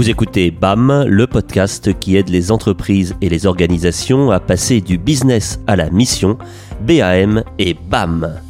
Vous 0.00 0.08
écoutez 0.08 0.50
BAM, 0.50 1.04
le 1.06 1.26
podcast 1.26 1.92
qui 1.98 2.16
aide 2.16 2.30
les 2.30 2.50
entreprises 2.50 3.14
et 3.20 3.28
les 3.28 3.44
organisations 3.44 4.30
à 4.30 4.40
passer 4.40 4.80
du 4.80 4.96
business 4.96 5.60
à 5.66 5.76
la 5.76 5.90
mission, 5.90 6.38
BAM 6.80 7.44
et 7.58 7.74
BAM. 7.74 8.40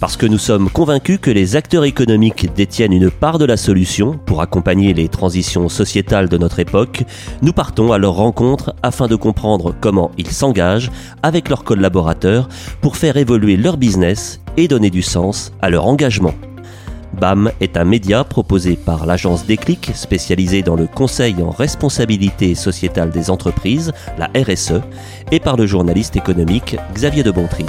Parce 0.00 0.16
que 0.16 0.24
nous 0.24 0.38
sommes 0.38 0.70
convaincus 0.70 1.18
que 1.20 1.30
les 1.30 1.54
acteurs 1.54 1.84
économiques 1.84 2.50
détiennent 2.54 2.94
une 2.94 3.10
part 3.10 3.36
de 3.36 3.44
la 3.44 3.58
solution 3.58 4.18
pour 4.24 4.40
accompagner 4.40 4.94
les 4.94 5.08
transitions 5.08 5.68
sociétales 5.68 6.30
de 6.30 6.38
notre 6.38 6.60
époque, 6.60 7.02
nous 7.42 7.52
partons 7.52 7.92
à 7.92 7.98
leur 7.98 8.14
rencontre 8.14 8.74
afin 8.82 9.06
de 9.06 9.16
comprendre 9.16 9.74
comment 9.78 10.12
ils 10.16 10.32
s'engagent 10.32 10.90
avec 11.22 11.50
leurs 11.50 11.64
collaborateurs 11.64 12.48
pour 12.80 12.96
faire 12.96 13.18
évoluer 13.18 13.58
leur 13.58 13.76
business 13.76 14.40
et 14.56 14.66
donner 14.66 14.88
du 14.88 15.02
sens 15.02 15.52
à 15.60 15.68
leur 15.68 15.86
engagement. 15.86 16.32
BAM 17.18 17.50
est 17.60 17.76
un 17.76 17.84
média 17.84 18.24
proposé 18.24 18.76
par 18.76 19.06
l'agence 19.06 19.46
Déclic, 19.46 19.90
spécialisée 19.94 20.62
dans 20.62 20.76
le 20.76 20.86
conseil 20.86 21.34
en 21.42 21.50
responsabilité 21.50 22.54
sociétale 22.54 23.10
des 23.10 23.30
entreprises, 23.30 23.92
la 24.18 24.30
RSE, 24.36 24.80
et 25.32 25.40
par 25.40 25.56
le 25.56 25.66
journaliste 25.66 26.16
économique 26.16 26.76
Xavier 26.94 27.22
de 27.22 27.30
Bontry. 27.30 27.64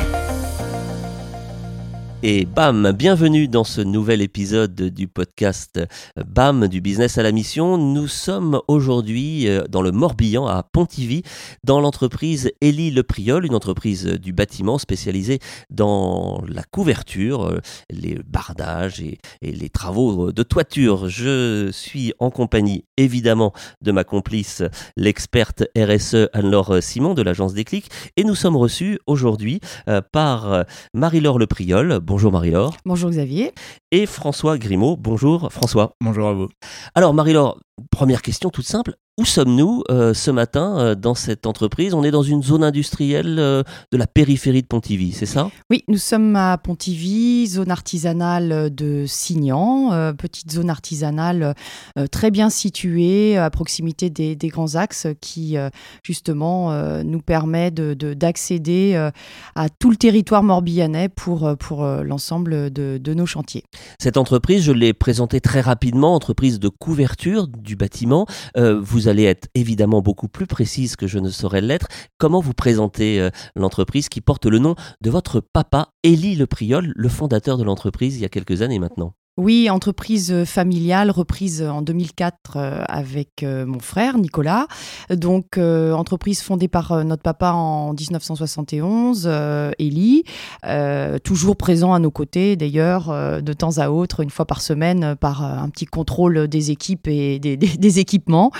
Et 2.23 2.45
bam, 2.45 2.93
bienvenue 2.93 3.47
dans 3.47 3.63
ce 3.63 3.79
nouvel 3.79 4.23
épisode 4.23 4.73
du 4.73 5.07
podcast 5.07 5.79
BAM 6.25 6.67
du 6.67 6.81
business 6.81 7.19
à 7.19 7.23
la 7.23 7.31
mission. 7.31 7.77
Nous 7.77 8.07
sommes 8.07 8.59
aujourd'hui 8.67 9.47
euh, 9.47 9.65
dans 9.69 9.83
le 9.83 9.91
Morbihan 9.91 10.47
à 10.47 10.63
Pontivy, 10.63 11.21
dans 11.63 11.79
l'entreprise 11.79 12.51
Elie 12.63 12.89
Le 12.89 13.03
Priol, 13.03 13.45
une 13.45 13.53
entreprise 13.53 14.05
du 14.07 14.33
bâtiment 14.33 14.79
spécialisée 14.79 15.37
dans 15.69 16.41
la 16.47 16.63
couverture, 16.63 17.45
euh, 17.45 17.59
les 17.91 18.17
bardages 18.25 18.99
et, 18.99 19.19
les 19.43 19.69
travaux 19.69 20.31
de 20.31 20.41
toiture. 20.41 21.09
Je 21.09 21.69
suis 21.71 22.13
en 22.17 22.31
compagnie 22.31 22.83
évidemment 22.97 23.53
de 23.83 23.91
ma 23.91 24.03
complice, 24.03 24.63
l'experte 24.95 25.65
RSE 25.77 26.29
Anne-Laure 26.33 26.81
Simon 26.81 27.13
de 27.13 27.21
l'agence 27.21 27.53
Déclic. 27.53 27.91
Et 28.15 28.23
nous 28.23 28.35
sommes 28.35 28.57
reçus 28.57 28.97
aujourd'hui 29.05 29.59
euh, 29.87 30.01
par 30.01 30.65
Marie-Laure 30.95 31.37
Le 31.37 31.45
Priol. 31.45 31.99
Bonjour 32.07 32.31
Marie-Laure. 32.31 32.77
Bonjour 32.85 33.11
Xavier. 33.11 33.51
Et 33.91 34.05
François 34.05 34.57
Grimaud. 34.57 34.97
Bonjour 34.97 35.49
François. 35.51 35.95
Bonjour 36.01 36.27
à 36.27 36.33
vous. 36.33 36.49
Alors 36.93 37.13
Marie-Laure, 37.13 37.57
première 37.89 38.21
question 38.21 38.49
toute 38.49 38.65
simple. 38.65 38.95
Où 39.19 39.25
sommes-nous 39.25 39.81
euh, 39.89 40.13
ce 40.13 40.29
matin 40.29 40.77
euh, 40.77 40.93
dans 40.93 41.15
cette 41.15 41.47
entreprise? 41.47 41.95
On 41.95 42.03
est 42.03 42.11
dans 42.11 42.21
une 42.21 42.43
zone 42.43 42.63
industrielle 42.63 43.37
euh, 43.39 43.63
de 43.91 43.97
la 43.97 44.05
périphérie 44.05 44.61
de 44.61 44.67
Pontivy, 44.67 45.11
c'est 45.11 45.25
ça? 45.25 45.49
Oui, 45.71 45.83
nous 45.87 45.97
sommes 45.97 46.35
à 46.35 46.55
Pontivy, 46.59 47.47
zone 47.47 47.71
artisanale 47.71 48.69
de 48.75 49.05
Signan, 49.07 50.13
petite 50.15 50.51
zone 50.51 50.69
artisanale 50.69 51.55
très 52.11 52.29
bien 52.29 52.51
située 52.51 53.37
à 53.37 53.49
proximité 53.49 54.11
des, 54.11 54.35
grands 54.49 54.75
axes 54.75 55.07
qui 55.19 55.55
justement 56.03 56.71
nous 57.03 57.21
permet 57.21 57.71
d'accéder 57.71 58.93
de, 58.93 59.11
à 59.55 59.69
tout 59.69 59.89
le 59.89 59.97
territoire 59.97 60.43
morbihanais 60.43 61.09
pour, 61.09 61.55
pour 61.57 61.85
l'ensemble 61.85 62.71
de, 62.71 62.99
de 63.01 63.13
nos 63.13 63.25
chantiers. 63.25 63.63
Cette 63.99 64.17
entreprise, 64.17 64.63
je 64.63 64.71
l'ai 64.71 64.93
présentée 64.93 65.41
très 65.41 65.61
rapidement, 65.61 66.15
entreprise 66.15 66.59
de 66.59 66.69
couverture 66.69 67.47
du 67.47 67.75
bâtiment. 67.75 68.25
vous 68.55 69.07
allez 69.07 69.23
être 69.23 69.47
évidemment 69.55 70.01
beaucoup 70.01 70.27
plus 70.27 70.47
précise 70.47 70.95
que 70.95 71.07
je 71.07 71.19
ne 71.19 71.29
saurais 71.29 71.61
l'être. 71.61 71.87
Comment 72.17 72.41
vous 72.41 72.53
présentez 72.53 73.19
euh, 73.19 73.29
l'entreprise 73.55 74.09
qui 74.09 74.21
porte 74.21 74.45
le 74.45 74.59
nom 74.59 74.75
de 75.01 75.09
votre 75.09 75.39
papa, 75.39 75.89
Élie 76.03 76.35
Le 76.35 76.47
Priol, 76.47 76.93
le 76.95 77.09
fondateur 77.09 77.57
de 77.57 77.63
l'entreprise 77.63 78.15
il 78.15 78.21
y 78.21 78.25
a 78.25 78.29
quelques 78.29 78.61
années 78.61 78.79
maintenant? 78.79 79.13
Oui, 79.37 79.69
entreprise 79.69 80.31
euh, 80.31 80.45
familiale 80.45 81.11
reprise 81.11 81.61
en 81.61 81.83
2004 81.83 82.55
euh, 82.55 82.83
avec 82.89 83.43
euh, 83.43 83.67
mon 83.67 83.79
frère 83.79 84.17
Nicolas. 84.17 84.65
Donc, 85.11 85.57
entreprise 85.57 86.41
fondée 86.41 86.67
par 86.67 87.05
notre 87.05 87.21
papa 87.21 87.51
en 87.51 87.93
1971, 87.93 89.29
Elie, 89.79 90.23
toujours 91.23 91.55
présent 91.55 91.93
à 91.93 91.99
nos 91.99 92.11
côtés 92.11 92.55
d'ailleurs, 92.55 93.41
de 93.41 93.53
temps 93.53 93.77
à 93.77 93.89
autre, 93.89 94.21
une 94.21 94.29
fois 94.29 94.45
par 94.45 94.61
semaine, 94.61 95.15
par 95.19 95.43
un 95.43 95.69
petit 95.69 95.85
contrôle 95.85 96.47
des 96.47 96.71
équipes 96.71 97.07
et 97.07 97.39
des, 97.39 97.99
équipements. 97.99 98.51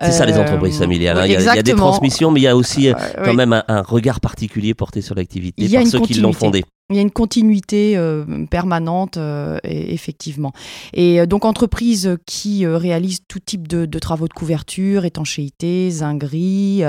C'est 0.00 0.12
ça 0.12 0.26
les 0.26 0.38
entreprises 0.38 0.78
familiales. 0.78 1.18
Hein. 1.18 1.26
il, 1.26 1.32
y 1.32 1.36
a, 1.48 1.62
des 1.62 1.74
transmissions, 1.74 2.30
mais 2.30 2.40
il 2.40 2.44
y 2.44 2.48
a 2.48 2.56
aussi 2.56 2.88
quand 3.24 3.34
même 3.34 3.62
un, 3.66 3.82
regard 3.82 4.20
particulier 4.20 4.74
porté 4.74 5.00
sur 5.00 5.14
l'activité 5.14 5.68
par 5.68 5.86
ceux 5.86 6.00
qui 6.00 6.14
l'ont 6.14 6.32
fondée. 6.32 6.64
Il 6.90 6.96
y 6.96 6.98
a 6.98 7.02
une 7.02 7.10
continuité 7.10 7.96
euh, 7.96 8.44
permanente, 8.50 9.16
euh, 9.16 9.58
effectivement. 9.64 10.52
Et 10.92 11.18
euh, 11.18 11.24
donc, 11.24 11.46
entreprise 11.46 12.18
qui 12.26 12.66
réalise 12.66 13.20
tout 13.26 13.40
type 13.40 13.66
de, 13.66 13.98
travaux 13.98 14.28
de 14.28 14.34
couverture, 14.34 15.06
étanchéité, 15.06 15.90
zinguerie, 15.90 16.82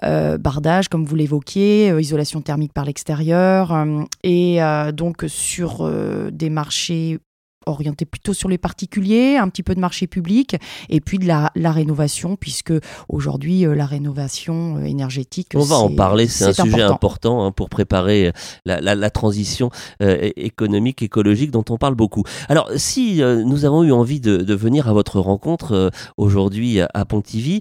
bardage, 0.00 0.88
comme 0.88 1.04
vous 1.04 1.16
l'évoquiez, 1.16 1.94
isolation 2.00 2.40
thermique 2.40 2.72
par 2.72 2.86
l'extérieur. 2.86 3.86
et 4.24 4.58
donc, 4.94 5.24
sur 5.28 5.90
des 6.32 6.48
marchés 6.48 7.18
orienté 7.66 8.04
plutôt 8.04 8.34
sur 8.34 8.48
les 8.48 8.58
particuliers, 8.58 9.36
un 9.36 9.48
petit 9.48 9.62
peu 9.62 9.74
de 9.74 9.80
marché 9.80 10.06
public, 10.06 10.56
et 10.88 11.00
puis 11.00 11.18
de 11.18 11.26
la, 11.26 11.50
rénovation, 11.72 12.36
puisque 12.36 12.72
aujourd'hui, 13.08 13.66
euh, 13.66 13.74
la 13.74 13.86
rénovation 13.86 14.76
euh, 14.76 14.84
énergétique. 14.84 15.52
On 15.54 15.60
va 15.60 15.76
en 15.76 15.94
parler, 15.94 16.26
c'est 16.26 16.44
un 16.44 16.52
sujet 16.52 16.82
important, 16.82 17.44
hein, 17.44 17.52
pour 17.52 17.68
préparer 17.68 18.28
euh, 18.68 18.80
la, 18.80 19.10
transition 19.10 19.70
économique, 20.00 21.02
écologique 21.02 21.50
dont 21.50 21.64
on 21.68 21.76
parle 21.76 21.94
beaucoup. 21.94 22.24
Alors, 22.48 22.70
si 22.76 23.20
nous 23.20 23.64
avons 23.64 23.84
eu 23.84 23.92
envie 23.92 24.20
de, 24.20 24.54
venir 24.54 24.88
à 24.88 24.92
votre 24.92 25.18
rencontre 25.18 25.90
aujourd'hui 26.16 26.80
à 26.80 27.04
Pontivy, 27.04 27.60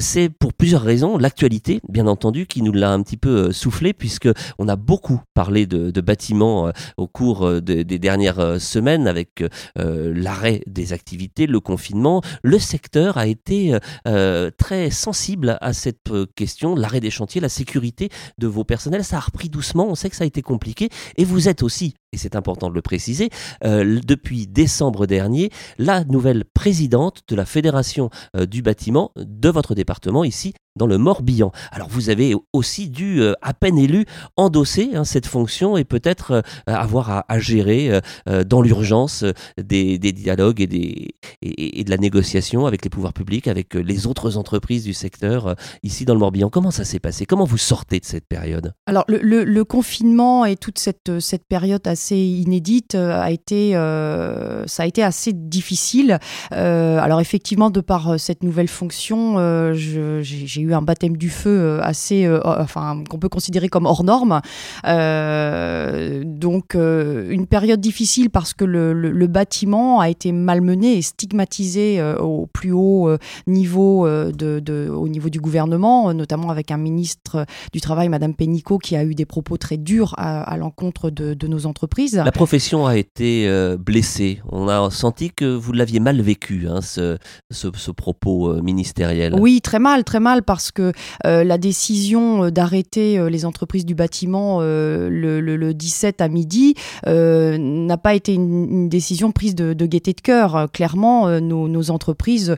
c'est 0.00 0.28
pour 0.28 0.52
plusieurs 0.52 0.82
raisons. 0.82 1.18
L'actualité, 1.18 1.80
bien 1.88 2.06
entendu, 2.06 2.46
qui 2.46 2.62
nous 2.62 2.72
l'a 2.72 2.92
un 2.92 3.02
petit 3.02 3.16
peu 3.16 3.52
soufflé, 3.52 3.92
puisque 3.92 4.28
on 4.58 4.68
a 4.68 4.76
beaucoup 4.76 5.20
parlé 5.34 5.66
de, 5.66 6.00
bâtiments 6.00 6.70
au 6.96 7.06
cours 7.06 7.60
des 7.60 7.84
dernières 7.84 8.60
semaines 8.60 9.06
avec 9.06 9.41
euh, 9.78 10.12
l'arrêt 10.14 10.62
des 10.66 10.92
activités, 10.92 11.46
le 11.46 11.60
confinement, 11.60 12.22
le 12.42 12.58
secteur 12.58 13.18
a 13.18 13.26
été 13.26 13.74
euh, 13.74 13.78
euh, 14.06 14.50
très 14.56 14.90
sensible 14.90 15.58
à 15.60 15.72
cette 15.72 16.10
question, 16.34 16.74
l'arrêt 16.74 17.00
des 17.00 17.10
chantiers, 17.10 17.40
la 17.40 17.48
sécurité 17.48 18.10
de 18.38 18.46
vos 18.46 18.64
personnels. 18.64 19.04
Ça 19.04 19.16
a 19.16 19.20
repris 19.20 19.48
doucement, 19.48 19.86
on 19.88 19.94
sait 19.94 20.10
que 20.10 20.16
ça 20.16 20.24
a 20.24 20.26
été 20.26 20.42
compliqué, 20.42 20.88
et 21.16 21.24
vous 21.24 21.48
êtes 21.48 21.62
aussi 21.62 21.94
et 22.14 22.18
c'est 22.18 22.36
important 22.36 22.68
de 22.68 22.74
le 22.74 22.82
préciser, 22.82 23.30
depuis 23.62 24.46
décembre 24.46 25.06
dernier, 25.06 25.48
la 25.78 26.04
nouvelle 26.04 26.44
présidente 26.44 27.22
de 27.26 27.34
la 27.34 27.46
Fédération 27.46 28.10
du 28.38 28.60
bâtiment 28.60 29.12
de 29.16 29.48
votre 29.48 29.74
département 29.74 30.22
ici 30.22 30.52
dans 30.76 30.86
le 30.86 30.98
Morbihan. 30.98 31.52
Alors 31.70 31.88
vous 31.88 32.10
avez 32.10 32.34
aussi 32.52 32.88
dû, 32.88 33.20
euh, 33.20 33.34
à 33.42 33.54
peine 33.54 33.78
élu, 33.78 34.06
endosser 34.36 34.90
hein, 34.94 35.04
cette 35.04 35.26
fonction 35.26 35.76
et 35.76 35.84
peut-être 35.84 36.32
euh, 36.32 36.42
avoir 36.66 37.24
à, 37.28 37.38
gérer 37.38 38.00
euh, 38.28 38.44
dans 38.44 38.62
l'urgence 38.62 39.24
des, 39.58 39.98
dialogues 39.98 40.60
et, 40.60 41.84
de 41.84 41.90
la 41.90 41.96
négociation 41.96 42.66
avec 42.66 42.84
les 42.84 42.90
pouvoirs 42.90 43.12
publics, 43.12 43.48
avec 43.48 43.74
les 43.74 44.06
autres 44.06 44.36
entreprises 44.36 44.84
du 44.84 44.94
secteur 44.94 45.56
ici 45.82 46.04
dans 46.04 46.14
le 46.14 46.20
Morbihan. 46.20 46.50
Comment 46.50 46.70
ça 46.70 46.84
s'est 46.84 47.00
passé? 47.00 47.26
Comment 47.26 47.44
vous 47.44 47.58
sortez 47.58 47.98
de 47.98 48.04
cette 48.04 48.26
période? 48.26 48.72
Alors 48.86 49.04
le, 49.08 49.62
confinement 49.62 50.44
et 50.44 50.56
toute 50.56 50.78
cette, 50.78 51.20
cette 51.20 51.46
période 51.46 51.86
assez 51.86 52.16
inédite 52.16 52.94
a 52.94 53.30
été, 53.30 53.72
ça 53.72 54.82
a 54.82 54.86
été 54.86 55.02
assez 55.02 55.32
difficile. 55.32 56.18
alors 56.50 57.20
effectivement, 57.20 57.70
de 57.70 57.80
par 57.80 58.18
cette 58.18 58.42
nouvelle 58.42 58.68
fonction, 58.68 59.72
j'ai 59.72 60.61
eu 60.62 60.74
un 60.74 60.82
baptême 60.82 61.16
du 61.16 61.30
feu 61.30 61.50
euh, 61.50 61.80
assez, 61.82 62.24
euh, 62.24 62.40
enfin, 62.44 63.02
qu'on 63.08 63.18
peut 63.18 63.28
considérer 63.28 63.68
comme 63.68 63.86
hors 63.86 64.04
norme. 64.04 64.40
Euh, 64.86 66.22
donc, 66.24 66.74
une 66.74 67.46
période 67.46 67.80
difficile 67.80 68.30
parce 68.30 68.54
que 68.54 68.64
le, 68.64 69.26
bâtiment 69.32 70.00
a 70.00 70.10
été 70.10 70.30
malmené 70.30 70.98
et 70.98 71.02
stigmatisé 71.02 72.02
au 72.20 72.46
plus 72.52 72.72
haut 72.72 73.16
niveau, 73.46 74.06
de, 74.06 74.90
au 74.90 75.08
niveau 75.08 75.30
du 75.30 75.40
gouvernement, 75.40 76.12
notamment 76.12 76.50
avec 76.50 76.70
un 76.70 76.76
ministre 76.76 77.46
du 77.72 77.80
Travail, 77.80 78.08
Madame 78.08 78.34
Pénicaud, 78.34 78.78
qui 78.78 78.94
a 78.94 79.04
eu 79.04 79.14
des 79.14 79.24
propos 79.24 79.56
très 79.56 79.78
durs 79.78 80.14
à, 80.18 80.56
l'encontre 80.58 81.08
de, 81.08 81.46
nos 81.46 81.66
entreprises. 81.66 82.16
La 82.16 82.32
profession 82.32 82.86
a 82.86 82.96
été 82.96 83.48
blessée. 83.78 84.42
On 84.50 84.68
a 84.68 84.90
senti 84.90 85.30
que 85.30 85.44
vous 85.44 85.72
l'aviez 85.72 86.00
mal 86.00 86.20
vécu, 86.20 86.66
hein, 86.68 86.80
ce, 86.82 87.16
ce, 87.50 87.68
ce, 87.74 87.90
propos 87.90 88.60
ministériel. 88.62 89.34
Oui, 89.38 89.60
très 89.62 89.78
mal, 89.78 90.04
très 90.04 90.20
mal 90.20 90.42
parce 90.52 90.70
que 90.70 90.92
la 91.24 91.56
décision 91.56 92.50
d'arrêter 92.50 93.18
les 93.30 93.46
entreprises 93.46 93.86
du 93.86 93.94
bâtiment 93.94 94.60
le, 94.60 95.72
17 95.72 96.20
à 96.20 96.28
midi 96.28 96.74
n'a 97.06 97.96
pas 97.96 98.14
été 98.14 98.34
une, 98.34 98.90
décision 98.90 99.32
prise 99.32 99.54
de, 99.54 99.86
gaieté 99.86 100.12
de 100.12 100.20
cœur. 100.20 100.68
Clairement, 100.74 101.40
nos, 101.40 101.90
entreprises 101.90 102.56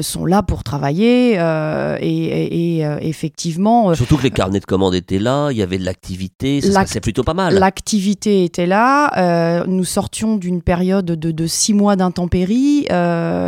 sont 0.00 0.24
là 0.24 0.42
pour 0.42 0.64
travailler 0.64 1.38
et, 2.00 2.80
effectivement. 3.00 3.94
Surtout 3.94 4.16
que 4.16 4.24
les 4.24 4.32
carnets 4.32 4.58
de 4.58 4.64
commandes 4.64 4.96
étaient 4.96 5.20
là, 5.20 5.50
il 5.52 5.56
y 5.56 5.62
avait 5.62 5.78
de 5.78 5.84
l'activité, 5.84 6.60
ça 6.60 6.84
se 6.84 6.98
plutôt 6.98 7.22
pas 7.22 7.34
mal. 7.34 7.54
L'activité 7.54 8.42
était 8.42 8.66
là. 8.66 9.64
nous 9.68 9.84
sortions 9.84 10.36
d'une 10.36 10.62
période 10.62 11.06
de, 11.06 11.30
de, 11.30 11.46
six 11.46 11.74
mois 11.74 11.94
d'intempéries. 11.94 12.86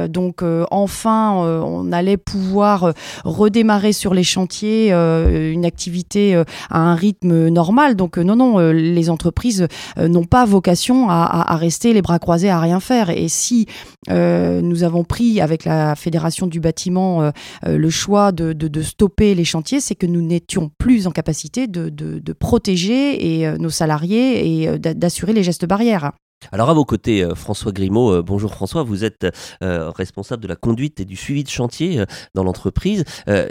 donc 0.09 0.45
enfin, 0.71 1.33
on 1.35 1.91
allait 1.91 2.17
pouvoir 2.17 2.93
redémarrer 3.25 3.88
sur 3.93 4.15
les 4.15 4.23
chantiers 4.23 4.93
une 4.93 5.65
activité 5.65 6.43
à 6.71 6.79
un 6.79 6.95
rythme 6.95 7.49
normal. 7.49 7.97
Donc 7.97 8.19
non, 8.19 8.37
non, 8.37 8.59
les 8.71 9.11
entreprises 9.11 9.67
n'ont 9.99 10.25
pas 10.25 10.45
vocation 10.45 11.11
à, 11.11 11.57
rester 11.57 11.93
les 11.93 12.03
bras 12.03 12.19
croisés 12.19 12.51
à 12.51 12.61
rien 12.61 12.81
faire. 12.81 13.11
Et 13.11 13.29
si 13.29 13.67
nous 14.09 14.83
avons 14.83 15.05
pris 15.05 15.41
avec 15.41 15.65
la 15.65 15.95
Fédération 15.97 16.47
du 16.47 16.61
bâtiment 16.61 17.33
le 17.67 17.91
choix 17.91 18.33
de, 18.33 18.83
stopper 18.83 19.35
les 19.35 19.45
chantiers, 19.45 19.81
c'est 19.81 19.95
que 19.95 20.07
nous 20.07 20.23
n'étions 20.23 20.71
plus 20.79 21.07
en 21.07 21.11
capacité 21.11 21.67
de, 21.67 21.89
de 21.89 22.33
protéger 22.33 23.43
et, 23.43 23.59
nos 23.59 23.71
salariés 23.71 24.63
et 24.63 24.79
d'assurer 24.79 25.33
les 25.33 25.43
gestes 25.43 25.67
barrières. 25.67 26.13
Alors 26.53 26.71
à 26.71 26.75
vos 26.75 26.85
côtés, 26.85 27.23
euh, 27.23 27.35
François 27.35 27.73
Grimaud, 27.73 28.13
euh, 28.13 28.23
bonjour 28.23 28.53
François, 28.53 28.83
vous 28.83 29.05
êtes 29.05 29.27
euh, 29.63 29.91
responsable 29.91 30.43
de 30.43 30.49
la 30.49 30.57
conduite 30.57 31.01
et 31.01 31.05
du 31.05 31.17
suivi 31.17 31.45
de 31.45 31.49
chantier 31.49 32.05
dans 32.35 32.45
l'entreprise. 32.45 33.05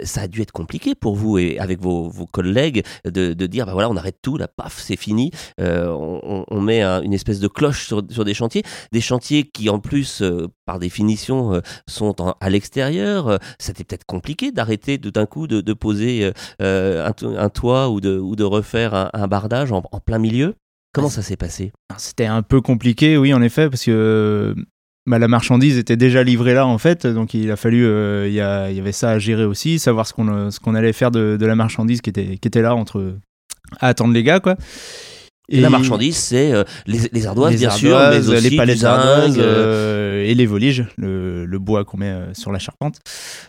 ça 0.04 0.22
a 0.22 0.28
dû 0.28 0.42
être 0.42 0.52
compliqué 0.52 0.94
pour 0.94 1.14
vous 1.14 1.38
et 1.38 1.58
avec 1.58 1.80
vos, 1.80 2.10
collègues 2.32 2.84
de, 3.04 3.32
dire, 3.46 3.66
bah 3.66 3.72
voilà, 3.72 3.90
on 3.90 3.96
arrête 3.96 4.18
tout, 4.22 4.36
là, 4.36 4.48
paf, 4.48 4.78
c'est 4.78 4.96
fini. 4.96 5.30
On, 5.58 6.60
met 6.60 6.82
une 6.82 7.12
espèce 7.12 7.40
de 7.40 7.48
cloche 7.48 7.86
sur, 7.86 8.02
des 8.02 8.34
chantiers, 8.34 8.62
des 8.92 9.00
chantiers 9.00 9.44
qui 9.44 9.68
en 9.70 9.78
plus, 9.78 10.22
par 10.66 10.78
définition, 10.78 11.60
sont 11.86 12.14
à 12.40 12.50
l'extérieur. 12.50 13.38
C'était 13.58 13.84
peut-être 13.84 14.04
compliqué 14.04 14.52
d'arrêter 14.52 14.98
d'un 14.98 15.26
coup 15.26 15.46
de, 15.46 15.72
poser 15.72 16.32
un, 16.60 17.48
toit 17.52 17.90
ou 17.90 18.00
de 18.00 18.44
refaire 18.44 19.10
un, 19.12 19.28
bardage 19.28 19.72
en 19.72 19.82
plein 20.00 20.18
milieu. 20.18 20.54
Comment 20.92 21.08
ça 21.08 21.22
s'est 21.22 21.36
passé? 21.36 21.72
C'était 21.96 22.26
un 22.26 22.42
peu 22.42 22.60
compliqué, 22.60 23.16
oui, 23.16 23.34
en 23.34 23.42
effet, 23.42 23.68
parce 23.68 23.84
que 23.84 24.54
bah, 25.06 25.18
la 25.18 25.28
marchandise 25.28 25.78
était 25.78 25.96
déjà 25.96 26.22
livrée 26.22 26.54
là, 26.54 26.66
en 26.66 26.78
fait. 26.78 27.06
Donc 27.06 27.34
il 27.34 27.50
a 27.50 27.56
fallu, 27.56 27.86
euh, 27.86 28.26
il 28.28 28.34
y, 28.34 28.40
avait 28.40 28.92
ça 28.92 29.10
à 29.10 29.18
gérer 29.18 29.44
aussi, 29.44 29.78
savoir 29.78 30.06
ce 30.06 30.12
qu'on 30.12 30.28
euh, 30.28 30.74
allait 30.74 30.92
faire 30.92 31.10
de, 31.10 31.38
la 31.40 31.54
marchandise 31.54 32.00
qui 32.00 32.10
était, 32.10 32.38
qui 32.38 32.48
était 32.48 32.62
là 32.62 32.74
entre 32.74 33.16
à 33.80 33.88
attendre 33.88 34.14
les 34.14 34.22
gars, 34.22 34.40
quoi. 34.40 34.56
Et 35.50 35.60
la 35.60 35.70
marchandise, 35.70 36.16
c'est 36.16 36.52
euh, 36.52 36.64
les, 36.86 37.26
ardoises, 37.26 37.56
bien 37.56 37.70
sûr, 37.70 37.98
mais 38.10 38.28
aussi 38.28 38.50
les 38.50 38.56
palettes 38.56 38.80
d'ardoises 38.80 39.36
euh, 39.38 40.22
et 40.24 40.34
les 40.34 40.44
voliges, 40.44 40.84
le, 40.98 41.46
le 41.46 41.58
bois 41.58 41.86
qu'on 41.86 41.96
met 41.96 42.10
euh, 42.10 42.34
sur 42.34 42.52
la 42.52 42.58
charpente. 42.58 43.00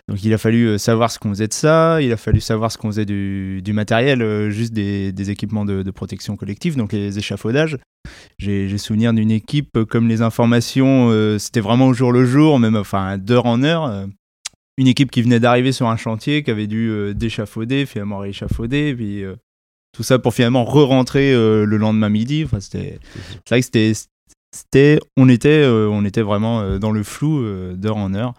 Donc 0.08 0.24
il 0.24 0.34
a 0.34 0.38
fallu 0.38 0.80
savoir 0.80 1.12
ce 1.12 1.20
qu'on 1.20 1.30
faisait 1.30 1.50
de 1.50 1.54
ça, 1.54 2.02
il 2.02 2.14
a 2.14 2.18
fallu 2.18 2.40
savoir 2.40 2.72
ce 2.72 2.78
qu'on 2.78 2.88
faisait 2.88 3.06
du, 3.06 3.62
du 3.62 3.74
matériel, 3.74 4.50
juste 4.50 4.72
des, 4.72 5.12
des 5.12 5.30
équipements 5.30 5.66
de, 5.66 5.84
de, 5.84 5.92
protection 5.92 6.38
collective, 6.38 6.78
donc 6.78 6.94
les 6.94 7.18
échafaudages. 7.18 7.78
J'ai 8.38 8.78
souvenir 8.78 9.14
d'une 9.14 9.32
équipe 9.32 9.84
comme 9.90 10.08
les 10.08 10.22
informations, 10.22 11.38
c'était 11.38 11.60
vraiment 11.60 11.88
au 11.88 11.94
jour 11.94 12.14
le 12.14 12.24
jour, 12.24 12.60
même 12.60 12.78
enfin 12.78 13.18
d'heure 13.18 13.46
en 13.46 13.62
heure. 13.62 14.08
une 14.78 14.88
équipe 14.88 15.12
qui 15.12 15.22
venait 15.22 15.42
d'arriver 15.42 15.74
sur 15.74 15.90
un 15.90 15.98
chantier, 15.98 16.44
qui 16.44 16.52
avait 16.52 16.68
dû 16.68 17.14
d'échafauder, 17.14 17.86
finalement 17.86 18.20
rééchafauder, 18.20 18.96
puis 18.96 19.26
tout 19.92 20.04
ça 20.04 20.20
pour 20.20 20.34
finalement 20.34 20.66
re-rentrer 20.66 21.34
euh, 21.34 21.66
le 21.66 21.78
lendemain 21.78 22.10
midi. 22.10 22.44
Enfin, 22.46 22.60
c'était, 22.60 23.00
c'est 23.14 23.50
vrai 23.50 23.60
que 23.60 23.66
c'était, 23.66 23.94
c'était, 24.52 25.00
on 25.18 25.30
était, 25.30 25.64
euh, 25.64 25.90
on 25.90 26.06
était 26.06 26.22
vraiment 26.22 26.62
euh, 26.62 26.80
dans 26.80 26.92
le 26.92 27.04
flou 27.04 27.44
d'heure 27.76 27.98
en 27.98 28.14
heure. 28.14 28.34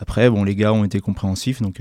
Après, 0.00 0.28
bon, 0.28 0.44
les 0.44 0.56
gars 0.56 0.72
ont 0.72 0.84
été 0.84 1.00
compréhensifs, 1.00 1.62
donc. 1.62 1.80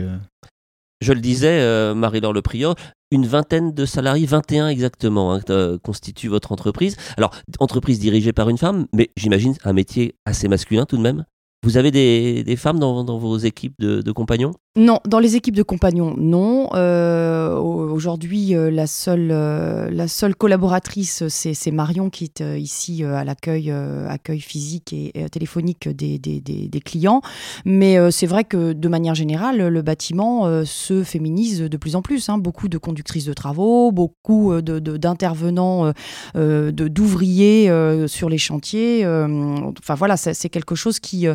Je 1.02 1.12
le 1.12 1.20
disais, 1.20 1.94
Marie-Laure 1.96 2.32
Le 2.32 2.42
Prior, 2.42 2.76
une 3.12 3.26
vingtaine 3.26 3.74
de 3.74 3.86
salariés, 3.86 4.26
21 4.26 4.70
exactement, 4.70 5.34
hein, 5.34 5.78
constitue 5.84 6.30
votre 6.30 6.54
entreprise. 6.54 6.96
Alors, 7.18 7.36
entreprise 7.60 8.00
dirigée 8.00 8.32
par 8.32 8.48
une 8.48 8.58
femme, 8.58 8.88
mais 8.94 9.10
j'imagine 9.18 9.56
un 9.66 9.74
métier 9.74 10.16
assez 10.26 10.48
masculin 10.48 10.86
tout 10.86 10.96
de 10.96 11.02
même. 11.02 11.26
Vous 11.64 11.76
avez 11.76 11.92
des, 11.92 12.56
femmes 12.56 12.80
dans, 12.80 13.04
vos 13.18 13.38
équipes 13.38 13.76
de 13.80 14.12
compagnons? 14.14 14.54
Non, 14.76 15.00
dans 15.08 15.20
les 15.20 15.36
équipes 15.36 15.56
de 15.56 15.62
compagnons, 15.62 16.16
non. 16.18 16.70
Euh, 16.74 17.56
aujourd'hui, 17.56 18.56
euh, 18.56 18.72
la, 18.72 18.88
seule, 18.88 19.30
euh, 19.32 19.88
la 19.92 20.08
seule 20.08 20.36
collaboratrice, 20.36 21.28
c'est 21.28 21.72
Marion 21.72 22.10
qui 22.10 22.24
est 22.24 22.42
ici 22.60 23.04
à 23.04 23.24
l'accueil 23.24 23.70
accueil 23.70 24.40
physique 24.40 24.92
et, 24.92 25.30
téléphonique 25.30 25.88
des, 25.90 26.82
clients. 26.84 27.22
Mais 27.66 28.00
c'est 28.10 28.26
vrai 28.26 28.46
que 28.46 28.74
de 28.74 28.88
manière 28.88 29.14
générale, 29.14 29.68
le 29.68 29.82
bâtiment 29.84 30.66
se 30.66 31.04
féminise 31.04 31.62
de 31.62 31.78
plus 31.78 31.96
en 31.96 32.02
plus. 32.02 32.28
Hein. 32.30 32.40
Beaucoup 32.40 32.68
de 32.68 32.80
conductrices 32.80 33.26
de 33.26 33.34
travaux, 33.34 33.92
beaucoup 33.92 34.60
d'intervenants, 34.60 35.94
de, 36.34 36.72
d'ouvriers 36.72 37.72
sur 38.08 38.28
les 38.28 38.40
chantiers. 38.40 39.06
enfin 39.06 39.94
voilà, 39.94 40.18
c'est 40.18 40.50
quelque 40.50 40.74
chose 40.74 41.00
qui, 41.00 41.28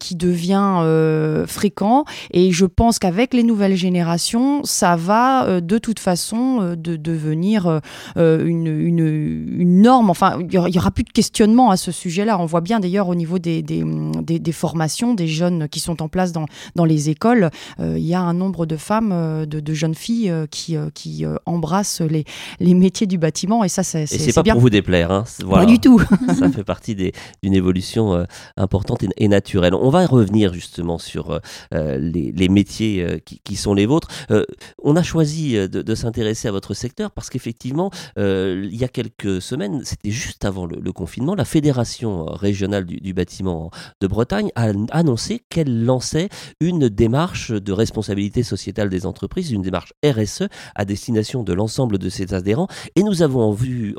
qui 0.00 0.16
devient 0.16 1.44
fréquent. 1.46 2.04
Et 2.32 2.50
je 2.50 2.71
pense 2.72 2.98
qu'avec 2.98 3.34
les 3.34 3.42
nouvelles 3.42 3.76
générations, 3.76 4.64
ça 4.64 4.96
va 4.96 5.46
euh, 5.46 5.60
de 5.60 5.78
toute 5.78 5.98
façon 5.98 6.58
euh, 6.60 6.76
de 6.76 6.96
devenir 6.96 7.80
euh, 8.16 8.46
une, 8.46 8.66
une, 8.66 9.82
norme. 9.82 10.10
Enfin, 10.10 10.38
il 10.40 10.46
n'y 10.46 10.78
aura, 10.78 10.90
plus 10.90 11.04
de 11.04 11.10
questionnement 11.10 11.70
à 11.70 11.76
ce 11.76 11.92
sujet-là. 11.92 12.38
On 12.38 12.46
voit 12.46 12.60
bien 12.60 12.80
d'ailleurs 12.80 13.08
au 13.08 13.14
niveau 13.14 13.38
des, 13.38 13.62
des, 13.62 13.84
des, 14.22 14.52
formations 14.52 15.14
des 15.14 15.28
jeunes 15.28 15.68
qui 15.68 15.80
sont 15.80 16.02
en 16.02 16.08
place 16.08 16.32
dans, 16.32 16.46
dans 16.74 16.84
les 16.84 17.10
écoles, 17.10 17.50
il 17.78 17.98
y 17.98 18.14
a 18.14 18.20
un 18.20 18.34
nombre 18.34 18.66
de 18.66 18.76
femmes, 18.76 19.44
de, 19.46 19.60
de 19.60 19.74
jeunes 19.74 19.94
filles 19.94 20.32
qui, 20.50 20.76
qui 20.94 21.24
embrassent 21.46 22.00
les, 22.00 22.24
les 22.60 22.74
métiers 22.74 23.06
du 23.06 23.18
bâtiment. 23.18 23.64
Et 23.64 23.68
ça, 23.68 23.82
c'est 23.82 24.06
c'est 24.06 24.32
pas 24.32 24.42
pour 24.42 24.60
vous 24.60 24.70
déplaire. 24.70 25.10
Hein. 25.10 25.24
Pas 25.48 25.66
du 25.66 25.78
tout. 25.78 26.00
ça 26.38 26.50
fait 26.50 26.64
partie 26.64 26.94
d'une 26.94 27.54
évolution 27.54 28.26
importante 28.56 29.04
et, 29.16 29.28
naturelle. 29.28 29.74
On 29.74 29.90
va 29.90 30.06
revenir 30.06 30.52
justement 30.52 30.98
sur 30.98 31.40
les, 31.72 32.32
les 32.34 32.48
métiers 32.48 32.61
euh, 32.80 33.18
qui, 33.24 33.56
sont 33.56 33.74
les 33.74 33.86
vôtres. 33.86 34.08
Euh, 34.30 34.44
on 34.82 34.96
a 34.96 35.02
choisi 35.02 35.56
euh, 35.56 35.68
de, 35.68 35.94
s'intéresser 35.94 36.48
à 36.48 36.52
votre 36.52 36.74
secteur 36.74 37.10
parce 37.10 37.30
qu'effectivement, 37.30 37.90
il 38.16 38.74
y 38.74 38.84
a 38.84 38.88
quelques 38.88 39.40
semaines, 39.42 39.82
c'était 39.84 40.10
juste 40.10 40.44
avant 40.44 40.66
le, 40.66 40.92
confinement, 40.92 41.34
la 41.34 41.44
Fédération 41.44 42.24
régionale 42.26 42.84
du, 42.84 43.14
bâtiment 43.14 43.70
de 44.00 44.06
Bretagne 44.06 44.50
a 44.54 44.72
annoncé 44.90 45.42
qu'elle 45.48 45.84
lançait 45.84 46.28
une 46.60 46.88
démarche 46.88 47.52
de 47.52 47.72
responsabilité 47.72 48.42
sociétale 48.42 48.88
des 48.88 49.06
entreprises, 49.06 49.50
une 49.50 49.62
démarche 49.62 49.92
RSE 50.04 50.44
à 50.74 50.84
destination 50.84 51.42
de 51.42 51.52
l'ensemble 51.52 51.98
de 51.98 52.08
ses 52.08 52.34
adhérents. 52.34 52.68
Et 52.96 53.02
nous 53.02 53.22
avons 53.22 53.42
envie, 53.42 53.94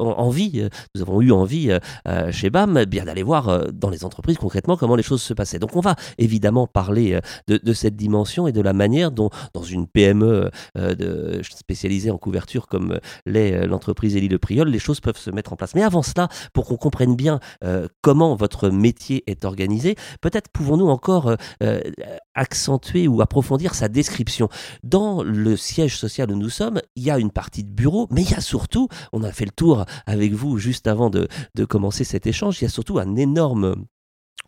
nous 0.95 1.01
avons 1.01 1.21
eu 1.21 1.31
envie 1.31 1.71
chez 2.31 2.49
BAM 2.49 2.77
eh 2.77 2.85
bien 2.85 3.05
d'aller 3.05 3.23
voir 3.23 3.71
dans 3.71 3.89
les 3.89 4.03
entreprises 4.03 4.37
concrètement 4.37 4.77
comment 4.77 4.95
les 4.95 5.03
choses 5.03 5.21
se 5.21 5.33
passaient. 5.33 5.59
Donc 5.59 5.75
on 5.75 5.81
va 5.81 5.95
évidemment 6.17 6.67
parler 6.67 7.19
de, 7.47 7.57
de 7.57 7.73
cette 7.73 7.95
dimension 7.95 8.47
et 8.47 8.51
de 8.53 8.61
la 8.61 8.73
manière 8.73 9.11
dont, 9.11 9.29
dans 9.53 9.63
une 9.63 9.87
PME 9.87 10.49
euh, 10.77 11.41
spécialisée 11.43 12.11
en 12.11 12.17
couverture 12.17 12.67
comme 12.67 12.99
l'est 13.25 13.53
euh, 13.53 13.67
l'entreprise 13.67 14.15
Élie 14.15 14.29
Le 14.29 14.39
Priol, 14.39 14.69
les 14.69 14.79
choses 14.79 15.01
peuvent 15.01 15.17
se 15.17 15.29
mettre 15.31 15.51
en 15.53 15.55
place. 15.55 15.75
Mais 15.75 15.83
avant 15.83 16.03
cela, 16.03 16.29
pour 16.53 16.65
qu'on 16.65 16.77
comprenne 16.77 17.15
bien 17.15 17.39
euh, 17.63 17.87
comment 18.01 18.35
votre 18.35 18.69
métier 18.69 19.23
est 19.27 19.45
organisé, 19.45 19.95
peut-être 20.21 20.49
pouvons-nous 20.49 20.87
encore 20.87 21.35
accentuer 22.35 23.07
ou 23.07 23.21
approfondir 23.21 23.73
sa 23.73 23.87
description. 23.87 24.49
Dans 24.83 25.23
le 25.23 25.55
siège 25.57 25.97
social 25.97 26.31
où 26.31 26.35
nous 26.35 26.49
sommes, 26.49 26.81
il 26.95 27.03
y 27.03 27.11
a 27.11 27.17
une 27.17 27.31
partie 27.31 27.63
de 27.63 27.71
bureau, 27.71 28.07
mais 28.11 28.21
il 28.21 28.29
y 28.29 28.35
a 28.35 28.41
surtout, 28.41 28.87
on 29.11 29.23
a 29.23 29.31
fait 29.31 29.45
le 29.45 29.51
tour 29.51 29.85
avec 30.05 30.33
vous 30.33 30.57
juste 30.57 30.87
avant 30.87 31.09
de 31.09 31.27
commencer 31.65 32.03
cet 32.03 32.27
échange, 32.27 32.61
il 32.61 32.65
y 32.65 32.67
a 32.67 32.69
surtout 32.69 32.99
un 32.99 33.15
énorme 33.15 33.85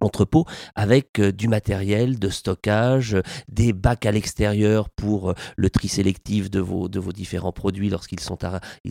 entrepôt 0.02 0.46
avec 0.76 1.20
euh, 1.20 1.32
du 1.32 1.48
matériel 1.48 2.20
de 2.20 2.30
stockage, 2.30 3.18
des 3.48 3.74
bacs 3.74 4.06
à 4.06 4.12
l'extérieur 4.12 4.90
pour 4.90 5.32
euh, 5.32 5.34
le 5.56 5.70
tri 5.70 5.88
sélectif 5.88 6.50
de 6.50 6.60
vos, 6.60 6.88
de 6.88 7.00
vos 7.00 7.12
différents 7.12 7.52
produits 7.54 7.90
lorsqu'ils 7.90 8.20
sont 8.20 8.44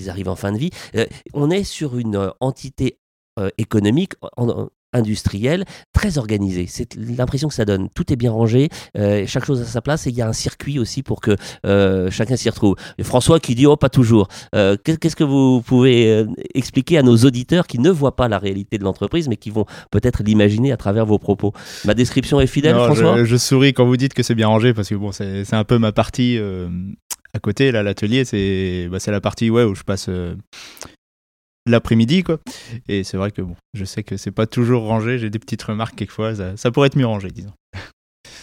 arrivent 0.08 0.28
en 0.28 0.36
fin 0.36 0.52
de 0.52 0.58
vie. 0.58 0.70
Euh, 0.96 1.06
on 1.32 1.50
est 1.50 1.64
sur 1.64 1.98
une 1.98 2.32
entité 2.40 2.98
économique 3.58 4.12
industrielle, 4.94 5.64
très 5.92 6.18
organisée. 6.18 6.66
C'est 6.68 6.94
l'impression 6.96 7.48
que 7.48 7.54
ça 7.54 7.64
donne. 7.64 7.88
Tout 7.94 8.12
est 8.12 8.16
bien 8.16 8.32
rangé, 8.32 8.68
chaque 9.26 9.44
chose 9.44 9.60
à 9.60 9.64
sa 9.64 9.82
place 9.82 10.06
et 10.06 10.10
il 10.10 10.16
y 10.16 10.22
a 10.22 10.28
un 10.28 10.32
circuit 10.32 10.78
aussi 10.78 11.02
pour 11.02 11.20
que 11.20 11.36
chacun 12.10 12.36
s'y 12.36 12.48
retrouve. 12.48 12.76
Et 12.98 13.02
François 13.02 13.40
qui 13.40 13.54
dit 13.54 13.66
oh 13.66 13.76
pas 13.76 13.88
toujours. 13.90 14.28
Qu'est-ce 14.52 15.16
que 15.16 15.24
vous 15.24 15.60
pouvez 15.60 16.24
expliquer 16.54 16.98
à 16.98 17.02
nos 17.02 17.16
auditeurs 17.16 17.66
qui 17.66 17.78
ne 17.78 17.90
voient 17.90 18.16
pas 18.16 18.28
la 18.28 18.38
réalité 18.38 18.78
de 18.78 18.84
l'entreprise 18.84 19.28
mais 19.28 19.36
qui 19.36 19.50
vont 19.50 19.66
peut-être 19.90 20.22
l'imaginer 20.22 20.72
à 20.72 20.76
travers 20.76 21.04
vos 21.06 21.18
propos? 21.18 21.52
Ma 21.84 21.94
description 21.94 22.40
est 22.40 22.46
fidèle, 22.46 22.76
François? 22.76 23.24
je, 23.24 23.36
souris 23.36 23.74
quand 23.74 23.84
vous 23.84 23.96
dites 23.96 24.14
que 24.14 24.22
c'est 24.22 24.34
bien 24.34 24.48
rangé 24.48 24.72
parce 24.72 24.88
que 24.88 24.94
bon, 24.94 25.12
c'est 25.12 25.52
un 25.52 25.64
peu 25.64 25.78
ma 25.78 25.92
partie 25.92 26.38
à 27.34 27.38
côté. 27.40 27.72
Là, 27.72 27.82
l'atelier, 27.82 28.24
c'est 28.24 28.88
bah, 28.90 28.98
la 29.06 29.20
partie 29.20 29.50
ouais, 29.50 29.64
où 29.64 29.74
je 29.74 29.82
passe 29.82 30.08
l'après-midi 31.66 32.22
quoi 32.22 32.38
et 32.88 33.04
c'est 33.04 33.16
vrai 33.16 33.30
que 33.30 33.42
bon 33.42 33.56
je 33.72 33.84
sais 33.84 34.02
que 34.02 34.16
c'est 34.16 34.30
pas 34.30 34.46
toujours 34.46 34.84
rangé 34.84 35.18
j'ai 35.18 35.30
des 35.30 35.38
petites 35.38 35.62
remarques 35.62 35.96
quelquefois 35.96 36.34
ça, 36.56 36.70
pourrait 36.70 36.88
être 36.88 36.96
mieux 36.96 37.06
rangé 37.06 37.28
disons 37.30 37.52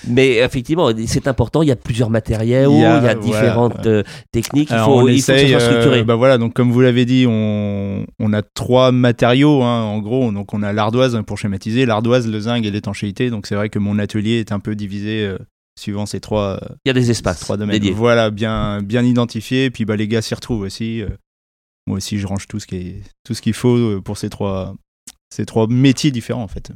mais 0.07 0.37
effectivement, 0.37 0.89
c'est 1.05 1.27
important. 1.27 1.61
Il 1.61 1.67
y 1.67 1.71
a 1.71 1.75
plusieurs 1.75 2.09
matériaux, 2.09 2.73
il 2.73 2.79
y 2.79 2.85
a, 2.85 3.13
différentes 3.13 3.85
euh, 3.85 4.03
techniques. 4.31 4.69
Il 4.71 4.77
faut, 4.79 5.07
il 5.07 5.21
faut 5.21 5.31
euh, 5.31 6.03
bah 6.03 6.15
voilà, 6.15 6.37
donc 6.37 6.53
comme 6.53 6.71
vous 6.71 6.81
l'avez 6.81 7.05
dit, 7.05 7.25
on, 7.27 8.05
on, 8.19 8.33
a 8.33 8.41
trois 8.41 8.91
matériaux 8.91 9.61
hein, 9.61 9.83
en 9.83 9.99
gros. 9.99 10.31
Donc 10.31 10.53
on 10.53 10.63
a 10.63 10.73
l'ardoise 10.73 11.19
pour 11.27 11.37
schématiser, 11.37 11.85
l'ardoise, 11.85 12.27
le 12.27 12.39
zinc 12.39 12.65
et 12.65 12.71
l'étanchéité. 12.71 13.29
Donc 13.29 13.45
c'est 13.45 13.55
vrai 13.55 13.69
que 13.69 13.79
mon 13.79 13.99
atelier 13.99 14.39
est 14.39 14.51
un 14.51 14.59
peu 14.59 14.75
divisé. 14.75 15.25
Euh, 15.25 15.37
suivant 15.79 16.05
ces 16.05 16.19
trois, 16.19 16.59
il 16.85 16.89
y 16.89 16.91
a 16.91 16.93
des 16.93 17.11
espaces 17.11 17.39
trois 17.39 17.57
domaines. 17.57 17.73
Dédiés. 17.73 17.93
Voilà, 17.93 18.29
bien, 18.29 18.81
bien 18.81 19.03
identifiés. 19.03 19.69
Puis 19.69 19.85
bah, 19.85 19.95
les 19.95 20.07
gars 20.07 20.21
s'y 20.21 20.35
retrouvent 20.35 20.61
aussi. 20.61 21.03
Moi 21.87 21.97
aussi, 21.97 22.19
je 22.19 22.27
range 22.27 22.47
tout 22.47 22.59
ce 22.59 22.67
qui 22.67 23.03
tout 23.23 23.33
ce 23.33 23.41
qu'il 23.41 23.53
faut 23.53 24.01
pour 24.01 24.17
ces 24.17 24.29
trois, 24.29 24.75
ces 25.29 25.45
trois 25.45 25.67
métiers 25.67 26.11
différents 26.11 26.43
en 26.43 26.47
fait. 26.47 26.71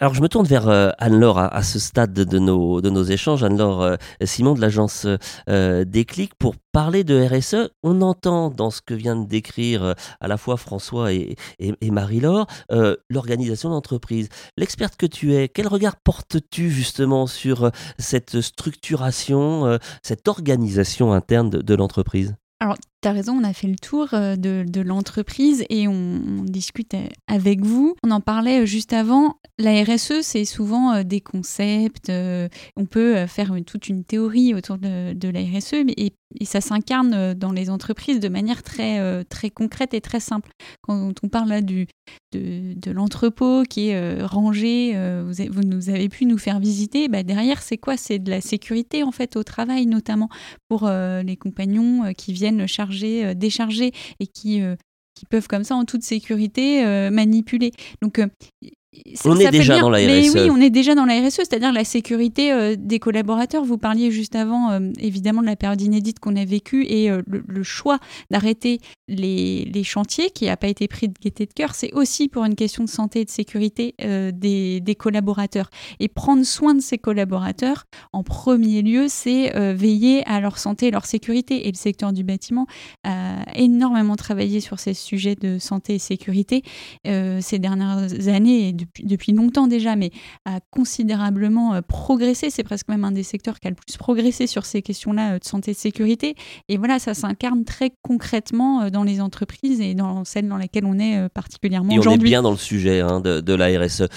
Alors 0.00 0.14
je 0.14 0.20
me 0.20 0.28
tourne 0.28 0.46
vers 0.46 0.68
euh, 0.68 0.90
Anne-Laure 0.98 1.38
à, 1.38 1.62
ce 1.62 1.78
stade 1.78 2.12
de, 2.12 2.38
nos, 2.38 2.80
de 2.80 2.90
nos 2.90 3.04
échanges, 3.04 3.44
Anne-Laure 3.44 3.82
euh, 3.82 3.96
Simon 4.24 4.54
de 4.54 4.60
l'agence 4.60 5.06
euh, 5.48 5.84
Déclic, 5.84 6.34
pour 6.34 6.56
parler 6.72 7.04
de 7.04 7.22
RSE. 7.22 7.70
On 7.84 8.02
entend 8.02 8.50
dans 8.50 8.70
ce 8.70 8.80
que 8.82 8.94
vient 8.94 9.14
de 9.14 9.26
décrire 9.26 9.94
à 10.20 10.28
la 10.28 10.36
fois 10.36 10.56
François 10.56 11.12
et, 11.12 11.36
et, 11.58 11.90
Marie-Laure 11.90 12.46
l'organisation 13.08 13.70
d'entreprise. 13.70 14.28
L'experte 14.58 14.96
que 14.96 15.06
tu 15.06 15.34
es, 15.34 15.48
quel 15.48 15.68
regard 15.68 15.96
portes-tu 15.96 16.70
justement 16.70 17.26
sur 17.26 17.70
cette 17.98 18.40
structuration, 18.40 19.78
cette 20.02 20.28
organisation 20.28 21.12
interne 21.12 21.48
de 21.48 21.74
l'entreprise? 21.74 22.34
Alors, 22.60 22.76
tu 23.06 23.12
raison, 23.12 23.38
on 23.40 23.44
a 23.44 23.52
fait 23.52 23.68
le 23.68 23.76
tour 23.76 24.08
euh, 24.14 24.34
de, 24.36 24.80
l'entreprise 24.80 25.64
et 25.70 25.86
on, 25.86 26.42
discute 26.42 26.94
euh, 26.94 27.06
avec 27.26 27.60
vous. 27.60 27.94
On 28.02 28.10
en 28.10 28.20
parlait 28.20 28.62
euh, 28.62 28.66
juste 28.66 28.92
avant. 28.92 29.36
La 29.58 29.82
RSE, 29.84 30.22
c'est 30.22 30.44
souvent 30.44 31.02
des 31.02 31.20
concepts. 31.20 32.10
On 32.76 32.84
peut 32.84 33.26
faire 33.26 33.54
toute 33.66 33.88
une 33.88 34.04
théorie 34.04 34.54
autour 34.54 34.76
de, 34.76 35.28
la 35.28 35.40
RSE, 35.40 35.86
et, 35.96 36.12
ça 36.44 36.60
s'incarne 36.60 37.32
dans 37.32 37.52
les 37.52 37.70
entreprises 37.70 38.20
de 38.20 38.28
manière 38.28 38.62
très, 38.62 39.24
très 39.24 39.48
concrète 39.48 39.94
et 39.94 40.02
très 40.02 40.20
simple. 40.20 40.50
Quand 40.82 41.14
on 41.22 41.28
parle 41.28 41.48
là 41.48 41.62
du, 41.62 41.86
de, 42.32 42.90
l'entrepôt 42.90 43.62
qui 43.62 43.88
est 43.88 44.22
rangé, 44.22 44.92
vous, 45.22 45.32
vous, 45.50 45.62
nous 45.62 45.88
avez 45.88 46.10
pu 46.10 46.26
nous 46.26 46.36
faire 46.36 46.60
visiter, 46.60 47.08
bah 47.08 47.22
derrière, 47.22 47.62
c'est 47.62 47.78
quoi? 47.78 47.96
C'est 47.96 48.18
de 48.18 48.30
la 48.30 48.42
sécurité 48.42 49.02
en 49.02 49.12
fait 49.12 49.36
au 49.36 49.42
travail, 49.42 49.86
notamment 49.86 50.28
pour 50.68 50.86
les 50.86 51.36
compagnons 51.36 52.12
qui 52.12 52.34
viennent 52.34 52.66
charger, 52.66 52.95
euh, 53.04 53.34
décharger 53.34 53.92
et 54.20 54.26
qui, 54.26 54.62
euh, 54.62 54.76
qui 55.14 55.26
peuvent 55.26 55.48
comme 55.48 55.64
ça 55.64 55.76
en 55.76 55.84
toute 55.84 56.02
sécurité 56.02 56.84
euh, 56.84 57.10
manipuler. 57.10 57.72
Donc 58.02 58.20
on 59.24 59.38
est 59.38 59.50
déjà 59.50 59.80
dans 59.80 59.90
la 59.90 59.98
RSE. 59.98 60.06
Mais 60.06 60.30
oui, 60.30 60.50
on 60.50 60.60
est 60.60 60.70
déjà 60.70 60.94
dans 60.94 61.04
la 61.04 61.20
RSE, 61.20 61.36
c'est-à-dire 61.36 61.72
la 61.72 61.84
sécurité 61.84 62.52
euh, 62.52 62.76
des 62.78 62.98
collaborateurs. 62.98 63.64
Vous 63.64 63.78
parliez 63.78 64.10
juste 64.10 64.34
avant, 64.36 64.70
euh, 64.70 64.90
évidemment, 64.98 65.42
de 65.42 65.46
la 65.46 65.56
période 65.56 65.80
inédite 65.80 66.18
qu'on 66.18 66.36
a 66.36 66.44
vécue 66.44 66.84
et 66.84 67.10
euh, 67.10 67.22
le, 67.26 67.62
choix 67.62 67.98
d'arrêter 68.30 68.80
les, 69.08 69.82
chantiers, 69.84 70.30
qui 70.30 70.46
n'a 70.46 70.56
pas 70.56 70.68
été 70.68 70.88
pris 70.88 71.08
de 71.08 71.14
gaieté 71.20 71.46
de 71.46 71.52
cœur, 71.52 71.74
c'est 71.74 71.92
aussi 71.92 72.28
pour 72.28 72.44
une 72.44 72.54
question 72.54 72.84
de 72.84 72.88
santé 72.88 73.20
et 73.20 73.24
de 73.24 73.30
sécurité 73.30 73.94
des, 73.98 74.80
des, 74.80 74.94
collaborateurs. 74.94 75.70
Et 76.00 76.08
prendre 76.08 76.44
soin 76.44 76.74
de 76.74 76.80
ces 76.80 76.98
collaborateurs, 76.98 77.84
en 78.12 78.22
premier 78.22 78.82
lieu, 78.82 79.06
c'est 79.08 79.52
veiller 79.74 80.24
à 80.26 80.40
leur 80.40 80.58
santé 80.58 80.86
et 80.86 80.90
leur 80.90 81.06
sécurité. 81.06 81.68
Et 81.68 81.70
le 81.70 81.76
secteur 81.76 82.12
du 82.12 82.24
bâtiment 82.24 82.66
a 83.04 83.44
énormément 83.54 84.16
travaillé 84.16 84.60
sur 84.60 84.78
ces 84.78 84.94
sujets 84.94 85.34
de 85.34 85.58
santé 85.58 85.94
et 85.94 85.98
sécurité 85.98 86.62
ces 87.04 87.58
dernières 87.58 88.28
années 88.28 88.68
et 88.68 88.72
depuis, 88.72 88.85
longtemps 89.32 89.66
déjà, 89.66 89.96
mais 89.96 90.10
a 90.44 90.60
considérablement 90.70 91.74
euh, 91.74 91.80
progressé. 91.82 92.50
C'est 92.50 92.64
presque 92.64 92.88
même 92.88 93.04
un 93.04 93.12
des 93.12 93.22
secteurs 93.22 93.60
qui 93.60 93.68
a 93.68 93.70
le 93.70 93.76
plus 93.76 93.96
progressé 93.96 94.46
sur 94.46 94.64
ces 94.64 94.82
questions-là 94.82 95.34
euh, 95.34 95.38
de 95.38 95.44
santé 95.44 95.72
et 95.72 95.74
de 95.74 95.78
sécurité. 95.78 96.34
Et 96.68 96.76
voilà, 96.76 96.98
ça 96.98 97.14
s'incarne 97.14 97.64
très 97.64 97.92
concrètement 98.02 98.82
euh, 98.82 98.90
dans 98.90 99.04
les 99.04 99.20
entreprises 99.20 99.80
et 99.80 99.94
dans 99.94 100.24
celles 100.24 100.48
dans 100.48 100.56
lesquelles 100.56 100.86
on 100.86 100.98
est 100.98 101.28
particulièrement 101.30 101.94
aujourd'hui. 101.94 102.10
on 102.10 102.26
est 102.26 102.30
bien 102.30 102.42
dans 102.42 102.50
le 102.50 102.56
sujet 102.56 103.00
hein, 103.00 103.20
de, 103.20 103.40
de 103.40 103.54
la 103.54 103.66
RSE. 103.78 104.08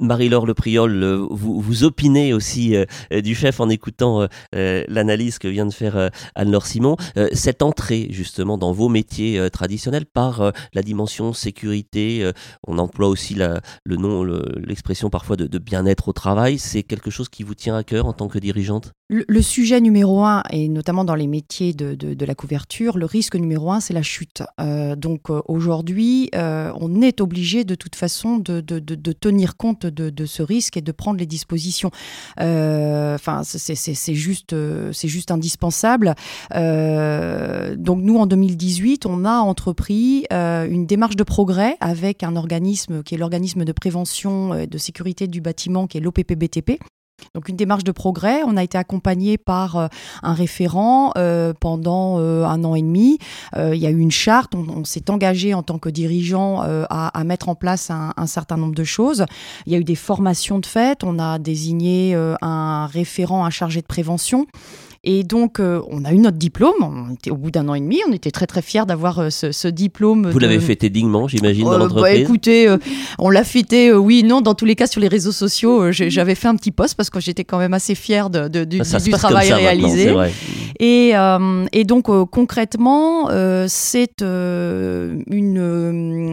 Marie-Laure 0.00 0.46
Le 0.46 0.54
Priol, 0.54 1.02
euh, 1.02 1.26
vous, 1.30 1.60
vous 1.60 1.84
opinez 1.84 2.34
aussi 2.34 2.76
euh, 2.76 2.84
euh, 3.12 3.22
du 3.22 3.34
chef 3.34 3.60
en 3.60 3.68
écoutant 3.68 4.26
l'analyse 4.52 5.38
que 5.38 5.48
vient 5.48 5.66
de 5.66 5.72
faire 5.72 6.10
Anne-Laure 6.34 6.66
Simon. 6.66 6.96
cette 7.32 7.62
entrée 7.62 8.08
justement 8.10 8.58
dans 8.58 8.72
vos 8.72 8.88
métiers 8.88 9.50
traditionnels 9.50 10.06
par 10.06 10.52
la 10.72 10.82
dimension 10.82 11.32
sécurité, 11.32 12.30
on 12.66 12.78
emploie 12.78 13.08
aussi 13.08 13.34
le 13.34 13.96
nom, 13.96 14.24
l'expression 14.24 15.10
parfois 15.10 15.36
de, 15.36 15.58
bien-être 15.58 16.08
au 16.08 16.12
travail, 16.12 16.58
c'est 16.58 16.82
quelque 16.82 17.10
chose 17.10 17.28
qui 17.28 17.42
vous 17.42 17.54
tient 17.54 17.76
à 17.76 17.84
cœur 17.84 18.06
en 18.06 18.12
tant 18.12 18.28
que 18.28 18.38
dirigeante? 18.38 18.92
Le, 19.08 19.42
sujet 19.42 19.80
numéro 19.80 20.24
un, 20.24 20.42
et 20.50 20.68
notamment 20.68 21.04
dans 21.04 21.14
les 21.14 21.26
métiers 21.26 21.72
de, 21.72 22.24
la 22.24 22.34
couverture, 22.34 22.98
le 22.98 23.06
risque 23.06 23.36
numéro 23.36 23.70
un, 23.70 23.80
c'est 23.80 23.94
la 23.94 24.02
chute. 24.02 24.42
donc 24.96 25.30
aujourd'hui, 25.46 26.30
on 26.34 27.02
est 27.02 27.20
obligé 27.20 27.64
de 27.64 27.74
toute 27.74 27.96
façon 27.96 28.38
de, 28.38 28.60
tenir 29.12 29.56
compte 29.56 29.86
de, 29.86 30.26
ce 30.26 30.42
risque 30.42 30.76
et 30.76 30.82
de 30.82 30.92
prendre 30.92 31.18
les 31.18 31.26
dispositions. 31.26 31.90
Euh, 32.40 33.14
enfin, 33.14 33.42
c'est 33.44 34.14
juste, 34.14 34.52
euh, 34.52 34.92
c'est 34.92 35.08
juste 35.08 35.30
indispensable. 35.30 36.14
Euh, 36.54 37.76
donc 37.76 38.00
nous, 38.02 38.16
en 38.16 38.26
2018, 38.26 39.06
on 39.06 39.24
a 39.24 39.38
entrepris 39.38 40.26
une 40.30 40.86
démarche 40.86 41.16
de 41.16 41.24
progrès 41.24 41.76
avec 41.80 42.22
un 42.22 42.36
organisme 42.36 43.02
qui 43.02 43.14
est 43.14 43.18
l'organisme 43.18 43.64
de 43.64 43.72
prévention 43.72 44.54
et 44.54 44.66
de 44.66 44.78
sécurité 44.78 45.26
du 45.26 45.40
bâtiment, 45.40 45.86
qui 45.86 45.98
est 45.98 46.00
l'OPPBTP, 46.00 46.78
donc 47.34 47.48
une 47.48 47.56
démarche 47.56 47.84
de 47.84 47.92
progrès. 47.92 48.42
On 48.44 48.56
a 48.56 48.62
été 48.62 48.78
accompagné 48.78 49.38
par 49.38 49.76
euh, 49.76 49.86
un 50.22 50.34
référent 50.34 51.12
euh, 51.16 51.52
pendant 51.58 52.18
euh, 52.18 52.44
un 52.44 52.64
an 52.64 52.74
et 52.74 52.82
demi. 52.82 53.18
il 53.56 53.76
y 53.76 53.86
a 53.86 53.90
eu 53.90 53.98
une 53.98 54.10
charte. 54.10 54.54
On, 54.54 54.84
s'est 54.84 55.10
engagé 55.10 55.54
en 55.54 55.62
tant 55.62 55.78
que 55.78 55.88
dirigeant 55.88 56.62
à, 56.62 57.24
mettre 57.24 57.48
en 57.48 57.54
place 57.54 57.90
un, 57.90 58.26
certain 58.26 58.56
nombre 58.56 58.74
de 58.74 58.84
choses. 58.84 59.26
Il 59.66 59.72
y 59.72 59.76
a 59.76 59.78
eu 59.78 59.84
des 59.84 59.94
formations 59.94 60.58
de 60.58 60.66
fait. 60.66 61.02
On 61.02 61.18
a 61.18 61.38
désigné 61.38 62.14
un 62.14 62.86
référent, 62.86 63.44
un 63.44 63.50
chargé 63.50 63.80
de 63.80 63.86
prévention. 63.86 64.46
Et 65.08 65.22
donc, 65.22 65.60
euh, 65.60 65.80
on 65.88 66.04
a 66.04 66.12
eu 66.12 66.18
notre 66.18 66.36
diplôme. 66.36 66.74
On 66.80 67.14
était 67.14 67.30
au 67.30 67.36
bout 67.36 67.52
d'un 67.52 67.68
an 67.68 67.74
et 67.74 67.80
demi. 67.80 68.00
On 68.08 68.12
était 68.12 68.32
très 68.32 68.48
très 68.48 68.60
fiers 68.60 68.86
d'avoir 68.86 69.20
euh, 69.20 69.30
ce, 69.30 69.68
diplôme. 69.68 70.28
Vous 70.28 70.40
l'avez 70.40 70.58
fêté 70.58 70.90
dignement, 70.90 71.28
j'imagine, 71.28 71.62
dans 71.62 71.74
euh, 71.74 71.78
bah, 71.78 71.84
l'entreprise. 71.84 72.22
écoutez, 72.22 72.76
on 73.20 73.30
l'a 73.30 73.44
fêté, 73.44 73.92
oui, 73.94 74.24
non. 74.24 74.40
Dans 74.40 74.54
tous 74.54 74.64
les 74.64 74.74
cas, 74.74 74.88
sur 74.88 75.00
les 75.00 75.06
réseaux 75.06 75.30
sociaux, 75.30 75.92
j'avais 75.92 76.34
fait 76.34 76.48
un 76.48 76.56
petit 76.56 76.72
post 76.72 76.96
parce 76.96 77.08
que 77.08 77.20
j'étais 77.20 77.44
quand 77.44 77.58
même 77.58 77.72
assez 77.72 77.94
fière 77.94 78.30
de, 78.30 78.64
du, 78.64 78.80
ah, 78.80 79.16
travail 79.16 79.52
réalisé. 79.52 80.12
Et, 80.80 81.12
et, 81.72 81.84
donc, 81.84 82.06
concrètement, 82.30 83.28
c'est 83.68 84.22
une, 84.22 85.16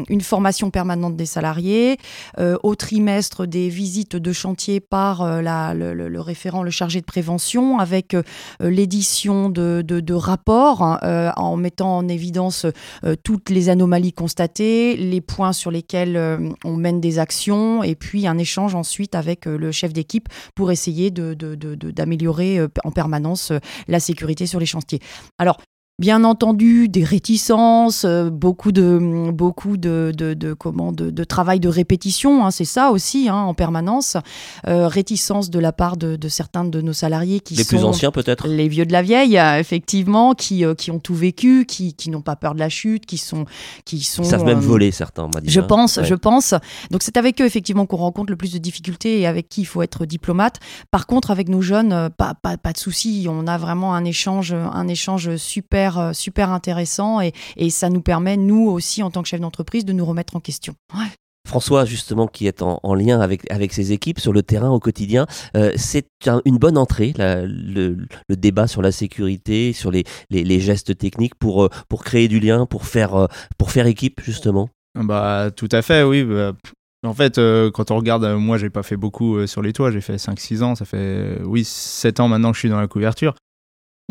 une 0.09 0.21
formation 0.21 0.71
permanente 0.71 1.15
des 1.15 1.27
salariés. 1.27 1.97
au 2.39 2.75
trimestre, 2.75 3.45
des 3.45 3.69
visites 3.69 4.15
de 4.15 4.31
chantier 4.33 4.79
par 4.79 5.41
la, 5.43 5.75
le, 5.75 5.93
le, 5.93 6.21
référent, 6.21 6.63
le 6.63 6.71
chargé 6.71 7.01
de 7.01 7.05
prévention, 7.05 7.77
avec 7.77 8.15
l'édition 8.69 9.49
de, 9.49 10.13
rapports 10.13 10.81
hein, 10.83 10.99
euh, 11.03 11.31
en 11.35 11.57
mettant 11.57 11.97
en 11.97 12.07
évidence 12.07 12.65
euh, 13.03 13.15
toutes 13.23 13.49
les 13.49 13.69
anomalies 13.69 14.13
constatées, 14.13 14.95
les 14.95 15.21
points 15.21 15.53
sur 15.53 15.71
lesquels 15.71 16.19
on 16.63 16.75
mène 16.75 17.01
des 17.01 17.19
actions 17.19 17.83
et 17.83 17.95
puis 17.95 18.27
un 18.27 18.37
échange 18.37 18.75
ensuite 18.75 19.15
avec 19.15 19.45
le 19.45 19.71
chef 19.71 19.93
d'équipe 19.93 20.29
pour 20.55 20.71
essayer 20.71 21.11
d'améliorer 21.11 22.59
en 22.83 22.91
permanence 22.91 23.51
la 23.87 23.99
sécurité 23.99 24.45
sur 24.45 24.59
les 24.59 24.65
chantiers. 24.65 24.99
Alors, 25.37 25.57
Bien 25.99 26.23
entendu, 26.23 26.89
des 26.89 27.03
réticences, 27.03 28.03
euh, 28.03 28.31
beaucoup 28.31 28.71
de 28.71 29.29
beaucoup 29.31 29.77
de, 29.77 30.11
de, 30.17 30.33
de 30.33 30.53
comment 30.53 30.91
de, 30.91 31.23
travail 31.23 31.59
de 31.59 31.69
répétition, 31.69 32.43
hein, 32.43 32.49
c'est 32.49 32.65
ça 32.65 32.89
aussi 32.89 33.29
hein, 33.29 33.35
en 33.35 33.53
permanence. 33.53 34.17
Euh, 34.67 34.87
réticence 34.87 35.51
de 35.51 35.59
la 35.59 35.71
part 35.71 35.95
de, 35.95 36.17
certains 36.29 36.63
de 36.63 36.81
nos 36.81 36.93
salariés 36.93 37.41
qui 37.41 37.53
les 37.53 37.63
sont 37.63 37.69
plus 37.69 37.83
anciens 37.83 38.09
peut-être, 38.09 38.47
les 38.47 38.67
vieux 38.69 38.87
de 38.87 38.91
la 38.91 39.03
vieille, 39.03 39.37
euh, 39.37 39.59
effectivement, 39.59 40.33
qui, 40.33 40.63
qui 40.79 40.89
ont 40.89 40.97
tout 40.97 41.13
vécu, 41.13 41.67
qui, 41.67 41.93
qui 41.93 42.09
n'ont 42.09 42.23
pas 42.23 42.35
peur 42.35 42.55
de 42.55 42.59
la 42.59 42.69
chute, 42.69 43.05
qui 43.05 43.19
sont 43.19 43.45
qui 43.85 44.01
sont. 44.01 44.23
Ils 44.23 44.29
savent 44.29 44.45
même 44.45 44.61
voler 44.61 44.89
certains, 44.89 45.29
dit. 45.29 45.51
Je 45.51 45.59
hein. 45.59 45.63
pense, 45.63 45.99
je 46.01 46.15
pense. 46.15 46.55
Donc 46.89 47.03
c'est 47.03 47.17
avec 47.17 47.39
eux 47.39 47.45
effectivement 47.45 47.85
qu'on 47.85 47.97
rencontre 47.97 48.31
le 48.31 48.37
plus 48.37 48.51
de 48.51 48.57
difficultés 48.57 49.19
et 49.19 49.27
avec 49.27 49.47
qui 49.47 49.61
il 49.61 49.65
faut 49.65 49.83
être 49.83 50.07
diplomate. 50.07 50.59
Par 50.89 51.05
contre, 51.05 51.29
avec 51.29 51.49
nos 51.49 51.61
jeunes, 51.61 52.09
pas 52.17 52.33
pas, 52.33 52.57
pas 52.57 52.73
de 52.73 52.79
souci, 52.79 53.27
on 53.29 53.45
a 53.45 53.59
vraiment 53.59 53.93
un 53.93 54.05
échange 54.05 54.53
un 54.53 54.87
échange 54.87 55.35
super 55.35 55.82
euh, 55.91 56.13
super, 56.13 56.51
intéressant 56.51 57.19
et, 57.21 57.33
ça 57.69 57.89
nous 57.89 58.01
permet, 58.01 58.37
nous 58.37 58.69
aussi, 58.69 59.01
en 59.01 59.09
tant 59.09 59.23
que 59.23 59.27
chef 59.27 59.39
d'entreprise, 59.39 59.85
de 59.85 59.93
nous 59.93 60.05
remettre 60.05 60.35
en 60.35 60.39
question. 60.39 60.75
François, 61.47 61.85
justement, 61.85 62.27
qui 62.27 62.47
est 62.47 62.61
en, 62.61 62.95
lien 62.95 63.19
avec, 63.19 63.49
avec 63.51 63.73
ses 63.73 63.91
équipes 63.91 64.19
sur 64.19 64.31
le 64.31 64.43
terrain 64.43 64.69
au 64.69 64.79
quotidien, 64.79 65.25
euh, 65.57 65.71
c'est 65.75 66.07
une 66.45 66.57
bonne 66.57 66.77
entrée, 66.77 67.13
le, 67.17 67.97
débat 68.29 68.67
sur 68.67 68.81
la 68.81 68.91
sécurité, 68.91 69.73
sur 69.73 69.91
les, 69.91 70.03
les, 70.29 70.59
gestes 70.59 70.97
techniques 70.97 71.35
pour, 71.35 71.63
euh, 71.63 71.69
pour 71.89 72.03
créer 72.03 72.27
du 72.27 72.39
lien, 72.39 72.65
pour 72.65 72.85
faire, 72.85 73.27
pour 73.57 73.71
faire 73.71 73.87
équipe, 73.87 74.21
justement 74.23 74.69
bah, 74.95 75.49
Tout 75.55 75.69
à 75.71 75.81
fait, 75.81 76.03
oui. 76.03 76.23
Bah, 76.23 76.53
en 77.05 77.13
fait, 77.13 77.35
quand 77.73 77.91
on 77.91 77.97
regarde, 77.97 78.25
moi, 78.37 78.57
j'ai 78.57 78.69
pas 78.69 78.83
fait 78.83 78.97
beaucoup 78.97 79.45
sur 79.47 79.61
les 79.61 79.73
toits, 79.73 79.91
j'ai 79.91 80.01
fait 80.01 80.15
5-6 80.15 80.63
ans, 80.63 80.75
ça 80.75 80.85
fait, 80.85 81.39
oui, 81.43 81.63
7 81.65 82.19
ans 82.19 82.27
maintenant 82.29 82.51
que 82.51 82.55
je 82.55 82.59
suis 82.59 82.69
dans 82.69 82.79
la 82.79 82.87
couverture 82.87 83.35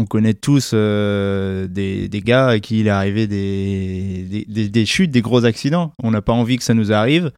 on 0.02 0.06
connaît 0.06 0.34
tous 0.34 0.72
euh, 0.74 1.66
des, 1.68 2.08
gars 2.24 2.48
à 2.48 2.58
qui 2.58 2.80
il 2.80 2.88
est 2.88 2.90
arrivé 2.90 3.26
des, 3.26 4.44
des, 4.48 4.86
chutes, 4.86 5.10
des 5.10 5.22
gros 5.22 5.44
accidents. 5.44 5.92
On 6.02 6.10
n'a 6.10 6.22
pas 6.22 6.32
envie 6.32 6.56
que 6.56 6.64
ça 6.64 6.74
nous 6.74 6.92
arrive. 6.92 7.30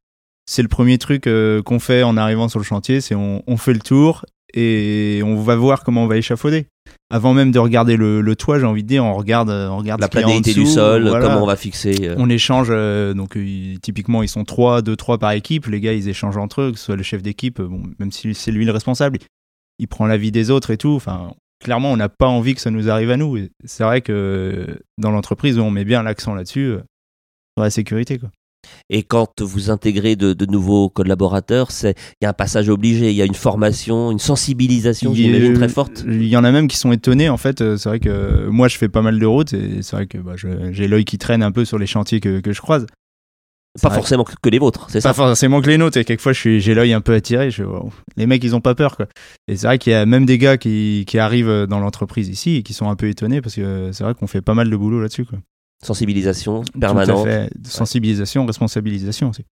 C'est 0.46 0.62
le 0.62 0.68
premier 0.68 0.98
truc 0.98 1.26
euh, 1.26 1.62
qu'on 1.62 1.78
fait 1.78 2.02
en 2.02 2.16
arrivant 2.16 2.48
sur 2.48 2.58
le 2.58 2.64
chantier, 2.64 3.00
c'est 3.00 3.14
on, 3.14 3.56
fait 3.56 3.72
le 3.72 3.80
tour 3.80 4.24
et 4.52 5.22
on 5.24 5.36
va 5.36 5.56
voir 5.56 5.84
comment 5.84 6.04
on 6.04 6.06
va 6.06 6.16
échafauder. 6.16 6.66
Avant 7.10 7.32
même 7.32 7.50
de 7.50 7.58
regarder 7.58 7.96
le, 7.96 8.36
toit, 8.36 8.58
j'ai 8.58 8.66
envie 8.66 8.82
de 8.82 8.88
dire, 8.88 9.04
on 9.04 9.14
regarde, 9.14 9.50
on 9.50 9.78
regarde 9.78 10.00
la 10.00 10.08
planéité 10.08 10.52
du 10.52 10.66
sol, 10.66 11.10
comment 11.20 11.42
on 11.42 11.46
va 11.46 11.56
fixer. 11.56 11.96
Euh. 12.02 12.14
On 12.18 12.28
échange, 12.28 12.68
donc 13.14 13.38
typiquement 13.80 14.22
ils 14.22 14.28
sont 14.28 14.44
trois, 14.44 14.82
deux, 14.82 14.96
trois 14.96 15.18
par 15.18 15.32
équipe. 15.32 15.66
Les 15.66 15.80
gars, 15.80 15.92
ils 15.92 16.08
échangent 16.08 16.36
entre 16.36 16.62
eux, 16.62 16.72
que 16.72 16.78
ce 16.78 16.84
soit 16.86 16.96
le 16.96 17.02
chef 17.02 17.22
d'équipe, 17.22 17.60
bon, 17.60 17.82
même 17.98 18.12
si 18.12 18.34
c'est 18.34 18.52
lui 18.52 18.64
le 18.64 18.72
responsable, 18.72 19.18
il 19.78 19.88
prend 19.88 20.06
l'avis 20.06 20.30
des 20.30 20.50
autres 20.50 20.70
et 20.70 20.76
tout. 20.76 20.92
Enfin, 20.92 21.32
clairement, 21.62 21.92
on 21.92 21.96
n'a 21.96 22.08
pas 22.08 22.28
envie 22.28 22.54
que 22.54 22.60
ça 22.60 22.70
nous 22.70 22.88
arrive 22.88 23.10
à 23.10 23.16
nous. 23.16 23.38
C'est 23.64 23.84
vrai 23.84 24.00
que 24.00 24.78
dans 24.98 25.10
l'entreprise, 25.10 25.58
on 25.58 25.70
met 25.70 25.84
bien 25.84 26.02
l'accent 26.02 26.34
là-dessus, 26.34 26.66
euh, 26.66 26.78
sur 27.56 27.64
la 27.64 27.70
sécurité. 27.70 28.18
Quoi. 28.18 28.30
Et 28.90 29.02
quand 29.02 29.42
vous 29.42 29.70
intégrez 29.70 30.16
de, 30.16 30.46
nouveaux 30.46 30.88
collaborateurs, 30.88 31.68
il 31.82 31.94
y 32.22 32.26
a 32.26 32.30
un 32.30 32.34
passage 32.34 32.68
obligé, 32.68 33.10
il 33.10 33.16
y 33.16 33.22
a 33.22 33.26
une 33.26 33.34
formation, 33.34 34.10
une 34.10 34.18
sensibilisation, 34.18 35.14
j'imagine, 35.14 35.54
très 35.54 35.68
forte. 35.68 36.04
Il 36.06 36.26
y 36.26 36.36
en 36.36 36.44
a 36.44 36.50
même 36.50 36.68
qui 36.68 36.76
sont 36.76 36.92
étonnés, 36.92 37.28
en 37.28 37.36
fait. 37.36 37.60
Euh, 37.60 37.76
c'est 37.76 37.88
vrai 37.88 38.00
que 38.00 38.46
moi, 38.48 38.68
je 38.68 38.78
fais 38.78 38.88
pas 38.88 39.02
mal 39.02 39.18
de 39.18 39.26
routes 39.26 39.52
et 39.52 39.82
c'est 39.82 39.96
vrai 39.96 40.06
que 40.06 40.18
bah, 40.18 40.34
j'ai 40.36 40.88
l'œil 40.88 41.04
qui 41.04 41.18
traîne 41.18 41.42
un 41.42 41.52
peu 41.52 41.64
sur 41.64 41.78
les 41.78 41.86
chantiers 41.86 42.20
que, 42.20 42.40
que 42.40 42.52
je 42.52 42.60
croise. 42.60 42.86
Pas 43.82 43.90
forcément 43.90 44.24
que 44.24 44.48
les 44.50 44.58
vôtres, 44.58 44.86
c'est 44.88 45.00
ça 45.00 45.10
Pas 45.10 45.14
forcément 45.14 45.60
que 45.60 45.68
les 45.68 45.78
nôtres. 45.78 45.98
Et 45.98 46.04
quelquefois, 46.04 46.32
j'ai 46.32 46.74
l'œil 46.74 46.92
un 46.92 47.00
peu 47.00 47.14
attiré. 47.14 47.50
Je, 47.50 47.64
les 48.16 48.26
mecs, 48.26 48.44
ils 48.44 48.54
ont 48.54 48.60
pas 48.60 48.74
peur. 48.74 48.96
Quoi. 48.96 49.06
Et 49.48 49.56
c'est 49.56 49.66
vrai 49.66 49.78
qu'il 49.78 49.92
y 49.92 49.96
a 49.96 50.06
même 50.06 50.26
des 50.26 50.38
gars 50.38 50.56
qui, 50.56 51.04
qui 51.08 51.18
arrivent 51.18 51.66
dans 51.68 51.80
l'entreprise 51.80 52.28
ici 52.28 52.56
et 52.56 52.62
qui 52.62 52.72
sont 52.72 52.88
un 52.88 52.96
peu 52.96 53.08
étonnés 53.08 53.40
parce 53.40 53.56
que 53.56 53.90
c'est 53.92 54.04
vrai 54.04 54.14
qu'on 54.14 54.28
fait 54.28 54.42
pas 54.42 54.54
mal 54.54 54.70
de 54.70 54.76
boulot 54.76 55.00
là-dessus. 55.00 55.24
Quoi. 55.24 55.38
Sensibilisation 55.82 56.62
permanente. 56.80 57.28
Sensibilisation, 57.64 58.46
responsabilisation 58.46 59.30
aussi. 59.30 59.44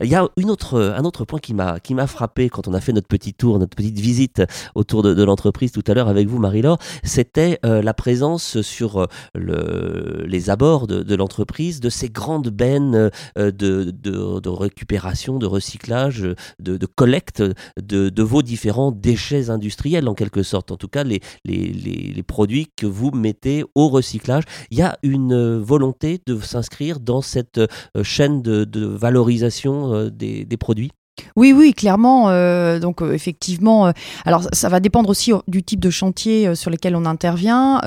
Il 0.00 0.08
y 0.08 0.14
a 0.14 0.28
une 0.36 0.50
autre, 0.50 0.94
un 0.96 1.04
autre 1.04 1.24
point 1.24 1.38
qui 1.38 1.54
m'a, 1.54 1.80
qui 1.80 1.94
m'a 1.94 2.06
frappé 2.06 2.48
quand 2.48 2.68
on 2.68 2.74
a 2.74 2.80
fait 2.80 2.92
notre 2.92 3.08
petit 3.08 3.34
tour, 3.34 3.58
notre 3.58 3.76
petite 3.76 3.98
visite 3.98 4.42
autour 4.74 5.02
de, 5.02 5.24
l'entreprise 5.24 5.72
tout 5.72 5.82
à 5.86 5.94
l'heure 5.94 6.08
avec 6.08 6.28
vous, 6.28 6.38
Marie-Laure, 6.38 6.78
c'était 7.02 7.58
euh, 7.64 7.82
la 7.82 7.94
présence 7.94 8.60
sur 8.60 9.00
euh, 9.00 9.06
le, 9.34 10.24
les 10.26 10.50
abords 10.50 10.86
de, 10.86 11.14
l'entreprise 11.14 11.80
de 11.80 11.88
ces 11.88 12.08
grandes 12.10 12.48
bennes 12.48 13.10
euh, 13.38 13.50
de, 13.50 13.90
de, 13.90 14.48
récupération, 14.48 15.38
de 15.38 15.46
recyclage, 15.46 16.26
de, 16.60 16.86
collecte 16.86 17.42
de, 17.80 18.22
vos 18.22 18.42
différents 18.42 18.92
déchets 18.92 19.50
industriels 19.50 20.08
en 20.08 20.14
quelque 20.14 20.42
sorte, 20.42 20.70
en 20.70 20.76
tout 20.76 20.88
cas 20.88 21.04
les, 21.04 21.20
les, 21.44 21.72
les 21.72 22.22
produits 22.22 22.68
que 22.76 22.86
vous 22.86 23.10
mettez 23.10 23.64
au 23.74 23.88
recyclage. 23.88 24.44
Il 24.70 24.78
y 24.78 24.82
a 24.82 24.98
une 25.02 25.58
volonté 25.58 26.20
de 26.26 26.38
s'inscrire 26.40 27.00
dans 27.00 27.20
cette 27.20 27.60
chaîne 28.02 28.42
de 28.42 28.86
valorisation 28.86 29.55
euh, 29.66 30.10
des, 30.10 30.56
produits 30.56 30.90
oui, 31.34 31.54
oui, 31.54 31.72
clairement. 31.72 32.28
Euh, 32.28 32.78
donc 32.78 33.00
euh, 33.00 33.14
effectivement, 33.14 33.90
alors 34.26 34.42
ça 34.52 34.68
va 34.68 34.80
dépendre 34.80 35.08
aussi 35.08 35.32
du 35.48 35.62
type 35.62 35.80
de 35.80 35.88
chantier 35.88 36.54
sur 36.54 36.70
lesquels 36.70 36.94
on 36.94 37.06
intervient. 37.06 37.80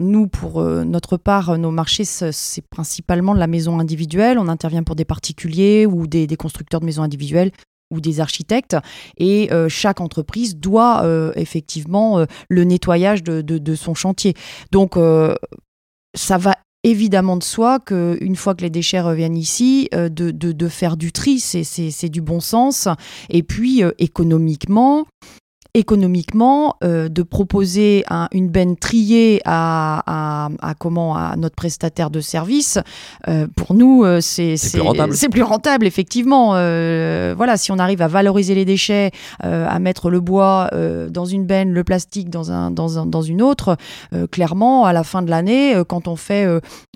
nous, 0.00 0.26
pour 0.26 0.60
notre 0.62 1.16
part, 1.16 1.56
nos 1.56 1.70
marchés, 1.70 2.04
c'est 2.04 2.66
principalement 2.68 3.34
de 3.34 3.38
la 3.38 3.46
maison 3.46 3.78
individuelle. 3.78 4.40
On 4.40 4.48
intervient 4.48 4.82
pour 4.82 4.96
des 4.96 5.04
particuliers 5.04 5.86
ou 5.86 6.08
des, 6.08 6.26
constructeurs 6.36 6.80
de 6.80 6.86
maisons 6.86 7.04
individuelles 7.04 7.52
ou 7.92 8.00
des 8.00 8.18
architectes. 8.18 8.76
Et 9.18 9.50
chaque 9.68 10.00
entreprise 10.00 10.56
doit 10.56 11.04
effectivement 11.36 12.26
le 12.48 12.64
nettoyage 12.64 13.22
de, 13.22 13.74
son 13.76 13.94
chantier. 13.94 14.34
Donc 14.72 14.98
ça 16.14 16.38
va 16.38 16.56
évidemment 16.84 17.36
de 17.36 17.42
soi 17.42 17.80
qu'une 17.80 18.36
fois 18.36 18.54
que 18.54 18.62
les 18.62 18.70
déchets 18.70 19.00
reviennent 19.00 19.36
ici, 19.36 19.88
euh, 19.94 20.08
de, 20.08 20.68
faire 20.68 20.96
du 20.96 21.12
tri, 21.12 21.40
c'est 21.40 22.08
du 22.08 22.20
bon 22.20 22.40
sens. 22.40 22.88
Et 23.30 23.42
puis, 23.42 23.82
euh, 23.82 23.90
économiquement, 23.98 25.06
économiquement 25.74 26.76
euh, 26.82 27.08
de 27.08 27.22
proposer 27.22 28.04
une 28.32 28.48
benne 28.48 28.76
triée 28.76 29.40
à, 29.44 30.48
comment 30.78 31.16
à 31.16 31.36
notre 31.36 31.54
prestataire 31.54 32.10
de 32.10 32.20
service 32.20 32.78
euh, 33.28 33.46
pour 33.54 33.74
nous 33.74 34.04
euh, 34.04 34.20
c'est 34.20 34.54
plus 34.72 34.80
rentable. 34.80 35.14
c'est 35.14 35.28
plus 35.28 35.42
rentable 35.42 35.86
effectivement. 35.86 36.48
Voilà 36.48 37.56
si 37.56 37.70
on 37.72 37.78
arrive 37.78 38.02
à 38.02 38.08
valoriser 38.08 38.54
les 38.54 38.64
déchets 38.64 39.10
à 39.40 39.78
mettre 39.78 40.10
le 40.10 40.20
bois 40.20 40.70
dans 41.10 41.24
une 41.24 41.44
benne 41.44 41.72
le 41.72 41.84
plastique 41.84 42.30
dans 42.30 42.50
un 42.50 42.70
dans, 42.70 42.98
un, 42.98 43.06
dans 43.06 43.22
une 43.22 43.42
autre 43.42 43.76
clairement 44.30 44.84
à 44.84 44.92
la 44.92 45.04
fin 45.04 45.22
de 45.22 45.30
l'année 45.30 45.80
quand 45.88 46.08
on 46.08 46.16
fait 46.16 46.46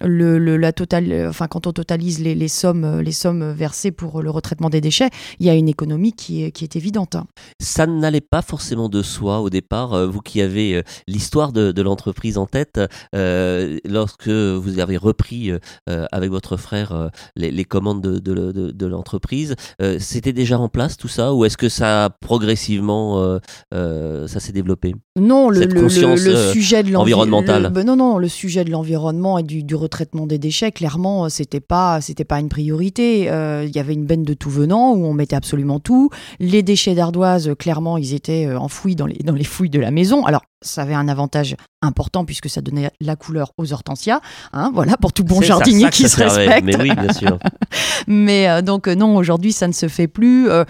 le, 0.03 0.39
la 0.57 0.73
total 0.73 1.27
enfin 1.29 1.47
quand 1.47 1.67
on 1.67 1.73
totalise 1.73 2.21
les, 2.21 2.35
les, 2.35 2.49
sommes 2.49 3.01
les 3.01 3.13
sommes 3.13 3.53
versées 3.53 3.93
pour 3.93 4.23
le 4.23 4.31
retraitement 4.31 4.71
des 4.71 4.81
déchets 4.81 5.11
il 5.39 5.47
y 5.47 5.51
a 5.51 5.55
une 5.55 5.69
économie 5.69 6.13
qui 6.13 6.45
est, 6.45 6.53
qui 6.53 6.65
est 6.65 6.77
évidente. 6.77 7.17
Ça 7.61 7.87
n'allait 7.87 8.21
pas 8.21 8.43
forcément 8.43 8.62
de 8.70 9.03
soi 9.03 9.40
au 9.40 9.51
départ, 9.51 9.92
euh, 9.92 10.07
vous 10.07 10.20
qui 10.20 10.40
avez 10.40 10.77
euh, 10.77 10.83
l'histoire 11.09 11.53
de, 11.53 11.83
l'entreprise 11.83 12.38
en 12.38 12.46
tête, 12.46 12.81
euh, 13.14 13.79
lorsque 13.85 14.29
vous 14.29 14.79
avez 14.79 14.96
repris 14.96 15.51
avec 15.87 16.31
votre 16.31 16.57
frère 16.57 17.11
les, 17.35 17.64
commandes 17.64 18.01
de, 18.01 18.18
de, 18.20 18.87
l'entreprise, 18.87 19.57
c'était 19.98 20.33
déjà 20.33 20.59
en 20.59 20.68
place 20.68 20.96
tout 20.96 21.09
ça 21.09 21.35
ou 21.35 21.44
est-ce 21.44 21.57
que 21.57 21.68
ça 21.68 22.16
progressivement 22.20 23.38
ça 23.72 24.40
s'est 24.40 24.53
développé? 24.53 24.94
Non, 25.20 25.51
le, 25.51 25.61
sujet 25.88 26.83
de 26.83 26.90
l'environnement. 26.90 27.42
Ben 27.42 27.85
non, 27.85 27.96
non, 27.96 28.16
le 28.16 28.29
sujet 28.29 28.64
de 28.64 28.70
l'environnement 28.70 29.38
et 29.38 29.42
du, 29.42 29.75
retraitement 29.75 30.27
des 30.27 30.38
déchets, 30.38 30.72
clairement, 30.72 31.29
c'était 31.29 31.61
pas, 31.61 32.01
c'était 32.01 32.25
pas 32.25 32.40
une 32.40 32.48
priorité. 32.48 33.25
Il 33.25 33.70
y 33.75 33.79
avait 33.79 33.92
une 33.92 34.07
benne 34.07 34.25
de 34.25 34.35
tout 34.35 34.51
venant 34.51 34.94
où 34.94 35.05
on 35.05 35.12
mettait 35.12 35.37
absolument 35.37 35.81
tout. 35.81 36.09
Les 36.40 36.62
déchets 36.62 36.94
d'ardoise, 36.94 37.53
clairement, 37.59 37.98
ils 37.98 38.14
étaient 38.14 38.55
enfouis 38.55 38.96
dans 38.96 39.07
les, 39.07 39.18
dans 39.18 39.35
les 39.35 39.44
fouilles 39.44 39.70
de 39.70 39.81
la 39.81 39.90
maison. 39.90 40.25
Alors, 40.25 40.42
ça 40.62 40.83
avait 40.83 40.94
un 40.94 41.09
avantage 41.09 41.57
important 41.83 42.25
puisque 42.25 42.48
ça 42.48 42.61
donnait 42.61 42.90
la 43.01 43.16
couleur 43.16 43.53
aux 43.59 43.72
hortensias. 43.72 44.20
Hein, 44.53 44.70
voilà, 44.72 44.96
pour 44.96 45.12
tout 45.12 45.25
bon 45.25 45.42
jardinier 45.42 45.90
qui 45.90 46.09
se 46.09 46.22
respecte. 46.22 46.64
Mais 46.64 46.77
oui, 46.77 46.94
bien 46.94 47.12
sûr. 47.12 47.38
mais 48.07 48.48
euh, 48.48 48.62
donc 48.62 48.88
euh, 48.88 48.94
non, 48.94 49.16
aujourd'hui, 49.16 49.53
ça 49.53 49.68
ne 49.68 49.72
se 49.72 49.88
fait 49.88 50.09
plus 50.09 50.48
euh, 50.48 50.64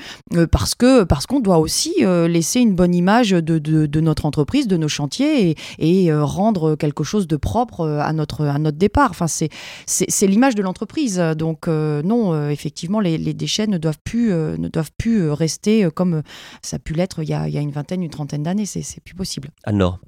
parce 0.50 0.74
que 0.74 1.04
parce 1.04 1.26
qu'on 1.26 1.40
doit 1.40 1.58
aussi 1.58 1.92
laisser 2.02 2.60
une 2.60 2.74
bonne 2.74 2.94
image 2.94 3.30
de, 3.30 3.58
de, 3.58 4.00
notre 4.00 4.26
entreprise, 4.26 4.66
de 4.66 4.76
nos 4.76 4.88
chantiers 4.88 5.50
et, 5.78 6.04
et 6.06 6.14
rendre 6.14 6.74
quelque 6.74 7.04
chose 7.04 7.26
de 7.26 7.36
propre 7.36 7.86
à 7.86 8.12
notre 8.12 8.46
à 8.46 8.58
notre 8.58 8.78
départ. 8.78 9.10
Enfin, 9.10 9.26
c'est 9.26 9.50
c'est 9.86 10.26
l'image 10.26 10.54
de 10.54 10.62
l'entreprise. 10.62 11.18
Donc 11.36 11.66
non, 11.68 12.48
effectivement, 12.48 13.00
les, 13.00 13.18
les, 13.18 13.34
déchets 13.34 13.66
ne 13.66 13.78
doivent 13.78 13.98
plus 14.02 14.30
ne 14.30 14.68
doivent 14.68 14.92
plus 14.96 15.30
rester 15.30 15.88
comme 15.94 16.22
ça 16.62 16.76
a 16.76 16.78
pu 16.78 16.94
l'être 16.94 17.22
il, 17.22 17.28
y 17.28 17.34
a, 17.34 17.48
il 17.48 17.54
y 17.54 17.58
a 17.58 17.60
une 17.60 17.70
vingtaine, 17.70 18.02
une 18.02 18.10
trentaine 18.10 18.42
d'années. 18.42 18.66
C'est 18.66 19.00
plus 19.04 19.14
possible. 19.14 19.50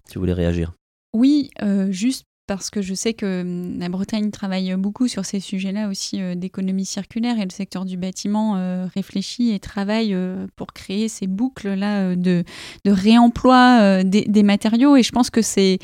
Si 0.06 0.14
vous 0.14 0.20
voulez 0.20 0.32
réagir. 0.32 0.72
Oui, 1.12 1.50
euh, 1.62 1.90
juste 1.90 2.26
parce 2.46 2.70
que 2.70 2.82
je 2.82 2.94
sais 2.94 3.14
que 3.14 3.42
hum, 3.42 3.78
la 3.78 3.88
Bretagne 3.88 4.30
travaille 4.30 4.74
beaucoup 4.76 5.08
sur 5.08 5.24
ces 5.24 5.40
sujets-là 5.40 5.88
aussi 5.88 6.20
d'économie 6.36 6.84
circulaire 6.84 7.38
et 7.38 7.44
le 7.44 7.50
secteur 7.50 7.84
du 7.84 7.96
bâtiment 7.96 8.54
réfléchit 8.94 9.52
et 9.52 9.58
travaille 9.58 10.16
pour 10.56 10.72
créer 10.72 11.08
ces 11.08 11.26
boucles-là 11.26 12.16
de, 12.16 12.44
de 12.84 12.90
réemploi 12.90 14.02
des, 14.04 14.42
matériaux. 14.42 14.96
Et 14.96 15.02
je 15.02 15.12
pense 15.12 15.30
que 15.30 15.42
c'est 15.42 15.78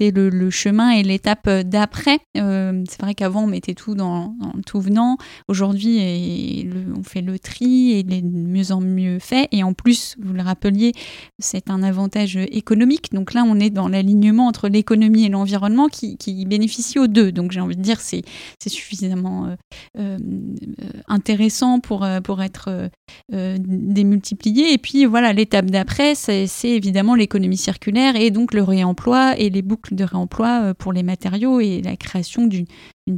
le, 0.00 0.28
le 0.28 0.50
chemin 0.50 0.90
et 0.90 1.02
l'étape 1.02 1.48
d'après. 1.48 2.18
c'est 2.34 3.00
vrai 3.00 3.14
qu'avant, 3.14 3.44
on 3.44 3.46
mettait 3.46 3.74
tout 3.74 3.94
dans, 3.94 4.34
dans 4.40 4.52
tout 4.64 4.80
venant. 4.80 5.16
Aujourd'hui, 5.48 6.68
on 6.96 7.02
fait 7.02 7.22
le 7.22 7.38
tri 7.38 7.92
et 7.92 7.98
il 8.00 8.12
est 8.12 8.22
de 8.22 8.28
mieux 8.28 8.72
en 8.72 8.80
mieux 8.80 9.18
fait. 9.18 9.48
Et 9.52 9.62
en 9.62 9.72
plus, 9.72 10.16
vous 10.20 10.32
le 10.32 10.42
rappeliez, 10.42 10.92
c'est 11.38 11.70
un 11.70 11.82
avantage 11.82 12.36
économique. 12.36 13.12
Donc 13.12 13.34
là, 13.34 13.44
on 13.46 13.58
est 13.58 13.70
dans 13.70 13.88
l'alignement 13.88 14.46
entre 14.46 14.68
l'économie 14.68 15.24
et 15.24 15.28
l'environnement 15.28 15.88
qui, 15.88 16.05
qui 16.18 16.44
bénéficie 16.46 16.98
aux 16.98 17.08
deux. 17.08 17.32
Donc 17.32 17.50
j'ai 17.50 17.60
envie 17.60 17.76
de 17.76 17.82
dire, 17.82 18.00
c'est 18.00 18.22
suffisamment 18.66 19.46
euh, 19.46 19.56
euh, 19.98 20.18
intéressant 21.08 21.80
pour, 21.80 22.04
euh, 22.04 22.20
pour 22.20 22.42
être 22.42 22.90
démultiplié. 23.32 24.72
Et 24.72 24.78
puis 24.78 25.04
voilà, 25.04 25.32
l'étape 25.32 25.66
d'après, 25.66 26.14
c'est 26.14 26.48
évidemment 26.64 27.14
l'économie 27.14 27.56
circulaire 27.56 28.16
et 28.16 28.30
donc 28.30 28.54
le 28.54 28.62
réemploi 28.62 29.38
et 29.38 29.50
les 29.50 29.62
boucles 29.62 29.94
de 29.94 30.04
réemploi 30.04 30.74
pour 30.74 30.92
les 30.92 31.02
matériaux 31.02 31.60
et 31.60 31.82
la 31.82 31.96
création 31.96 32.46
d'une 32.46 32.66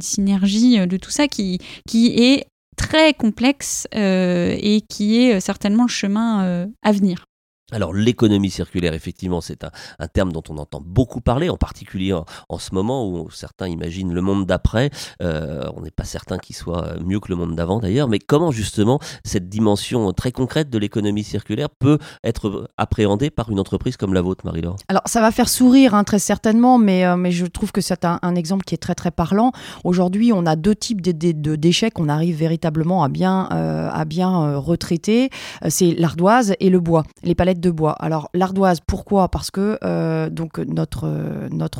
synergie 0.01 0.85
de 0.87 0.97
tout 0.97 1.11
ça 1.11 1.27
qui, 1.27 1.59
qui 1.87 2.07
est 2.07 2.45
très 2.77 3.13
complexe 3.13 3.87
et 3.93 4.81
qui 4.89 5.17
est 5.17 5.39
certainement 5.39 5.83
le 5.83 5.89
chemin 5.89 6.67
à 6.81 6.91
venir. 6.91 7.28
Alors 7.71 7.93
l'économie 7.93 8.49
circulaire, 8.49 8.93
effectivement, 8.93 9.41
c'est 9.41 9.63
un, 9.63 10.07
terme 10.07 10.31
dont 10.31 10.43
on 10.49 10.57
entend 10.57 10.81
beaucoup 10.83 11.21
parler, 11.21 11.49
en 11.49 11.57
particulier 11.57 12.13
en, 12.13 12.57
ce 12.57 12.73
moment 12.73 13.07
où 13.07 13.29
certains 13.29 13.67
imaginent 13.67 14.13
le 14.13 14.21
monde 14.21 14.45
d'après. 14.45 14.89
Euh, 15.21 15.69
on 15.75 15.81
n'est 15.81 15.91
pas 15.91 16.03
certain 16.03 16.37
qu'il 16.37 16.55
soit 16.55 16.95
mieux 17.05 17.19
que 17.19 17.29
le 17.29 17.35
monde 17.35 17.55
d'avant 17.55 17.79
d'ailleurs, 17.79 18.07
mais 18.07 18.19
comment 18.19 18.51
justement 18.51 18.99
cette 19.23 19.49
dimension 19.49 20.11
très 20.13 20.31
concrète 20.31 20.69
de 20.69 20.77
l'économie 20.77 21.23
circulaire 21.23 21.69
peut 21.69 21.99
être 22.23 22.69
appréhendée 22.77 23.29
par 23.29 23.51
une 23.51 23.59
entreprise 23.59 23.97
comme 23.97 24.13
la 24.13 24.21
vôtre, 24.21 24.45
Marie-Laure? 24.45 24.77
Alors 24.87 25.03
ça 25.05 25.21
va 25.21 25.31
faire 25.31 25.49
sourire 25.49 25.93
hein, 25.93 26.03
très 26.03 26.19
certainement, 26.19 26.79
mais, 26.79 27.05
euh, 27.05 27.17
mais 27.17 27.31
je 27.31 27.45
trouve 27.45 27.71
que 27.71 27.81
c'est 27.81 28.03
un, 28.05 28.19
exemple 28.35 28.63
qui 28.63 28.73
est 28.73 28.79
très 28.79 28.95
très 28.95 29.11
parlant. 29.11 29.51
Aujourd'hui, 29.83 30.31
on 30.33 30.45
a 30.45 30.55
deux 30.55 30.75
types 30.75 31.01
de, 31.01 31.55
déchets 31.55 31.91
qu'on 31.91 32.09
arrive 32.09 32.37
véritablement 32.37 33.03
à 33.03 33.09
bien, 33.09 33.49
euh, 33.51 33.89
à 33.91 34.05
bien 34.05 34.57
retraiter. 34.57 35.29
C'est 35.67 35.91
l'ardoise 35.91 36.55
et 36.59 36.69
le 36.69 36.79
bois. 36.79 37.03
Les 37.23 37.35
palettes 37.35 37.58
de 37.59 37.71
bois. 37.71 37.93
Alors 37.93 38.29
l'ardoise, 38.33 38.79
pourquoi? 38.85 39.29
Parce 39.29 39.51
que 39.51 39.77
euh, 39.83 40.29
notre 40.67 41.07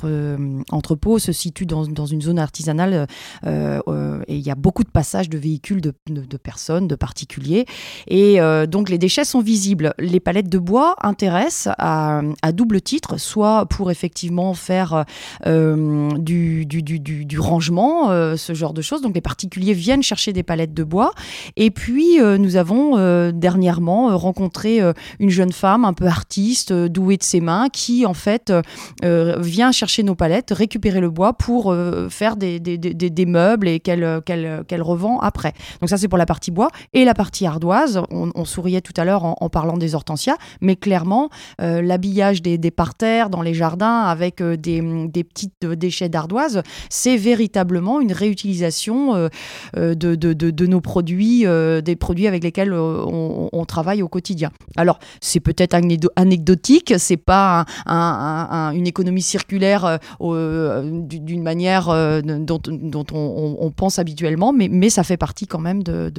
euh, 0.05 0.61
entrepôt 0.71 1.19
se 1.19 1.31
situe 1.31 1.65
dans, 1.65 1.83
une 1.83 2.21
zone 2.21 2.39
artisanale 2.39 3.07
euh, 3.45 4.21
et 4.27 4.35
il 4.35 4.45
y 4.45 4.51
a 4.51 4.55
beaucoup 4.55 4.83
de 4.83 4.89
passages 4.89 5.29
de 5.29 5.37
véhicules, 5.37 5.81
de, 5.81 5.93
personnes, 6.37 6.87
de 6.87 6.95
particuliers, 6.95 7.65
et 8.07 8.39
donc 8.67 8.89
les 8.89 8.97
déchets 8.97 9.25
sont 9.25 9.41
visibles. 9.41 9.93
Les 9.99 10.19
palettes 10.19 10.49
de 10.49 10.57
bois 10.57 10.95
intéressent 11.01 11.73
à, 11.77 12.21
double 12.53 12.81
titre, 12.81 13.17
soit 13.17 13.65
pour 13.67 13.91
effectivement 13.91 14.53
faire 14.53 15.05
du, 15.45 17.39
rangement, 17.39 18.09
ce 18.35 18.53
genre 18.53 18.73
de 18.73 18.81
choses. 18.81 19.01
Donc 19.01 19.15
les 19.15 19.21
particuliers 19.21 19.73
viennent 19.73 20.03
chercher 20.03 20.33
des 20.33 20.43
palettes 20.43 20.73
de 20.73 20.83
bois, 20.83 21.11
et 21.55 21.71
puis 21.71 22.19
nous 22.21 22.55
avons 22.55 23.31
dernièrement 23.31 24.17
rencontré 24.17 24.81
une 25.19 25.29
jeune 25.29 25.51
femme 25.51 25.68
un 25.73 25.93
peu 25.93 26.07
artiste, 26.07 26.71
euh, 26.71 26.89
douée 26.89 27.17
de 27.17 27.23
ses 27.23 27.41
mains, 27.41 27.67
qui 27.71 28.05
en 28.05 28.13
fait 28.13 28.49
euh, 28.49 28.61
euh, 29.03 29.37
vient 29.39 29.71
chercher 29.71 30.03
nos 30.03 30.15
palettes, 30.15 30.51
récupérer 30.51 30.99
le 30.99 31.09
bois 31.09 31.33
pour 31.33 31.75
faire 32.09 32.35
des, 32.35 32.59
des, 32.59 32.77
des, 32.77 33.25
meubles 33.25 33.67
et 33.67 33.79
qu'elle 33.79 34.21
qu'elle 34.25 34.81
revend 34.81 35.19
après. 35.19 35.53
Donc 35.81 35.89
ça 35.89 35.97
c'est 35.97 36.07
pour 36.07 36.17
la 36.17 36.25
partie 36.25 36.51
bois. 36.51 36.69
Et 36.93 37.05
la 37.05 37.13
partie 37.13 37.45
ardoise, 37.45 38.01
on, 38.09 38.45
souriait 38.45 38.81
tout 38.81 38.93
à 38.97 39.05
l'heure 39.05 39.23
en, 39.23 39.49
parlant 39.49 39.77
des 39.77 39.95
hortensias, 39.95 40.37
mais 40.61 40.75
clairement 40.75 41.29
l'habillage 41.59 42.41
des, 42.41 42.71
parterres 42.71 43.29
dans 43.29 43.41
les 43.41 43.53
jardins 43.53 44.01
avec 44.01 44.41
des, 44.41 45.07
des 45.07 45.23
petites 45.23 45.65
déchets 45.65 46.09
d'ardoise, 46.09 46.63
c'est 46.89 47.17
véritablement 47.17 48.01
une 48.01 48.13
réutilisation 48.13 49.29
de, 49.75 49.93
de, 49.93 50.33
de, 50.33 50.65
nos 50.65 50.81
produits, 50.81 51.45
des 51.83 51.95
produits 51.95 52.27
avec 52.27 52.43
lesquels 52.43 52.73
on, 52.73 53.49
on 53.51 53.65
travaille 53.65 54.01
au 54.01 54.07
quotidien. 54.07 54.51
Alors 54.77 54.99
c'est 55.21 55.39
peut-être 55.39 55.58
peut-être 55.59 56.09
anecdotique, 56.15 56.93
c'est 56.97 57.17
pas 57.17 57.65
une 57.85 58.87
économie 58.87 59.21
circulaire 59.21 59.85
euh, 59.85 59.97
euh, 60.21 61.01
d'une 61.03 61.43
manière 61.43 61.89
euh, 61.89 62.21
dont, 62.21 63.05
on, 63.11 63.71
pense 63.71 63.99
habituellement, 63.99 64.53
mais, 64.53 64.67
mais 64.69 64.89
ça 64.89 65.03
fait 65.03 65.17
partie 65.17 65.47
quand 65.47 65.59
même 65.59 65.83
de, 65.83 66.11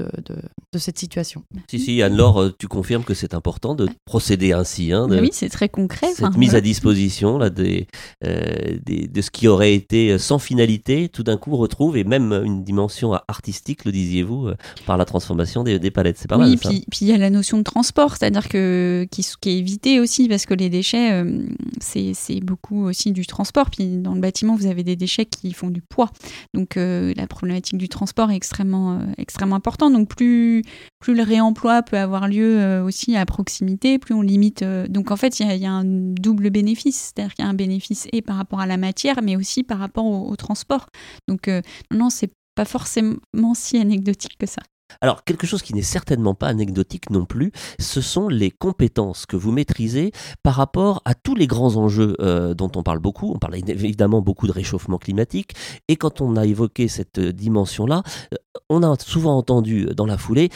cette 0.77 0.99
situation. 0.99 1.43
Si, 1.69 1.79
si, 1.79 2.03
Anne-Laure, 2.03 2.53
tu 2.59 2.69
confirmes 2.69 3.05
que 3.05 3.15
c'est 3.15 3.35
important 3.35 3.75
de 3.75 3.89
procéder 4.05 4.53
ainsi. 4.53 4.93
Hein, 4.93 5.07
oui, 5.11 5.31
c'est 5.33 5.49
très 5.49 5.69
concret. 5.69 6.09
Cette 6.15 6.37
mise 6.37 6.55
à 6.55 6.61
disposition 6.61 7.39
là, 7.39 7.51
des, 7.51 7.87
de 8.23 9.21
ce 9.21 9.31
qui 9.31 9.49
aurait 9.49 9.75
été 9.75 10.19
sans 10.19 10.39
finalité, 10.39 11.09
tout 11.09 11.23
d'un 11.23 11.37
coup 11.37 11.57
retrouve, 11.57 11.97
et 11.97 12.05
même 12.05 12.33
une 12.33 12.63
dimension 12.63 13.15
artistique, 13.29 13.85
le 13.85 13.93
disiez-vous, 13.93 14.51
par 14.87 14.97
la 14.97 15.05
transformation 15.05 15.65
des, 15.65 15.91
palettes. 15.91 16.19
C'est 16.19 16.29
pas 16.29 16.37
oui, 16.37 16.57
mal. 16.57 16.59
Oui, 16.67 16.85
puis 16.91 17.01
il 17.03 17.09
y 17.09 17.13
a 17.13 17.19
la 17.19 17.31
notion 17.31 17.59
de 17.59 17.63
transport, 17.63 18.17
c'est-à-dire 18.17 18.49
que 18.49 19.07
qui 19.11 19.23
qui 19.37 19.51
est 19.51 19.59
évité 19.59 20.01
aussi 20.01 20.29
parce 20.29 20.47
que 20.47 20.55
les 20.55 20.69
déchets, 20.69 21.13
euh, 21.13 21.47
c'est 21.81 22.41
beaucoup 22.41 22.85
aussi 22.85 23.13
du 23.13 23.27
transport. 23.27 23.71
Puis 23.71 23.99
dans 23.99 24.15
le 24.15 24.21
bâtiment, 24.21 24.57
vous 24.57 24.67
avez 24.67 24.83
des 24.83 24.97
déchets 24.97 25.27
qui 25.27 25.53
font 25.53 25.71
du 25.71 25.83
poids. 25.83 26.11
Donc 26.55 26.77
euh, 26.77 27.13
la 27.17 27.27
problématique 27.27 27.79
du 27.79 27.89
transport 27.89 28.31
est 28.31 28.37
extrêmement, 28.37 28.95
euh, 28.95 29.05
extrêmement 29.19 29.57
importante. 29.57 29.93
Donc 29.93 30.09
plus, 30.09 30.63
plus 31.01 31.15
le 31.15 31.23
réemploi 31.23 31.83
peut 31.83 31.99
avoir 31.99 32.29
lieu 32.29 32.81
aussi 32.85 33.17
à 33.17 33.27
proximité, 33.27 33.99
plus 33.99 34.15
on 34.15 34.23
limite. 34.23 34.65
donc 34.89 35.11
en 35.11 35.17
fait, 35.17 35.41
il 35.41 35.57
y, 35.57 35.67
a 35.67 35.73
un 35.73 35.85
double 35.85 36.51
bénéfice. 36.51 37.13
C'est-à-dire 37.15 37.35
qu'il 37.35 37.45
y 37.45 37.49
a 37.49 37.51
un 37.51 37.55
bénéfice 37.55 38.09
et 38.13 38.23
par 38.23 38.37
rapport 38.37 38.61
à 38.61 38.67
la 38.67 38.77
matière, 38.77 39.21
mais 39.23 39.37
aussi 39.37 39.63
par 39.63 39.79
rapport 39.79 40.05
au, 40.05 40.29
au 40.29 40.37
transport. 40.37 40.87
Donc 41.29 41.51
non, 41.91 42.11
c'est 42.11 42.33
pas 42.55 42.65
forcément 42.65 43.55
si 43.55 43.79
anecdotique 43.79 44.37
que 44.39 44.47
ça. 44.47 44.63
Alors, 45.01 45.25
quelque 45.25 45.47
chose 45.47 45.63
qui 45.63 45.75
n'est 45.75 45.83
certainement 45.83 46.35
pas 46.35 46.49
anecdotique 46.49 47.11
non 47.11 47.25
plus, 47.25 47.53
ce 47.79 48.01
sont 48.01 48.29
les 48.29 48.51
compétences 48.51 49.27
que 49.27 49.37
vous 49.37 49.53
maîtrisez 49.53 50.13
par 50.43 50.55
rapport 50.55 51.03
à 51.05 51.15
tous 51.15 51.35
les 51.35 51.47
grands 51.47 51.77
enjeux 51.77 52.17
euh, 52.21 52.55
dont 52.55 52.71
on 52.77 52.83
parle 52.83 52.99
beaucoup. 52.99 53.33
On 53.35 53.39
parle 53.39 53.57
évidemment 53.57 54.21
beaucoup 54.21 54.47
de 54.47 54.53
réchauffement 54.53 54.99
climatique. 54.99 55.53
Et 55.89 55.97
quand 55.97 56.21
on 56.21 56.37
a 56.37 56.47
évoqué 56.47 56.89
cette 56.89 57.21
dimension-là, 57.21 58.03
euh, 58.33 58.37
on 58.69 58.83
a 58.83 58.95
souvent 58.99 59.37
entendu 59.37 59.87
dans 59.97 60.07
la 60.07 60.19
foulée 60.19 60.51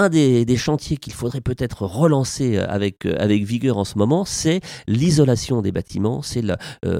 un 0.00 0.08
des, 0.10 0.56
chantiers 0.56 0.96
qu'il 0.96 1.12
faudrait 1.12 1.40
peut-être 1.40 1.82
relancer 1.82 2.56
euh, 2.56 2.66
avec, 2.68 3.04
avec 3.04 3.42
vigueur 3.42 3.78
en 3.78 3.84
ce 3.84 3.98
moment, 3.98 4.24
c'est 4.24 4.60
l'isolation 4.86 5.60
des 5.60 5.72
bâtiments, 5.72 6.22
c'est 6.22 6.42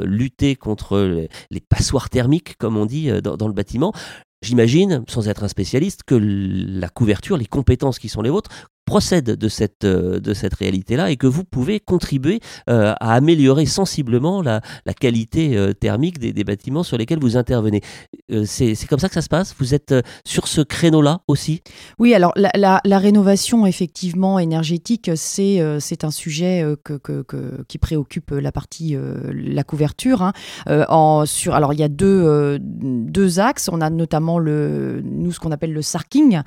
lutter 0.02 0.56
contre 0.56 1.28
les, 1.50 1.60
passoires 1.60 2.10
thermiques, 2.10 2.56
comme 2.58 2.76
on 2.76 2.86
dit 2.86 3.08
dans 3.22 3.46
le 3.46 3.52
bâtiment. 3.52 3.92
J'imagine, 4.42 5.04
sans 5.08 5.28
être 5.28 5.42
un 5.42 5.48
spécialiste, 5.48 6.02
que 6.04 6.14
la 6.14 6.88
couverture, 6.88 7.36
les 7.36 7.46
compétences 7.46 7.98
qui 7.98 8.08
sont 8.08 8.22
les 8.22 8.30
vôtres, 8.30 8.50
procède 8.88 9.32
de 9.32 9.48
cette, 9.48 9.84
euh, 9.84 10.18
de 10.18 10.32
cette 10.32 10.54
réalité-là 10.54 11.10
et 11.10 11.16
que 11.16 11.26
vous 11.26 11.44
pouvez 11.44 11.78
contribuer 11.78 12.40
euh, 12.70 12.94
à 13.00 13.12
améliorer 13.12 13.66
sensiblement 13.66 14.40
la, 14.40 14.62
la 14.86 14.94
qualité 14.94 15.58
euh, 15.58 15.74
thermique 15.74 16.18
des, 16.18 16.32
des, 16.32 16.42
bâtiments 16.42 16.82
sur 16.82 16.96
lesquels 16.96 17.18
vous 17.18 17.36
intervenez. 17.36 17.82
c'est 18.46 18.86
comme 18.88 18.98
ça 18.98 19.08
que 19.08 19.14
ça 19.14 19.20
se 19.20 19.28
passe? 19.28 19.54
Vous 19.58 19.74
êtes 19.74 19.94
sur 20.24 20.48
ce 20.48 20.62
créneau-là 20.62 21.20
aussi? 21.28 21.60
Oui, 21.98 22.14
alors 22.14 22.32
la, 22.34 22.50
la, 22.54 22.80
la, 22.82 22.98
rénovation 22.98 23.66
effectivement 23.66 24.38
énergétique, 24.38 25.10
c'est 25.16 25.60
c'est 25.80 26.04
un 26.04 26.10
sujet 26.10 26.64
que, 26.82 26.94
que, 26.94 27.20
que, 27.22 27.62
qui 27.68 27.76
préoccupe 27.76 28.30
la 28.30 28.52
partie, 28.52 28.96
la 29.34 29.64
couverture. 29.64 30.22
Hein. 30.22 30.32
en, 30.66 31.26
sur, 31.26 31.54
alors 31.54 31.74
il 31.74 31.80
y 31.80 31.82
a 31.82 31.88
deux, 31.88 32.58
deux 32.60 33.38
axes. 33.38 33.68
On 33.70 33.82
a 33.82 33.90
notamment 33.90 34.38
le, 34.38 35.02
nous 35.04 35.32
ce 35.32 35.40
qu'on 35.40 35.52
appelle 35.52 35.74
le 35.74 35.82
sarking. 35.82 36.40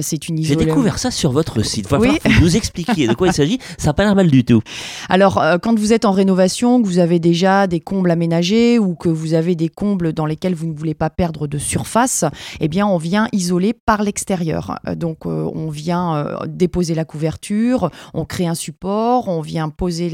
c'est 0.00 0.28
une 0.28 0.42
J'ai 0.42 0.56
découvert 0.56 0.98
ça 0.98 1.10
sur 1.10 1.32
votre 1.32 1.62
site 1.62 1.81
il 1.82 1.88
va 1.88 1.98
falloir 1.98 2.40
nous 2.40 2.56
expliquer 2.56 3.06
de 3.06 3.14
quoi 3.14 3.28
il 3.28 3.32
s'agit. 3.32 3.58
Ça 3.78 3.88
n'a 3.88 3.94
pas 3.94 4.04
l'air 4.04 4.14
mal 4.14 4.30
du 4.30 4.44
tout. 4.44 4.62
Alors, 5.08 5.38
euh, 5.38 5.58
quand 5.58 5.78
vous 5.78 5.92
êtes 5.92 6.04
en 6.04 6.12
rénovation, 6.12 6.80
que 6.82 6.86
vous 6.86 6.98
avez 6.98 7.18
déjà 7.18 7.66
des 7.66 7.80
combles 7.80 8.10
aménagés 8.10 8.78
ou 8.78 8.94
que 8.94 9.08
vous 9.08 9.34
avez 9.34 9.54
des 9.54 9.68
combles 9.68 10.12
dans 10.12 10.26
lesquels 10.26 10.54
vous 10.54 10.66
ne 10.66 10.74
voulez 10.76 10.94
pas 10.94 11.10
perdre 11.10 11.46
de 11.46 11.58
surface, 11.58 12.24
eh 12.60 12.68
bien, 12.68 12.86
on 12.86 12.98
vient 12.98 13.28
isoler 13.32 13.72
par 13.72 14.02
l'extérieur. 14.02 14.78
Euh, 14.86 14.94
donc, 14.94 15.26
euh, 15.26 15.50
on 15.54 15.68
vient 15.68 16.36
déposer 16.46 16.94
la 16.94 17.04
couverture, 17.04 17.90
on 18.14 18.24
crée 18.24 18.46
un 18.46 18.54
support, 18.54 19.28
on 19.28 19.40
vient 19.40 19.68
poser 19.68 20.12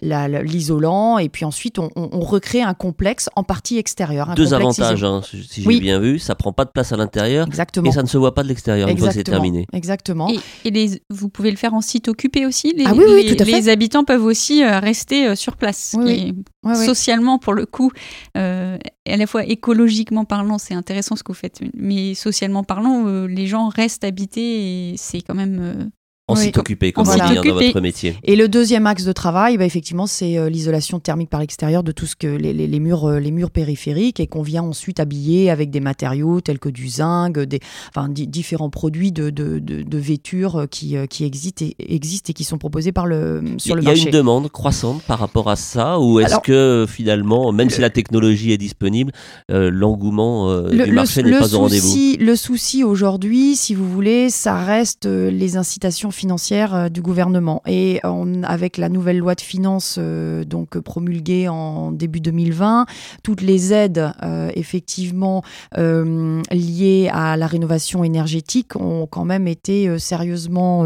l'isolant 0.00 1.16
la, 1.16 1.22
et 1.22 1.28
puis 1.28 1.44
ensuite, 1.44 1.78
on, 1.78 1.90
recrée 2.22 2.62
un 2.62 2.74
complexe 2.74 3.28
en 3.36 3.42
partie 3.42 3.78
extérieure. 3.78 4.34
Deux 4.34 4.54
avantages, 4.54 5.04
hein, 5.04 5.20
si 5.24 5.62
j'ai 5.62 5.80
bien 5.80 5.98
vu. 5.98 6.18
Ça 6.18 6.34
prend 6.34 6.52
pas 6.52 6.64
de 6.64 6.70
place 6.70 6.92
à 6.92 6.96
l'intérieur. 6.96 7.46
Exactement. 7.46 7.88
Et 7.88 7.92
ça 7.92 8.02
ne 8.02 8.08
se 8.08 8.16
voit 8.16 8.34
pas 8.34 8.42
de 8.42 8.48
l'extérieur 8.48 8.88
une 8.88 8.96
fois 8.96 9.08
que 9.08 9.14
c'est 9.14 9.24
terminé. 9.24 9.66
Exactement. 9.72 10.28
Et, 10.28 10.38
et 10.64 10.70
les, 10.70 11.01
vous 11.10 11.28
pouvez 11.28 11.50
le 11.50 11.56
faire 11.56 11.74
en 11.74 11.80
site 11.80 12.08
occupé 12.08 12.46
aussi. 12.46 12.72
Les, 12.76 12.84
ah 12.86 12.94
oui, 12.94 13.04
oui, 13.08 13.26
tout 13.26 13.42
à 13.42 13.44
fait. 13.44 13.52
les 13.52 13.68
habitants 13.68 14.04
peuvent 14.04 14.24
aussi 14.24 14.64
rester 14.64 15.36
sur 15.36 15.56
place. 15.56 15.94
Oui, 15.98 16.34
socialement, 16.74 17.38
pour 17.38 17.54
le 17.54 17.66
coup, 17.66 17.92
à 18.34 18.78
la 19.06 19.26
fois 19.26 19.44
écologiquement 19.44 20.24
parlant, 20.24 20.58
c'est 20.58 20.74
intéressant 20.74 21.16
ce 21.16 21.22
que 21.22 21.32
vous 21.32 21.38
faites, 21.38 21.60
mais 21.74 22.14
socialement 22.14 22.64
parlant, 22.64 23.26
les 23.26 23.46
gens 23.46 23.68
restent 23.68 24.04
habités 24.04 24.92
et 24.92 24.96
c'est 24.96 25.20
quand 25.20 25.34
même 25.34 25.90
en 26.28 26.36
site 26.36 26.56
occupé, 26.56 26.92
comme 26.92 27.08
on 27.08 27.14
dit 27.14 27.20
hein, 27.20 27.42
dans 27.44 27.54
votre 27.54 27.80
métier. 27.80 28.16
Et 28.22 28.36
le 28.36 28.48
deuxième 28.48 28.86
axe 28.86 29.04
de 29.04 29.12
travail, 29.12 29.56
bah, 29.58 29.64
effectivement, 29.64 30.06
c'est 30.06 30.38
euh, 30.38 30.48
l'isolation 30.48 31.00
thermique 31.00 31.28
par 31.28 31.40
l'extérieur 31.40 31.82
de 31.82 31.90
tout 31.90 32.06
ce 32.06 32.14
que 32.14 32.28
les, 32.28 32.52
les, 32.52 32.80
murs, 32.80 33.06
euh, 33.06 33.18
les 33.18 33.32
murs 33.32 33.50
périphériques 33.50 34.20
et 34.20 34.28
qu'on 34.28 34.42
vient 34.42 34.62
ensuite 34.62 35.00
habiller 35.00 35.50
avec 35.50 35.70
des 35.70 35.80
matériaux 35.80 36.40
tels 36.40 36.60
que 36.60 36.68
du 36.68 36.88
zinc, 36.88 37.38
des, 37.38 37.58
enfin, 37.94 38.08
différents 38.08 38.70
produits 38.70 39.10
de, 39.10 39.30
de, 39.30 39.58
de, 39.58 39.98
vêture 39.98 40.60
euh, 40.60 40.66
qui, 40.66 40.96
qui 41.10 41.24
existent, 41.24 41.64
et, 41.64 41.74
existent 41.94 42.30
et 42.30 42.34
qui 42.34 42.44
sont 42.44 42.58
proposés 42.58 42.92
par 42.92 43.06
le, 43.06 43.42
sur 43.58 43.74
le 43.74 43.82
marché. 43.82 43.98
Il 43.98 44.04
y 44.04 44.06
a 44.06 44.08
une 44.10 44.16
demande 44.16 44.48
croissante 44.48 45.02
par 45.02 45.18
rapport 45.18 45.50
à 45.50 45.56
ça 45.56 45.98
ou 45.98 46.20
est-ce 46.20 46.38
que 46.38 46.86
finalement, 46.88 47.50
même 47.52 47.68
si 47.68 47.80
la 47.80 47.90
technologie 47.90 48.52
est 48.52 48.58
disponible, 48.58 49.10
l'engouement 49.48 50.62
du 50.68 50.92
marché 50.92 51.22
n'est 51.24 51.38
pas 51.38 51.54
au 51.54 51.60
rendez-vous? 51.60 52.16
Le 52.20 52.36
souci 52.36 52.84
aujourd'hui, 52.84 53.56
si 53.56 53.74
vous 53.74 53.88
voulez, 53.88 54.30
ça 54.30 54.56
reste 54.56 55.06
les 55.06 55.56
incitations 55.56 56.11
financière 56.12 56.74
euh, 56.74 56.88
du 56.88 57.02
gouvernement. 57.02 57.62
Et 57.66 58.00
avec 58.44 58.76
la 58.76 58.88
nouvelle 58.88 59.18
loi 59.18 59.34
de 59.34 59.40
finances 59.40 59.96
euh, 59.98 60.44
donc 60.44 60.78
promulguée 60.78 61.48
en 61.48 61.90
début 61.90 62.20
2020, 62.20 62.86
toutes 63.22 63.40
les 63.40 63.72
aides 63.72 64.12
euh, 64.22 64.50
effectivement 64.54 65.42
liées 65.74 67.10
à 67.12 67.36
la 67.36 67.46
rénovation 67.46 68.04
énergétique 68.04 68.76
ont 68.76 69.06
quand 69.06 69.24
même 69.24 69.48
été 69.48 69.98
sérieusement 69.98 70.84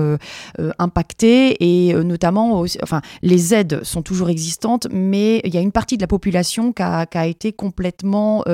impactées 0.78 1.56
et 1.60 1.94
notamment, 1.94 2.64
enfin, 2.82 3.00
les 3.22 3.54
aides 3.54 3.82
sont 3.82 4.02
toujours 4.02 4.30
existantes, 4.30 4.86
mais 4.92 5.40
il 5.44 5.54
y 5.54 5.58
a 5.58 5.60
une 5.60 5.72
partie 5.72 5.96
de 5.96 6.02
la 6.02 6.06
population 6.06 6.72
qui 6.72 6.82
a, 6.82 7.26
été 7.26 7.52
complètement 7.52 8.44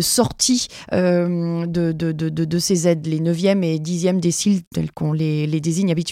sortie 0.00 0.66
de, 0.92 1.66
de, 1.92 2.12
de, 2.12 2.58
ces 2.58 2.88
aides, 2.88 3.06
les 3.06 3.20
9e 3.20 3.62
et 3.62 3.78
10e 3.78 4.20
déciles 4.20 4.62
tels 4.74 4.90
qu'on 4.92 5.12
les 5.12 5.60
désigne 5.60 5.92
habituellement 5.92 6.07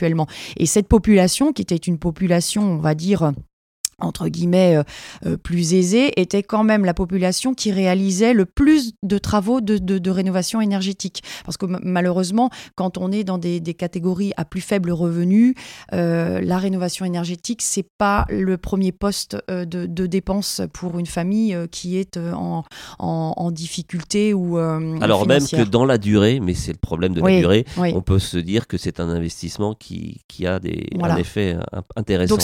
et 0.56 0.66
cette 0.66 0.88
population, 0.88 1.52
qui 1.52 1.62
était 1.62 1.76
une 1.76 1.98
population, 1.98 2.62
on 2.62 2.78
va 2.78 2.94
dire, 2.94 3.32
entre 3.98 4.28
guillemets, 4.28 4.76
euh, 4.76 4.82
euh, 5.24 5.36
plus 5.36 5.74
aisée, 5.74 6.20
était 6.20 6.42
quand 6.42 6.64
même 6.64 6.84
la 6.84 6.92
population 6.92 7.54
qui 7.54 7.72
réalisait 7.72 8.34
le 8.34 8.44
plus 8.44 8.92
de 9.02 9.18
travaux 9.18 9.60
de, 9.60 9.78
de, 9.78 10.10
rénovation 10.10 10.60
énergétique. 10.60 11.22
Parce 11.44 11.56
que 11.56 11.66
malheureusement, 11.66 12.50
quand 12.74 12.98
on 12.98 13.10
est 13.10 13.24
dans 13.24 13.38
des, 13.38 13.60
des 13.60 13.74
catégories 13.74 14.32
à 14.36 14.44
plus 14.44 14.60
faible 14.60 14.90
revenu, 14.90 15.54
euh, 15.92 16.40
la 16.40 16.58
rénovation 16.58 17.04
énergétique, 17.04 17.62
c'est 17.62 17.88
pas 17.98 18.26
le 18.28 18.56
premier 18.58 18.92
poste 18.92 19.36
de, 19.48 19.64
de 19.64 20.06
dépenses 20.06 20.60
pour 20.72 20.98
une 20.98 21.06
famille 21.06 21.56
qui 21.70 21.96
est 21.96 22.16
en, 22.16 22.64
en, 22.98 23.50
difficulté 23.50 24.34
ou 24.34 24.58
Alors 24.58 25.26
même 25.26 25.46
que 25.46 25.62
dans 25.62 25.84
la 25.84 25.98
durée, 25.98 26.40
mais 26.40 26.54
c'est 26.54 26.72
le 26.72 26.78
problème 26.78 27.14
de 27.14 27.22
la 27.22 27.38
durée, 27.38 27.64
on 27.76 28.02
peut 28.02 28.18
se 28.18 28.38
dire 28.38 28.66
que 28.66 28.76
c'est 28.76 29.00
un 29.00 29.08
investissement 29.08 29.74
qui, 29.74 30.20
qui 30.28 30.46
a 30.46 30.58
des, 30.58 30.88
un 31.00 31.16
effet 31.16 31.56
intéressant. 31.96 32.36
Donc 32.36 32.42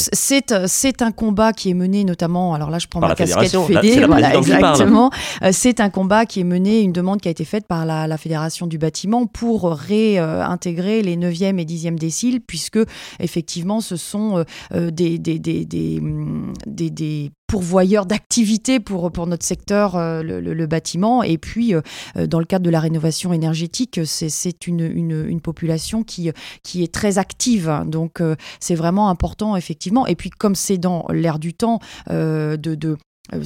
c'est 0.66 1.02
un 1.02 1.12
combat 1.12 1.41
qui 1.52 1.70
est 1.70 1.74
mené 1.74 2.04
notamment, 2.04 2.54
alors 2.54 2.70
là 2.70 2.78
je 2.78 2.86
prends 2.86 3.00
ma 3.00 3.16
casquette 3.16 3.56
fédé, 3.66 4.04
voilà, 4.06 4.36
exactement. 4.36 5.10
Euh, 5.42 5.50
c'est 5.52 5.80
un 5.80 5.90
combat 5.90 6.26
qui 6.26 6.40
est 6.40 6.44
mené, 6.44 6.80
une 6.80 6.92
demande 6.92 7.20
qui 7.20 7.26
a 7.26 7.30
été 7.32 7.44
faite 7.44 7.66
par 7.66 7.84
la, 7.84 8.16
fédération 8.16 8.68
du 8.68 8.78
bâtiment 8.78 9.26
pour 9.26 9.70
réintégrer 9.72 11.02
les 11.02 11.16
9e 11.16 11.58
et 11.58 11.64
10e 11.64 11.96
déciles, 11.96 12.40
puisque 12.40 12.78
effectivement 13.18 13.80
ce 13.80 13.96
sont 13.96 14.38
euh, 14.38 14.44
euh, 14.74 14.90
des, 14.90 15.18
des, 15.18 15.38
des, 15.38 15.64
des, 15.64 17.30
des 17.52 17.58
pourvoyeurs 17.58 18.06
d'activités 18.06 18.80
pour, 18.80 19.12
pour 19.12 19.26
notre 19.26 19.44
secteur, 19.44 19.96
euh, 19.96 20.22
le, 20.22 20.66
bâtiment. 20.66 21.22
Et 21.22 21.38
puis, 21.38 21.74
euh, 21.74 21.82
euh, 22.16 22.26
dans 22.26 22.38
le 22.38 22.44
cadre 22.46 22.64
de 22.64 22.70
la 22.70 22.80
rénovation 22.80 23.32
énergétique, 23.32 24.00
c'est 24.04 24.66
une, 24.66 24.80
une, 24.80 25.26
une, 25.28 25.40
population 25.40 26.02
qui, 26.02 26.30
qui 26.62 26.82
est 26.82 26.92
très 26.92 27.18
active. 27.18 27.82
Donc, 27.86 28.22
c'est 28.60 28.74
vraiment 28.74 29.08
important, 29.08 29.56
effectivement. 29.56 30.06
Et 30.06 30.14
puis, 30.14 30.30
comme 30.30 30.54
c'est 30.54 30.78
dans 30.78 31.04
l'air 31.10 31.38
du 31.38 31.52
temps, 31.52 31.80
de, 32.08 32.96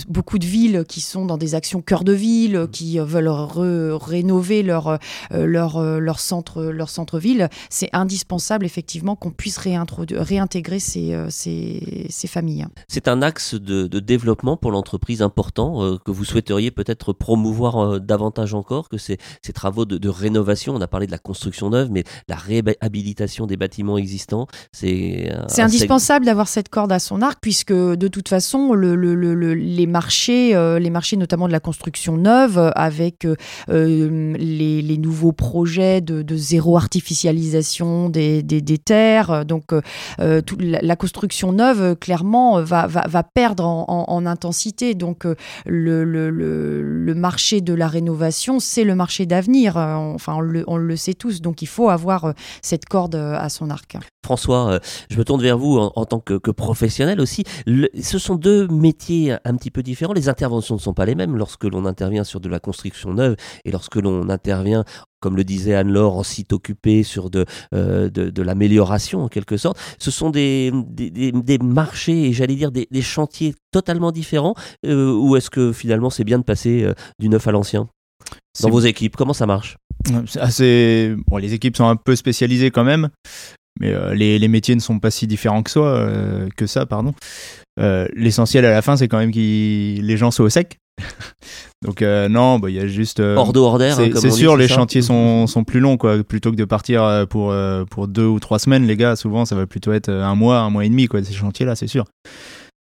beaucoup 0.09 0.39
de 0.39 0.47
villes 0.47 0.85
qui 0.89 1.01
sont 1.01 1.27
dans 1.27 1.37
des 1.37 1.55
actions 1.55 1.83
cœur 1.83 2.03
de 2.03 2.13
ville, 2.13 2.59
mmh. 2.61 2.69
qui 2.69 2.99
euh, 2.99 3.05
veulent 3.05 3.29
rénover 3.29 4.63
leur, 4.63 4.89
euh, 4.89 4.99
leur, 5.47 5.81
leur, 6.01 6.19
centre, 6.19 6.65
leur 6.65 6.89
centre-ville, 6.89 7.49
c'est 7.69 7.91
indispensable 7.93 8.65
effectivement 8.65 9.17
qu'on 9.17 9.31
puisse 9.31 9.59
réintégrer 9.59 10.81
ces, 10.81 11.17
ces, 11.29 12.07
ces 12.09 12.27
familles. 12.27 12.67
C'est 12.89 13.09
un 13.09 13.23
axe 13.23 13.55
de, 13.55 13.87
de 13.87 14.01
développement 14.01 14.57
pour 14.57 14.71
l'entreprise 14.71 15.23
important 15.23 15.99
que 16.05 16.11
vous 16.11 16.25
souhaiteriez 16.25 16.71
peut-être 16.71 17.13
promouvoir 17.13 18.01
davantage 18.01 18.55
encore 18.55 18.89
que 18.89 18.99
ces, 18.99 19.19
ces 19.43 19.53
travaux 19.53 19.85
de, 19.85 19.99
de, 19.99 20.09
rénovation. 20.09 20.75
On 20.75 20.81
a 20.81 20.87
parlé 20.87 21.07
de 21.07 21.13
la 21.13 21.19
construction 21.19 21.71
neuve, 21.71 21.91
mais 21.91 22.05
la 22.29 22.37
réhabilitation 22.37 23.47
des 23.47 23.57
bâtiments 23.57 23.99
existants, 23.99 24.47
c'est... 24.73 25.33
C'est 25.49 25.63
indispensable 25.63 26.25
d'avoir 26.27 26.49
cette 26.49 26.69
corde 26.69 26.93
à 26.93 26.99
son 26.99 27.23
arc 27.23 27.39
puisque 27.41 27.73
de 27.73 28.09
toute 28.09 28.29
façon, 28.29 28.73
le, 28.73 28.97
le, 28.97 29.15
le 29.15 29.66
les 29.67 29.87
marchés, 29.87 30.55
euh, 30.55 30.79
les 30.79 30.91
marchés 30.91 31.17
notamment 31.17 31.49
de 31.49 31.53
la 31.53 31.61
construction 31.61 32.17
neuve, 32.17 32.57
euh, 32.57 32.71
avec 32.77 33.27
euh, 33.27 34.35
les, 34.39 34.99
nouveaux 34.99 35.33
projets 35.33 36.01
de, 36.01 36.37
zéro 36.37 36.77
artificialisation 36.77 38.09
des, 38.09 38.43
des, 38.43 38.79
terres. 38.79 39.45
Donc, 39.45 39.73
la, 40.19 40.97
construction 40.97 41.53
neuve, 41.53 41.97
clairement, 41.97 42.63
va, 42.63 42.87
va, 42.87 43.23
perdre 43.23 43.65
en, 43.67 44.27
intensité. 44.27 44.95
Donc, 44.95 45.25
le, 45.67 46.05
le, 46.05 46.31
le, 46.31 47.15
marché 47.15 47.61
de 47.61 47.75
la 47.75 47.89
rénovation, 47.89 48.59
c'est 48.59 48.85
le 48.85 48.95
marché 48.95 49.27
d'avenir. 49.27 49.77
Enfin, 49.77 50.35
on 50.37 50.41
le, 50.41 50.65
on 50.67 50.77
le, 50.77 50.97
sait 50.97 51.15
tous. 51.15 51.41
Donc, 51.41 51.63
il 51.63 51.69
faut 51.69 51.91
avoir 51.91 52.33
cette 52.63 52.87
corde 52.87 53.17
à 53.17 53.49
son 53.49 53.71
arc. 53.71 53.97
François, 54.25 54.81
je 55.11 55.19
me 55.19 55.25
tourne 55.25 55.43
vers 55.43 55.59
vous 55.59 55.79
en, 55.79 56.05
tant 56.05 56.21
que, 56.21 56.51
professionnel 56.51 57.21
aussi. 57.21 57.45
ce 57.67 58.19
sont 58.19 58.37
deux 58.37 58.67
métiers 58.69 59.37
un 59.45 59.56
petit 59.57 59.71
peu 59.71 59.83
différents. 59.83 60.13
Les 60.13 60.29
interventions 60.29 60.77
ne 60.77 60.81
sont 60.81 60.95
pas 60.95 61.07
les 61.07 61.15
mêmes 61.15 61.37
lorsque 61.37 61.65
l'on 61.65 61.85
intervient 61.85 62.25
sur 62.25 62.41
de 62.41 62.49
la 62.49 62.61
construction 62.61 63.15
neuve 63.15 63.37
et 63.65 63.71
lorsque 63.71 63.97
l'on 63.97 64.29
intervient 64.29 64.85
comme 65.21 65.37
le 65.37 65.43
disait 65.45 65.75
Anne-Laure, 65.75 66.17
en 66.17 66.23
site 66.23 66.53
occupé 66.53 67.03
sur 67.03 67.31
de, 67.31 67.47
euh, 67.75 68.09
de, 68.11 68.43
l'amélioration 68.43 69.25
en 69.25 69.29
quelque 69.29 69.57
sorte. 69.57 69.77
Ce 69.99 70.13
sont 70.13 70.31
des, 70.31 70.71
des, 70.89 71.59
marchés 71.59 72.27
et 72.27 72.33
j'allais 72.33 72.55
dire 72.55 72.71
des, 72.71 72.87
chantiers 73.03 73.55
totalement 73.73 74.13
différents 74.13 74.55
euh, 74.87 75.13
ou 75.13 75.35
est-ce 75.37 75.51
que 75.51 75.73
finalement 75.73 76.11
c'est 76.11 76.23
bien 76.23 76.39
de 76.39 76.45
passer 76.45 76.85
euh, 76.85 76.95
du 77.19 77.29
neuf 77.29 77.47
à 77.49 77.51
l'ancien 77.51 77.89
dans 78.63 78.71
vos 78.71 78.81
équipes? 78.81 79.17
Comment 79.17 79.33
ça 79.33 79.47
marche? 79.47 79.79
Assez... 80.37 81.17
bon, 81.27 81.39
les 81.39 81.55
équipes 81.55 81.77
sont 81.77 81.89
un 81.89 81.97
peu 81.97 82.15
spécialisées 82.15 82.71
quand 82.71 82.85
même, 82.85 83.09
mais 83.81 83.93
les, 84.15 84.39
les, 84.39 84.49
métiers 84.49 84.77
ne 84.77 84.81
sont 84.81 85.01
pas 85.01 85.11
si 85.11 85.27
différents 85.27 85.65
que, 85.65 85.71
soi, 85.71 86.09
que 86.57 86.67
ça. 86.67 86.87
pardon. 86.87 87.15
Euh, 87.79 88.09
l'essentiel 88.15 88.65
à 88.65 88.71
la 88.71 88.83
fin, 88.83 88.97
c'est 88.97 89.09
quand 89.09 89.19
même 89.19 89.33
que 89.33 89.39
les 89.39 90.17
gens 90.17 90.31
soient 90.31 90.47
au 90.47 90.51
sec. 90.51 90.79
Donc 91.85 92.01
euh, 92.01 92.29
non, 92.29 92.59
bah, 92.59 92.71
il 92.71 92.77
y 92.77 92.81
a 92.81 92.87
juste. 92.87 93.21
Euh, 93.21 93.37
hors 93.37 93.53
d'eau, 93.53 93.79
C'est 93.79 94.31
sûr, 94.31 94.57
les 94.57 94.69
chantiers 94.69 95.03
sont, 95.03 95.47
sont, 95.47 95.65
plus 95.65 95.81
longs, 95.81 95.99
quoi. 95.99 96.23
Plutôt 96.25 96.51
que 96.51 96.57
de 96.57 96.65
partir 96.65 97.27
pour, 97.29 97.55
pour 97.91 98.09
deux 98.09 98.27
ou 98.27 98.41
trois 98.41 98.59
semaines, 98.59 98.87
les 98.87 98.97
gars, 98.97 99.17
souvent, 99.17 99.45
ça 99.45 99.55
va 99.55 99.67
plutôt 99.67 99.93
être 99.93 100.11
un 100.11 100.35
mois, 100.35 100.61
un 100.61 100.71
mois 100.71 100.85
et 100.85 100.89
demi, 100.89 101.07
quoi, 101.07 101.23
ces 101.23 101.35
chantiers-là, 101.35 101.77
c'est 101.77 101.87
sûr. 101.87 102.07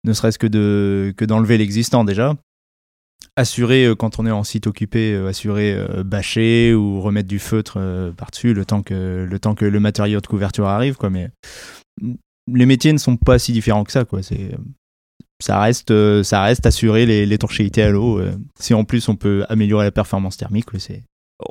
Ne 0.04 0.12
serait-ce 0.12 0.38
que 0.38 0.46
de 0.46 1.12
que 1.16 1.24
d'enlever 1.24 1.58
l'existant 1.58 2.04
déjà. 2.04 2.34
Assurer, 3.36 3.92
quand 3.96 4.18
on 4.18 4.26
est 4.26 4.32
en 4.32 4.42
site 4.42 4.66
occupé, 4.66 5.14
assurer 5.28 5.76
bâcher 6.04 6.74
ou 6.74 7.00
remettre 7.00 7.28
du 7.28 7.38
feutre 7.38 7.78
par-dessus 8.16 8.52
le, 8.52 8.64
temps 8.64 8.82
que, 8.82 9.26
le 9.28 9.38
temps 9.38 9.54
que 9.54 9.64
le 9.64 9.80
matériau 9.80 10.20
de 10.20 10.26
couverture 10.26 10.66
arrive, 10.66 10.96
quoi. 10.96 11.10
Mais 11.10 11.30
les 12.54 12.66
métiers 12.66 12.92
ne 12.92 12.98
sont 12.98 13.16
pas 13.16 13.38
si 13.38 13.52
différents 13.52 13.84
que 13.84 13.92
ça, 13.92 14.04
quoi. 14.04 14.22
C'est 14.22 14.50
ça 15.40 15.60
reste, 15.60 15.92
assurer 16.66 17.06
l'étanchéité 17.26 17.82
à 17.82 17.90
l'eau. 17.90 18.18
Euh. 18.18 18.36
Si 18.58 18.74
en 18.74 18.84
plus 18.84 19.08
on 19.08 19.16
peut 19.16 19.44
améliorer 19.48 19.84
la 19.84 19.92
performance 19.92 20.36
thermique, 20.36 20.66
c'est 20.78 21.02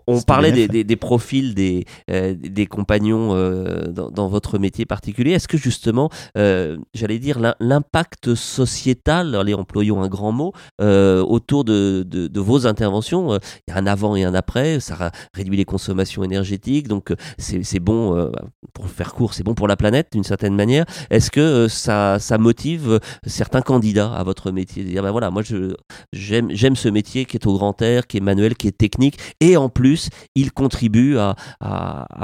on 0.08 0.22
parlait 0.22 0.68
des, 0.68 0.96
profils 0.96 1.54
des, 1.54 1.86
euh, 2.12 2.36
des 2.38 2.66
compagnons 2.66 3.34
euh, 3.34 3.88
dans, 3.88 4.28
votre 4.28 4.58
métier 4.58 4.86
particulier. 4.86 5.32
Est-ce 5.32 5.48
que 5.48 5.58
justement, 5.58 6.10
euh, 6.38 6.78
j'allais 6.94 7.20
dire, 7.20 7.40
l'impact 7.60 8.36
sociétal, 8.36 9.36
allez, 9.36 9.54
employons 9.54 10.02
un 10.02 10.08
grand 10.08 10.32
mot, 10.32 10.54
autour 10.80 11.64
de, 11.64 12.30
vos 12.36 12.68
interventions, 12.68 13.36
il 13.68 13.74
y 13.74 13.74
a 13.74 13.78
un 13.78 13.88
avant 13.88 14.16
et 14.16 14.24
un 14.24 14.34
après, 14.34 14.80
ça 14.80 15.12
réduit 15.34 15.58
les 15.58 15.66
consommations 15.66 16.24
énergétiques, 16.24 16.88
donc 16.88 17.14
c'est 17.38 17.80
bon, 17.80 18.32
pour 18.74 18.90
faire 18.90 19.14
court, 19.14 19.34
c'est 19.34 19.44
bon 19.44 19.54
pour 19.54 19.68
la 19.68 19.76
planète 19.76 20.10
d'une 20.12 20.24
certaine 20.24 20.56
manière. 20.56 20.86
Est-ce 21.10 21.32
que 21.32 21.68
ça, 21.68 22.20
ça 22.20 22.38
motive 22.38 23.00
certains 23.26 23.62
candidats 23.62 24.14
à 24.14 24.24
votre 24.24 24.52
métier? 24.52 24.84
De 24.84 24.90
dire, 24.90 25.04
ben 25.04 25.12
voilà, 25.12 25.32
moi 25.32 25.44
j'aime 26.14 26.76
ce 26.76 26.90
métier 26.90 27.26
qui 27.26 27.38
est 27.38 27.48
au 27.48 27.58
grand 27.58 27.82
air, 27.82 28.08
qui 28.08 28.18
est 28.18 28.22
manuel, 28.22 28.56
qui 28.56 28.68
est 28.68 28.78
technique, 28.78 29.18
et 29.40 29.58
en 29.58 29.70
plus, 29.78 30.10
il 30.36 30.52
contribue 30.52 31.18
à, 31.18 31.36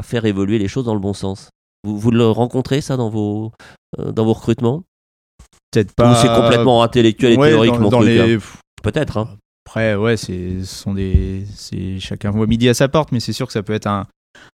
faire 0.03 0.25
évoluer 0.25 0.59
les 0.59 0.67
choses 0.67 0.85
dans 0.85 0.95
le 0.95 0.99
bon 0.99 1.13
sens. 1.13 1.49
vous, 1.83 2.11
le 2.11 2.27
rencontrez 2.27 2.81
ça 2.81 2.97
dans 2.97 3.09
vos, 3.09 3.51
dans 3.97 4.25
vos 4.25 4.33
recrutements? 4.33 4.83
Peut-être 5.71 5.93
pas. 5.93 6.11
Ou 6.11 6.15
c'est 6.15 6.33
complètement 6.33 6.83
intellectuel 6.83 7.33
et 7.33 7.37
théorique, 7.37 7.79
dans, 7.79 8.01
les... 8.01 8.35
Hein? 8.35 8.39
Peut-être. 8.81 9.17
Hein. 9.17 9.29
Après, 9.65 9.95
ouais, 9.95 10.17
c'est 10.17 10.63
sont 10.63 10.93
des, 10.93 11.45
chacun 11.99 12.31
voit 12.31 12.47
midi 12.47 12.67
à 12.69 12.73
sa 12.73 12.87
porte, 12.89 13.11
mais 13.11 13.19
c'est 13.19 13.33
sûr 13.33 13.47
que 13.47 13.53
ça 13.53 13.63
peut 13.63 13.73
être 13.73 13.87
un, 13.87 14.07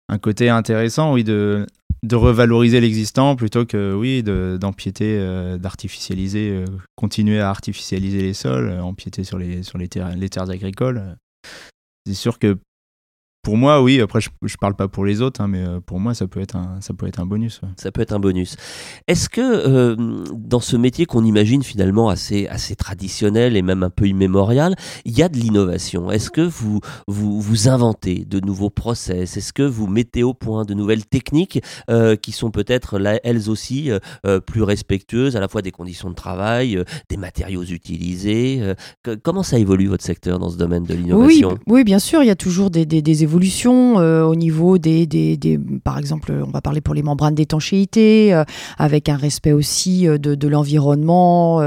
un 0.10 0.17
côté 0.17 0.49
intéressant, 0.49 1.13
oui, 1.13 1.23
de 1.23 1.65
de 2.03 2.17
revaloriser 2.17 2.82
l'existant 2.82 3.36
plutôt 3.38 3.65
que 3.65 3.95
oui 3.95 4.23
d'empiéter, 4.23 5.17
euh, 5.19 5.58
d'artificialiser, 5.58 6.49
euh, 6.49 6.65
continuer 6.95 7.39
à 7.39 7.49
artificialiser 7.49 8.21
les 8.21 8.34
sols, 8.34 8.69
euh, 8.69 8.82
empiéter 8.82 9.23
sur 9.23 9.38
les 9.38 9.63
sur 9.63 9.77
les 9.77 9.88
terres, 9.88 10.15
les 10.15 10.29
terres 10.29 10.49
agricoles. 10.49 11.15
C'est 12.06 12.13
sûr 12.13 12.39
que 12.39 12.58
pour 13.43 13.58
moi, 13.58 13.82
oui. 13.82 13.99
Après, 13.99 14.21
je, 14.21 14.29
ne 14.41 14.47
parle 14.60 14.73
pas 14.73 14.88
pour 14.88 15.03
les 15.03 15.21
autres, 15.21 15.41
hein, 15.41 15.49
mais 15.49 15.60
euh, 15.60 15.82
pour 15.82 15.99
moi, 15.99 16.13
ça 16.13 16.27
peut 16.27 16.39
être 16.39 16.56
un, 16.56 16.77
ça 16.79 16.93
peut 16.93 17.08
être 17.08 17.19
un 17.19 17.25
bonus. 17.25 17.60
Ça 17.75 17.91
peut 17.91 18.01
être 18.01 18.13
un 18.13 18.19
bonus. 18.19 18.56
Est-ce 19.10 19.27
que 19.27 19.41
euh, 19.41 20.23
dans 20.34 20.62
ce 20.62 20.77
métier 20.77 21.06
qu'on 21.06 21.25
imagine 21.25 21.62
finalement 21.62 22.08
assez, 22.08 22.47
assez 22.47 22.77
traditionnel 22.77 23.58
et 23.58 23.62
même 23.62 23.84
un 23.84 23.89
peu 23.89 24.08
immémorial, 24.08 24.75
il 25.03 25.17
y 25.17 25.23
a 25.23 25.27
de 25.27 25.38
l'innovation? 25.38 26.10
Est-ce 26.10 26.32
que 26.32 26.39
vous, 26.39 26.79
vous, 27.10 27.41
vous 27.41 27.67
inventez 27.67 28.23
de 28.23 28.39
nouveaux 28.39 28.69
process? 28.69 29.36
Est-ce 29.36 29.51
que 29.51 29.63
vous 29.63 29.88
mettez 29.88 30.23
au 30.23 30.34
point 30.34 30.63
de 30.63 30.73
nouvelles 30.73 31.06
techniques 31.06 31.62
euh, 31.89 32.15
qui 32.15 32.32
sont 32.32 32.49
peut-être 32.49 32.97
elles 33.25 33.49
aussi 33.49 33.91
plus 34.45 34.63
respectueuses 34.63 35.36
à 35.36 35.41
la 35.41 35.49
fois 35.49 35.62
des 35.62 35.71
conditions 35.71 36.10
de 36.10 36.15
travail, 36.15 36.82
des 37.10 37.17
matériaux 37.17 37.63
utilisés 37.63 38.73
Comment 39.21 39.43
ça 39.43 39.60
évolue 39.60 39.88
votre 39.88 40.03
secteur 40.03 40.39
dans 40.39 40.49
ce 40.49 40.58
domaine 40.58 40.84
de 40.84 40.93
l'innovation? 40.93 41.49
oui, 41.67 41.73
oui, 41.73 41.84
bien 41.84 41.99
sûr, 41.99 42.23
il 42.23 42.27
y 42.27 42.32
a 42.32 42.36
toujours 42.36 42.69
des, 42.69 42.86
des, 42.86 43.01
des 43.01 43.23
évolutions 43.23 43.32
évolution 43.33 43.99
euh, 43.99 44.23
au 44.23 44.35
niveau 44.35 44.77
des, 44.77 45.07
des, 45.07 45.37
des, 45.37 45.57
par 45.83 45.97
exemple, 45.97 46.31
on 46.45 46.51
va 46.51 46.61
parler 46.61 46.81
pour 46.81 46.93
les 46.93 47.01
membranes 47.01 47.33
d'étanchéité, 47.33 48.31
euh, 48.31 48.43
avec 48.77 49.09
un 49.09 49.17
respect 49.17 49.53
aussi 49.53 50.07
euh, 50.07 50.19
de, 50.19 50.35
de 50.35 50.47
l'environnement, 50.47 51.61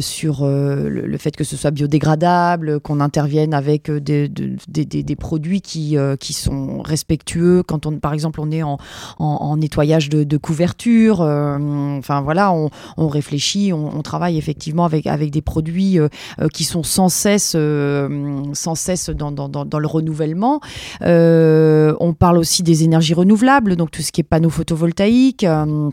sur 0.00 0.46
le, 0.46 1.16
fait 1.18 1.34
que 1.34 1.42
ce 1.42 1.56
soit 1.56 1.70
biodégradable, 1.70 2.78
qu'on 2.80 3.00
intervienne 3.00 3.54
avec 3.54 3.90
des, 3.90 4.28
des, 4.28 4.84
des, 4.84 5.16
produits 5.16 5.60
qui, 5.60 5.96
qui 6.20 6.32
sont 6.32 6.82
respectueux 6.82 7.62
quand 7.62 7.86
on, 7.86 7.98
par 7.98 8.12
exemple, 8.12 8.40
on 8.40 8.50
est 8.50 8.62
en, 8.62 8.78
en, 9.18 9.56
nettoyage 9.56 10.08
de, 10.08 10.24
de 10.24 10.36
couverture. 10.36 11.20
enfin 11.20 12.20
voilà, 12.22 12.52
on, 12.52 12.70
on 12.96 13.08
réfléchit, 13.08 13.72
on, 13.72 13.96
on, 13.96 14.02
travaille 14.02 14.38
effectivement 14.38 14.84
avec, 14.84 15.06
avec 15.06 15.30
des 15.30 15.42
produits 15.42 15.98
qui 16.52 16.64
sont 16.64 16.82
sans 16.82 17.08
cesse, 17.08 17.56
sans 18.52 18.74
cesse 18.74 19.10
dans, 19.10 19.32
dans, 19.32 19.48
dans 19.48 19.78
le 19.78 19.86
renouvellement. 19.86 20.60
Euh, 21.02 21.94
on 22.00 22.14
parle 22.14 22.38
aussi 22.38 22.62
des 22.62 22.84
énergies 22.84 23.14
renouvelables, 23.14 23.76
donc 23.76 23.90
tout 23.90 24.02
ce 24.02 24.12
qui 24.12 24.20
est 24.20 24.24
panneaux 24.24 24.50
photovoltaïques. 24.50 25.44
Euh, 25.44 25.90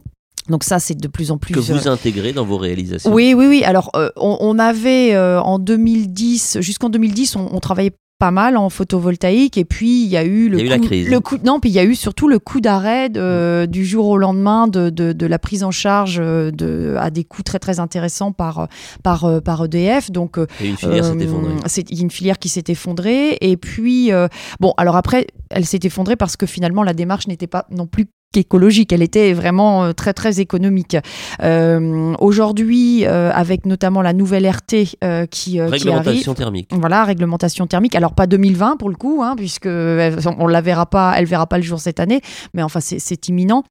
donc 0.50 0.64
ça, 0.64 0.80
c'est 0.80 0.96
de 0.96 1.08
plus 1.08 1.32
en 1.32 1.38
plus... 1.38 1.54
Que 1.54 1.60
vous 1.60 1.88
euh, 1.88 1.92
intégrez 1.92 2.34
dans 2.34 2.46
vos 2.46 2.58
réalisations 2.58 3.14
Oui, 3.14 3.34
oui, 3.36 3.46
oui. 3.48 3.64
Alors, 3.64 3.92
on, 4.18 4.60
avait 4.60 5.18
en 5.18 5.60
2010, 5.60 6.58
jusqu'en 6.62 6.90
2010, 6.90 7.36
on, 7.36 7.50
on, 7.54 7.60
travaillait 7.60 7.96
pas 8.22 8.30
mal 8.30 8.56
en 8.56 8.70
photovoltaïque. 8.70 9.58
Et 9.58 9.66
puis 9.66 10.04
il 10.04 10.08
y 10.08 10.16
a 10.16 10.24
eu 10.24 10.48
le, 10.48 10.60
coup, 10.78 10.88
le 10.92 11.20
coup 11.20 11.38
non 11.44 11.60
puis 11.60 11.72
il 11.72 11.74
y 11.74 11.80
a 11.80 11.84
eu 11.84 11.96
surtout 11.96 12.28
le 12.28 12.38
coup 12.38 12.62
d'arrêt 12.62 13.10
mm. 13.10 13.66
du 13.66 13.84
jour 13.84 14.06
au 14.10 14.18
lendemain 14.18 14.68
de, 14.68 14.92
de, 14.92 15.26
la 15.26 15.40
prise 15.40 15.64
en 15.64 15.72
charge 15.72 16.20
euh, 16.22 16.52
de, 16.52 16.96
à 17.00 17.10
des 17.10 17.24
coûts 17.24 17.42
très 17.42 17.58
très 17.58 17.80
intéressants 17.80 18.32
par 18.32 18.68
par 19.02 19.26
euh, 19.26 19.40
par 19.40 19.66
EDF 19.66 20.12
donc 20.12 20.38
et 20.38 20.70
une 20.70 20.78
filière 20.78 21.04
s'est 21.04 21.18
effondrée. 21.20 21.54
c'est 21.66 21.90
une 21.90 22.12
filière 22.12 22.38
qui 22.38 22.50
s'est 22.50 22.64
effondrée. 22.68 23.40
Et 23.42 23.58
puis 23.58 24.12
euh, 24.12 24.28
bon 24.60 24.76
alors 24.78 24.98
après 24.98 25.26
elle 25.50 25.66
s'est 25.66 25.80
effondrée 25.82 26.16
parce 26.16 26.38
que 26.38 26.46
finalement 26.46 26.84
la 26.84 26.94
démarche 26.94 27.28
n'était 27.28 27.48
pas 27.48 27.66
non 27.72 27.88
plus 27.88 28.06
écologique, 28.40 28.94
elle 28.94 29.02
était 29.02 29.34
vraiment 29.34 29.84
euh, 29.84 29.94
très 29.94 30.14
très 30.14 30.40
économique. 30.40 30.98
Euh, 31.42 32.14
aujourd'hui, 32.20 33.06
euh, 33.06 33.32
avec 33.34 33.66
notamment 33.66 34.02
la 34.02 34.14
nouvelle 34.14 34.48
RT 34.48 34.96
qui, 35.30 35.62
réglementation 35.62 36.34
thermique. 36.34 36.70
Voilà, 36.72 37.04
réglementation 37.04 37.68
thermique. 37.68 37.96
Alors 37.96 38.14
pas 38.14 38.28
2020 38.28 38.78
pour 38.78 38.90
le 38.90 38.96
coup, 38.96 39.22
hein, 39.24 39.36
puisque 39.36 39.68
on 39.68 40.48
la 40.48 40.62
verra 40.62 40.86
pas, 40.86 41.14
elle 41.18 41.26
verra 41.26 41.48
pas 41.48 41.58
le 41.58 41.64
jour 41.64 41.80
cette 41.80 42.00
année, 42.00 42.22
mais 42.54 42.64
enfin 42.64 42.80
c'est 42.80 43.28
imminent. 43.28 43.64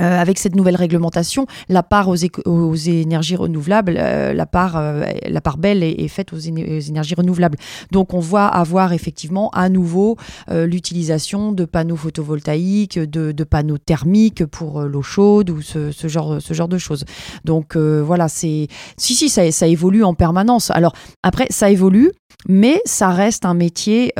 Euh, 0.00 0.18
avec 0.18 0.38
cette 0.38 0.56
nouvelle 0.56 0.76
réglementation, 0.76 1.46
la 1.68 1.82
part 1.82 2.08
aux, 2.08 2.16
énergies 2.74 3.36
renouvelables, 3.36 3.98
euh, 3.98 4.32
la, 4.32 4.46
part, 4.46 4.78
euh, 4.78 5.04
la 5.28 5.42
part 5.42 5.58
belle 5.58 5.82
est, 5.82 6.08
faite 6.08 6.32
aux, 6.32 6.38
énergies 6.38 7.14
renouvelables. 7.14 7.58
Donc 7.90 8.14
on 8.14 8.18
voit 8.18 8.46
avoir 8.46 8.94
effectivement 8.94 9.50
à 9.50 9.68
nouveau 9.68 10.16
l'utilisation 10.50 11.52
de 11.52 11.66
panneaux 11.66 11.96
photovoltaïques, 11.96 12.98
de, 12.98 13.44
panneaux 13.44 13.76
thermiques 13.76 14.46
pour 14.46 14.80
l'eau 14.82 15.02
chaude 15.02 15.50
ou 15.50 15.60
ce, 15.60 15.90
ce, 15.92 16.08
genre, 16.08 16.40
ce 16.40 16.54
genre 16.54 16.68
de 16.68 16.78
choses. 16.78 17.04
Donc 17.44 17.76
voilà, 17.76 18.28
c'est 18.28 18.68
si 18.96 19.14
si 19.14 19.28
ça, 19.28 19.50
ça 19.50 19.66
évolue 19.66 20.04
en 20.04 20.14
permanence. 20.14 20.70
Alors 20.70 20.94
après 21.22 21.46
ça 21.50 21.70
évolue, 21.70 22.12
mais 22.48 22.80
ça 22.86 23.10
reste 23.10 23.44
un 23.44 23.54
métier 23.54 24.12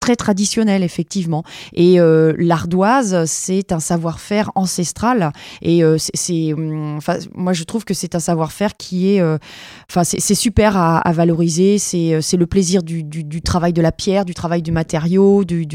très 0.00 0.16
traditionnel 0.16 0.82
effectivement. 0.82 1.42
Et 1.72 1.98
l'ardoise 2.38 3.24
c'est 3.26 3.72
un 3.72 3.80
savoir-faire 3.80 4.50
ancestral 4.54 4.91
et 5.60 5.82
euh, 5.82 5.96
c'est, 5.98 6.52
hum, 6.52 6.96
enfin, 6.96 7.18
moi, 7.34 7.52
je 7.52 7.64
trouve 7.64 7.84
que 7.84 7.94
c'est 7.94 8.14
un 8.14 8.20
savoir-faire 8.20 8.76
qui 8.76 9.14
est, 9.14 9.20
euh, 9.20 9.38
enfin, 9.90 10.04
c'est 10.04 10.34
super 10.34 10.76
à, 10.76 11.12
valoriser. 11.12 11.78
C'est, 11.78 12.14
euh, 12.14 12.20
c'est 12.20 12.36
le 12.36 12.46
plaisir 12.46 12.82
du, 12.82 13.42
travail 13.42 13.72
de 13.72 13.82
la 13.82 13.92
pierre, 13.92 14.24
du 14.24 14.34
travail 14.34 14.62
du 14.62 14.72
matériau, 14.72 15.44
du, 15.44 15.66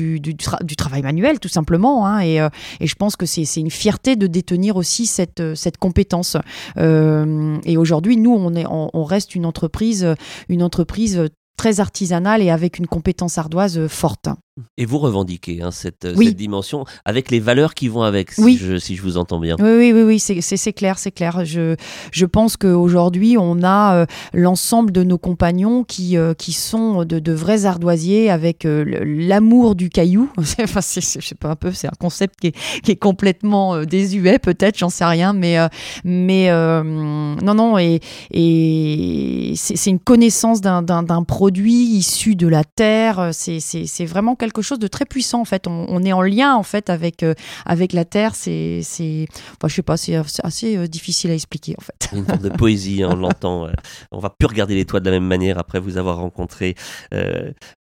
travail 0.77 1.01
manuel, 1.01 1.39
tout 1.39 1.49
simplement. 1.49 2.07
Hein, 2.07 2.21
et, 2.21 2.39
je 2.81 2.95
pense 2.95 3.15
que 3.15 3.25
c'est, 3.25 3.43
une 3.57 3.71
fierté 3.71 4.15
de 4.15 4.27
détenir 4.27 4.75
aussi 4.75 5.05
cette, 5.05 5.41
compétence. 5.79 6.37
et 6.77 7.77
aujourd'hui, 7.77 8.17
nous, 8.17 8.33
on, 8.33 9.03
reste 9.03 9.35
une 9.35 9.45
entreprise, 9.45 10.15
une 10.49 10.63
entreprise 10.63 11.27
très 11.57 11.79
artisanale 11.79 12.41
et 12.41 12.49
avec 12.49 12.77
une 12.77 12.87
compétence 12.87 13.37
ardoise 13.37 13.87
forte. 13.87 14.29
Et 14.77 14.85
vous 14.85 14.97
revendiquez 14.97 15.61
hein, 15.61 15.71
cette, 15.71 16.07
cette, 16.15 16.35
dimension 16.35 16.85
avec 17.05 17.31
les 17.31 17.39
valeurs 17.39 17.73
qui 17.73 17.87
vont 17.87 18.01
avec, 18.01 18.31
si, 18.31 18.57
je, 18.57 18.77
si 18.77 18.95
je, 18.95 19.01
vous 19.01 19.17
entends 19.17 19.39
bien. 19.39 19.55
Oui, 19.59 19.91
oui, 19.91 19.91
oui, 19.93 20.01
oui 20.03 20.19
c'est 20.19 20.73
clair, 20.73 20.97
c'est 20.97 21.11
clair. 21.11 21.45
Je, 21.45 21.75
je 22.11 22.25
pense 22.25 22.57
qu'aujourd'hui, 22.57 23.37
on 23.37 23.63
a 23.63 23.95
euh, 23.95 24.05
l'ensemble 24.33 24.91
de 24.91 25.03
nos 25.03 25.17
compagnons 25.17 25.83
qui, 25.83 26.17
euh, 26.17 26.33
qui 26.33 26.53
sont 26.53 27.05
de, 27.05 27.19
de, 27.19 27.31
vrais 27.33 27.65
ardoisiers 27.65 28.29
avec 28.29 28.65
euh, 28.65 28.83
l'amour 29.05 29.75
du 29.75 29.89
caillou. 29.89 30.29
enfin, 30.37 30.81
je 30.81 30.99
sais 31.01 31.35
pas 31.35 31.49
un 31.49 31.55
peu, 31.55 31.71
c'est 31.71 31.87
un 31.87 31.97
concept 31.99 32.39
qui 32.39 32.47
est, 32.47 32.81
qui 32.81 32.91
est 32.91 32.97
complètement 32.97 33.83
désuet, 33.83 34.39
peut-être, 34.39 34.77
j'en 34.77 34.89
sais 34.89 35.05
rien, 35.05 35.33
mais, 35.33 35.57
mais 36.03 36.49
non, 36.51 37.53
non, 37.53 37.77
et, 37.77 37.99
et 38.31 39.53
c'est 39.55 39.89
une 39.89 39.99
connaissance 39.99 40.61
d'un 40.61 41.23
produit 41.23 41.83
issu 41.97 42.35
de 42.35 42.47
la 42.47 42.63
terre. 42.63 43.29
C'est 43.31 44.05
vraiment 44.05 44.35
quelque 44.35 44.46
quelque 44.47 44.61
chose 44.61 44.79
de 44.79 44.87
très 44.87 45.05
puissant 45.05 45.41
en 45.41 45.45
fait. 45.45 45.67
On, 45.67 46.03
est 46.03 46.13
en 46.13 46.21
lien 46.21 46.55
en 46.55 46.63
fait 46.63 46.89
avec 46.89 47.21
euh, 47.23 47.33
avec 47.65 47.91
la 47.91 48.05
terre. 48.05 48.33
C'est 48.33 48.79
c'est, 48.81 49.27
je 49.63 49.73
sais 49.73 49.81
pas, 49.81 49.97
c'est 49.97 50.15
assez 50.43 50.77
euh, 50.77 50.87
difficile 50.87 51.31
à 51.31 51.33
expliquer 51.33 51.75
en 51.77 51.81
fait. 51.81 52.09
Une 52.13 52.25
forme 52.25 52.41
de 52.41 52.49
poésie, 52.49 53.03
hein, 53.03 53.09
on 53.11 53.15
l'entend. 53.15 53.67
Euh. 53.67 53.71
on 54.11 54.19
va 54.19 54.29
plus 54.29 54.47
regarder 54.47 54.75
les 54.75 54.85
toits 54.85 55.01
de 55.01 55.05
la 55.05 55.11
même 55.11 55.27
manière 55.27 55.57
après 55.59 55.79
vous 55.79 55.97
avoir 55.97 56.17
rencontré 56.17 56.75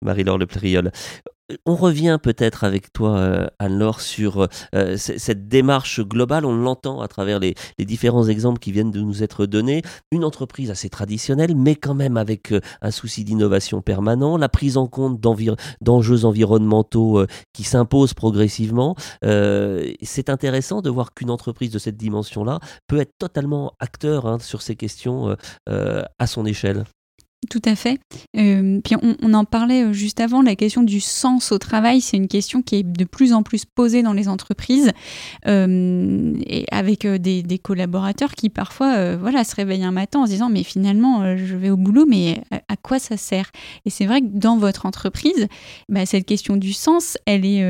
Marie-Laure 0.02 0.38
Le 0.38 0.46
Plériol. 0.46 0.90
On 1.66 1.76
revient 1.76 2.18
peut-être 2.22 2.64
avec 2.64 2.90
toi, 2.92 3.18
euh, 3.18 3.46
Anne-Laure, 3.58 4.00
sur 4.00 4.48
euh, 4.74 4.96
cette 4.96 5.46
démarche 5.46 6.00
globale. 6.00 6.46
On 6.46 6.56
l'entend 6.56 7.02
à 7.02 7.08
travers 7.08 7.38
les, 7.38 7.54
différents 7.80 8.26
exemples 8.26 8.58
qui 8.58 8.72
viennent 8.72 8.90
de 8.90 9.02
nous 9.02 9.22
être 9.22 9.44
donnés. 9.44 9.82
Une 10.10 10.24
entreprise 10.24 10.70
assez 10.70 10.88
traditionnelle, 10.88 11.54
mais 11.54 11.76
quand 11.76 11.92
même 11.92 12.16
avec 12.16 12.52
euh, 12.52 12.60
un 12.80 12.90
souci 12.90 13.24
d'innovation 13.24 13.82
permanent, 13.82 14.38
la 14.38 14.48
prise 14.48 14.78
en 14.78 14.86
compte 14.86 15.20
d'enjeux 15.20 16.24
environnementaux 16.24 17.26
qui 17.52 17.64
s'imposent 17.64 18.14
progressivement. 18.14 18.96
C'est 19.22 20.28
intéressant 20.28 20.80
de 20.80 20.90
voir 20.90 21.12
qu'une 21.12 21.30
entreprise 21.30 21.70
de 21.70 21.78
cette 21.78 21.96
dimension-là 21.96 22.60
peut 22.86 23.00
être 23.00 23.12
totalement 23.18 23.72
acteur 23.80 24.26
hein, 24.26 24.38
sur 24.38 24.62
ces 24.62 24.76
questions 24.76 25.36
à 25.66 26.26
son 26.26 26.46
échelle. 26.46 26.84
Tout 27.50 27.62
à 27.64 27.74
fait. 27.74 27.98
Euh, 28.36 28.80
puis 28.82 28.96
on, 29.22 29.34
en 29.34 29.44
parlait 29.44 29.84
euh, 29.84 29.92
juste 29.92 30.20
avant, 30.20 30.40
la 30.40 30.56
question 30.56 30.82
du 30.82 31.00
sens 31.00 31.52
au 31.52 31.58
travail, 31.58 32.00
c'est 32.00 32.16
une 32.16 32.28
question 32.28 32.62
qui 32.62 32.76
est 32.76 32.82
de 32.82 33.04
plus 33.04 33.32
en 33.32 33.42
plus 33.42 33.64
posée 33.64 34.02
dans 34.02 34.12
les 34.12 34.28
entreprises, 34.28 34.92
euh, 35.46 36.34
avec 36.70 37.06
des, 37.06 37.58
collaborateurs 37.62 38.34
qui 38.34 38.50
parfois 38.50 39.16
voilà, 39.16 39.44
se 39.44 39.54
réveillent 39.54 39.84
un 39.84 39.92
matin 39.92 40.20
en 40.20 40.26
se 40.26 40.32
disant 40.32 40.48
mais 40.50 40.64
finalement 40.64 41.36
je 41.36 41.56
vais 41.56 41.70
au 41.70 41.76
boulot, 41.76 42.04
mais 42.06 42.42
à, 42.50 42.76
quoi 42.76 42.98
ça 42.98 43.16
sert? 43.16 43.50
Et 43.84 43.90
c'est 43.90 44.06
vrai 44.06 44.20
que 44.20 44.26
dans 44.26 44.58
votre 44.58 44.86
entreprise, 44.86 45.46
bah, 45.88 46.04
cette 46.04 46.26
question 46.26 46.56
du 46.56 46.72
sens, 46.72 47.16
elle 47.26 47.46
est, 47.46 47.62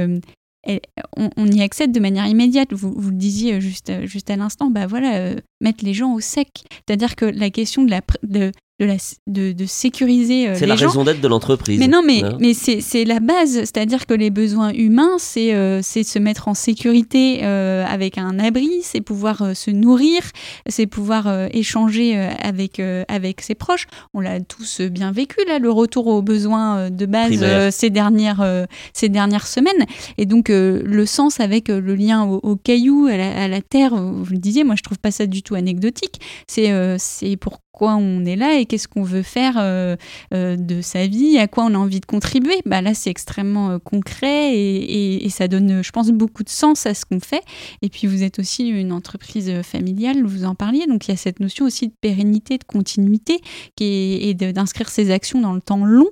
on, 1.16 1.46
y 1.46 1.62
accède 1.62 1.92
de 1.92 2.00
manière 2.00 2.26
immédiate. 2.26 2.72
Vous, 2.72 2.92
vous 2.96 3.10
le 3.10 3.16
disiez 3.16 3.60
juste, 3.60 3.92
juste 4.04 4.30
à 4.30 4.36
l'instant, 4.36 4.70
bah 4.70 4.86
voilà, 4.86 5.34
mettre 5.64 5.84
les 5.84 5.94
gens 5.94 6.14
au 6.14 6.20
sec. 6.20 6.64
C'est-à-dire 6.86 7.16
que 7.16 7.24
la 7.24 7.50
question 7.50 7.82
de 7.82 7.90
la, 7.90 8.00
de, 8.22 8.52
de, 8.80 8.86
la, 8.86 8.96
de, 9.28 9.52
de 9.52 9.66
sécuriser 9.66 10.48
euh, 10.48 10.54
C'est 10.56 10.66
la 10.66 10.74
raison 10.74 11.04
d'être 11.04 11.20
de 11.20 11.28
l'entreprise. 11.28 11.78
Mais 11.78 11.86
non, 11.86 12.02
mais, 12.04 12.22
mais 12.40 12.54
c'est 12.54 13.04
la 13.04 13.20
base. 13.20 13.52
C'est-à-dire 13.52 14.04
que 14.06 14.14
les 14.14 14.30
besoins 14.30 14.72
humains, 14.72 15.16
c'est 15.18 15.54
euh, 15.54 15.80
se 15.82 16.18
mettre 16.18 16.48
en 16.48 16.54
sécurité 16.54 17.40
euh, 17.44 17.84
avec 17.86 18.18
un 18.18 18.38
abri, 18.40 18.70
c'est 18.82 19.00
pouvoir 19.00 19.42
euh, 19.42 19.54
se 19.54 19.70
nourrir, 19.70 20.22
c'est 20.68 20.86
pouvoir 20.86 21.28
échanger 21.52 22.16
avec, 22.16 22.80
avec 23.08 23.40
ses 23.40 23.54
proches. 23.54 23.86
On 24.12 24.20
l'a 24.20 24.40
tous 24.40 24.80
bien 24.80 25.12
vécu, 25.12 25.36
là, 25.46 25.58
le 25.58 25.70
retour 25.70 26.08
aux 26.08 26.22
besoins 26.22 26.90
de 26.90 27.06
base 27.06 27.70
ces, 27.70 27.90
dernières, 27.90 28.66
ces 28.92 29.08
dernières 29.08 29.46
semaines. 29.46 29.86
Et 30.18 30.26
donc, 30.26 30.48
le 30.48 31.06
sens 31.06 31.40
avec 31.40 31.68
le 31.68 31.94
lien 31.94 32.24
au, 32.24 32.40
au 32.42 32.56
caillou, 32.56 33.06
à 33.06 33.16
la, 33.16 33.42
à 33.44 33.48
la, 33.48 33.62
terre, 33.62 33.94
vous 33.94 34.32
le 34.32 34.38
disiez, 34.38 34.64
moi, 34.64 34.74
je 34.76 34.82
trouve 34.82 34.98
pas 34.98 35.10
ça 35.10 35.26
du 35.26 35.42
tout 35.42 35.53
anecdotique. 35.54 36.20
C'est 36.46 36.98
c'est 36.98 37.36
pour 37.36 37.60
quoi 37.74 37.96
on 37.96 38.24
est 38.24 38.36
là 38.36 38.58
et 38.58 38.66
qu'est-ce 38.66 38.88
qu'on 38.88 39.02
veut 39.02 39.22
faire 39.22 39.56
euh, 39.58 39.96
euh, 40.32 40.56
de 40.56 40.80
sa 40.80 41.06
vie, 41.06 41.36
à 41.38 41.48
quoi 41.48 41.64
on 41.64 41.74
a 41.74 41.78
envie 41.78 42.00
de 42.00 42.06
contribuer. 42.06 42.56
Bah 42.64 42.80
là, 42.80 42.94
c'est 42.94 43.10
extrêmement 43.10 43.70
euh, 43.70 43.78
concret 43.78 44.56
et, 44.56 45.26
et, 45.26 45.28
ça 45.28 45.48
donne, 45.48 45.82
je 45.82 45.90
pense, 45.90 46.10
beaucoup 46.10 46.44
de 46.44 46.48
sens 46.48 46.86
à 46.86 46.94
ce 46.94 47.04
qu'on 47.04 47.20
fait. 47.20 47.42
Et 47.82 47.88
puis, 47.88 48.06
vous 48.06 48.22
êtes 48.22 48.38
aussi 48.38 48.68
une 48.68 48.92
entreprise 48.92 49.62
familiale, 49.62 50.24
vous 50.24 50.44
en 50.44 50.54
parliez, 50.54 50.86
donc 50.86 51.08
il 51.08 51.10
y 51.10 51.14
a 51.14 51.16
cette 51.16 51.40
notion 51.40 51.66
aussi 51.66 51.88
de 51.88 51.94
pérennité, 52.00 52.56
de 52.56 52.64
continuité, 52.64 53.40
qui 53.76 53.84
est, 53.84 54.28
et 54.28 54.34
d'inscrire 54.34 54.88
ses 54.88 55.10
actions 55.10 55.40
dans 55.40 55.52
le 55.52 55.60
temps 55.60 55.84
long. 55.84 56.08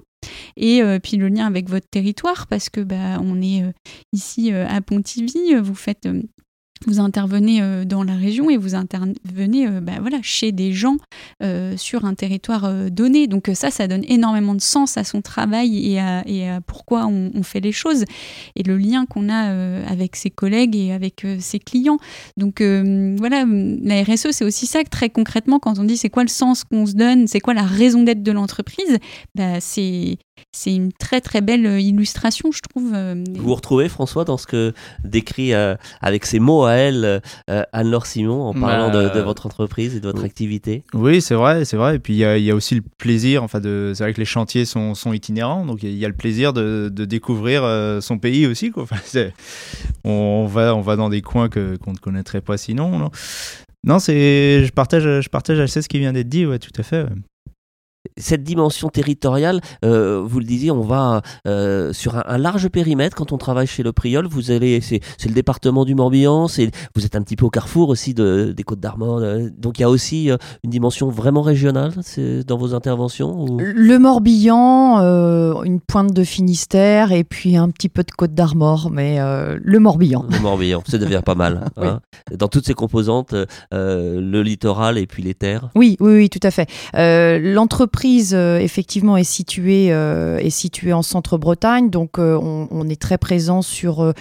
Et 0.56 0.82
puis 1.02 1.16
le 1.16 1.28
lien 1.28 1.46
avec 1.46 1.68
votre 1.68 1.88
territoire, 1.88 2.46
parce 2.46 2.68
que 2.68 2.80
bah, 2.80 3.18
on 3.20 3.42
est 3.42 3.64
ici 4.12 4.52
à 4.52 4.80
Pontivy, 4.80 5.56
vous 5.60 5.74
faites 5.74 6.08
vous 6.86 7.00
intervenez 7.00 7.62
euh, 7.62 7.84
dans 7.84 8.02
la 8.02 8.14
région 8.14 8.50
et 8.50 8.56
vous 8.56 8.74
intervenez 8.74 9.66
euh, 9.66 9.80
bah, 9.80 9.94
voilà, 10.00 10.18
chez 10.22 10.52
des 10.52 10.72
gens 10.72 10.96
euh, 11.42 11.76
sur 11.76 12.04
un 12.04 12.14
territoire 12.14 12.72
donné. 12.90 13.26
Donc 13.26 13.50
ça, 13.54 13.70
ça 13.70 13.88
donne 13.88 14.04
énormément 14.08 14.54
de 14.54 14.60
sens 14.60 14.96
à 14.96 15.04
son 15.04 15.22
travail 15.22 15.92
et 15.92 15.98
à, 15.98 16.60
pourquoi 16.66 17.06
on, 17.06 17.30
on, 17.34 17.42
fait 17.42 17.60
les 17.60 17.72
choses 17.72 18.04
et 18.56 18.62
le 18.62 18.76
lien 18.76 19.06
qu'on 19.06 19.28
a 19.28 19.52
avec 19.88 20.16
ses 20.16 20.30
collègues 20.30 20.76
et 20.76 20.92
avec 20.92 21.26
ses 21.40 21.58
clients. 21.58 21.98
Donc 22.36 22.62
voilà, 22.62 23.44
la 23.46 24.02
RSE, 24.02 24.30
c'est 24.30 24.44
aussi 24.44 24.66
ça 24.66 24.84
que 24.84 24.90
très 24.90 25.10
concrètement, 25.10 25.58
quand 25.58 25.78
on 25.78 25.84
dit 25.84 25.96
c'est 25.96 26.10
quoi 26.10 26.22
le 26.22 26.28
sens 26.28 26.64
qu'on 26.64 26.86
se 26.86 26.92
donne, 26.92 27.26
c'est 27.26 27.40
quoi 27.40 27.54
la 27.54 27.64
raison 27.64 28.02
d'être 28.02 28.22
de 28.22 28.32
l'entreprise, 28.32 28.98
bah, 29.34 29.60
c'est 29.60 30.18
c'est 30.50 30.74
une 30.74 30.92
très 30.92 31.20
très 31.20 31.40
belle 31.40 31.66
euh, 31.66 31.80
illustration, 31.80 32.50
je 32.52 32.60
trouve. 32.60 32.92
Euh, 32.94 33.22
vous 33.36 33.42
vous 33.42 33.54
retrouvez, 33.54 33.88
François, 33.88 34.24
dans 34.24 34.36
ce 34.36 34.46
que 34.46 34.72
décrit 35.04 35.54
euh, 35.54 35.76
avec 36.00 36.26
ses 36.26 36.40
mots 36.40 36.64
à 36.64 36.72
elle 36.72 37.22
Anne-Laure 37.46 38.06
Simon 38.06 38.42
en 38.42 38.54
parlant 38.54 38.90
de, 38.90 39.20
votre 39.20 39.46
entreprise 39.46 39.96
et 39.96 40.00
de 40.00 40.06
votre 40.06 40.24
activité? 40.24 40.84
Oui, 40.94 41.20
c'est 41.20 41.34
vrai, 41.34 41.64
c'est 41.64 41.76
vrai. 41.76 41.96
Et 41.96 41.98
puis 41.98 42.14
il 42.14 42.18
y, 42.18 42.50
a 42.50 42.54
aussi 42.54 42.74
le 42.74 42.82
plaisir, 42.98 43.42
enfin, 43.42 43.60
de, 43.60 43.92
c'est 43.94 44.02
vrai 44.02 44.12
que 44.12 44.18
les 44.18 44.24
chantiers 44.24 44.64
sont, 44.64 44.94
sont 44.94 45.12
itinérants, 45.12 45.64
donc 45.64 45.82
il 45.82 45.96
y, 45.96 46.04
a 46.04 46.08
le 46.08 46.14
plaisir 46.14 46.52
de, 46.52 46.90
de 46.92 47.04
découvrir 47.04 47.62
son 48.00 48.18
pays 48.18 48.46
aussi. 48.46 48.70
Quoi. 48.70 48.82
Enfin, 48.92 48.96
on, 50.04 50.46
va, 50.46 50.74
on 50.74 50.80
va 50.80 50.96
dans 50.96 51.08
des 51.08 51.22
coins 51.22 51.48
que, 51.48 51.76
qu'on 51.76 51.92
ne 51.92 51.98
connaîtrait 51.98 52.40
pas 52.40 52.56
sinon. 52.56 52.98
Non, 52.98 53.10
non 53.84 53.98
c'est, 54.00 54.64
je 54.64 54.72
partage, 54.72 55.04
je 55.04 55.28
partage 55.28 55.60
assez 55.60 55.82
ce 55.82 55.88
qui 55.88 55.98
vient 55.98 56.12
d'être 56.12 56.28
dit, 56.28 56.46
ouais, 56.46 56.58
tout 56.58 56.72
à 56.76 56.82
fait 56.82 57.06
cette 58.16 58.42
dimension 58.42 58.88
territoriale, 58.88 59.60
euh, 59.84 60.22
vous 60.24 60.38
le 60.38 60.44
disiez, 60.44 60.70
on 60.70 60.82
va 60.82 61.22
euh, 61.46 61.92
sur 61.92 62.16
un, 62.16 62.38
large 62.38 62.68
périmètre 62.68 63.16
quand 63.16 63.32
on 63.32 63.38
travaille 63.38 63.66
chez 63.66 63.82
le 63.82 63.92
Priol. 63.92 64.26
Vous 64.26 64.50
allez, 64.50 64.80
c'est, 64.80 65.00
le 65.24 65.34
département 65.34 65.84
du 65.84 65.94
Morbihan, 65.94 66.46
vous 66.94 67.06
êtes 67.06 67.16
un 67.16 67.22
petit 67.22 67.36
peu 67.36 67.46
au 67.46 67.50
carrefour 67.50 67.88
aussi 67.88 68.12
de, 68.12 68.52
des 68.56 68.62
Côtes 68.64 68.80
d'Armor. 68.80 69.18
Euh, 69.18 69.48
donc 69.56 69.78
il 69.78 69.82
y 69.82 69.84
a 69.84 69.90
aussi 69.90 70.30
une 70.64 70.70
dimension 70.70 71.10
vraiment 71.10 71.42
régionale 71.42 71.92
dans 72.46 72.58
vos 72.58 72.74
interventions. 72.74 73.56
Le 73.58 73.98
Morbihan, 73.98 74.98
une 75.62 75.80
pointe 75.80 76.12
de 76.12 76.24
Finistère 76.24 77.12
et 77.12 77.24
puis 77.24 77.56
un 77.56 77.70
petit 77.70 77.88
peu 77.88 78.02
de 78.02 78.10
Côtes 78.10 78.34
d'Armor, 78.34 78.90
mais 78.90 79.18
le 79.18 79.78
Morbihan. 79.78 80.24
Le 80.28 80.40
Morbihan, 80.40 80.82
ça 80.86 80.98
devient 80.98 81.22
pas 81.24 81.34
mal. 81.34 81.64
Hein. 81.82 82.00
Dans 82.36 82.48
toutes 82.48 82.66
ses 82.66 82.74
composantes, 82.74 83.34
le 83.72 84.42
littoral 84.42 84.98
et 84.98 85.06
puis 85.06 85.22
les 85.22 85.34
terres. 85.34 85.70
Oui, 85.74 85.96
oui, 86.00 86.14
oui, 86.14 86.30
tout 86.30 86.40
à 86.42 86.50
fait. 86.50 86.68
l'entreprise 86.94 87.91
l'entreprise 87.92 88.32
euh, 88.34 88.58
effectivement 88.58 89.18
est 89.18 89.24
située 89.24 89.88
euh, 89.90 90.38
est 90.38 90.50
située 90.50 90.94
en 90.94 91.02
centre-Bretagne, 91.02 91.90
donc 91.90 92.18
euh, 92.18 92.38
on, 92.40 92.66
on, 92.70 92.88
est 92.88 93.00
très 93.00 93.18
présent 93.18 93.60
sur 93.60 94.12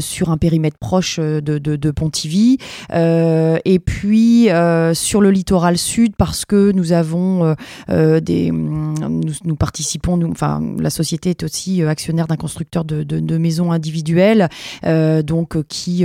sur 0.00 0.30
un 0.30 0.36
périmètre 0.36 0.78
proche 0.78 1.18
de, 1.18 1.40
de, 1.40 1.76
de 1.76 1.90
Pontivy, 1.90 2.58
et 2.92 3.78
puis 3.78 4.48
sur 4.94 5.20
le 5.20 5.30
littoral 5.30 5.78
sud 5.78 6.14
parce 6.16 6.44
que 6.44 6.72
nous 6.72 6.92
avons 6.92 7.54
des 7.88 8.50
nous, 8.50 9.32
nous, 9.44 9.56
participons, 9.56 10.16
nous, 10.16 10.30
enfin 10.30 10.60
la 10.78 10.90
société 10.90 11.30
est 11.30 11.42
aussi 11.42 11.82
actionnaire 11.82 12.26
d'un 12.26 12.36
constructeur 12.36 12.84
de, 12.84 13.02
de, 13.02 13.20
de, 13.20 13.38
maisons 13.38 13.72
individuelles, 13.72 14.48
donc 14.84 15.62
qui 15.68 16.04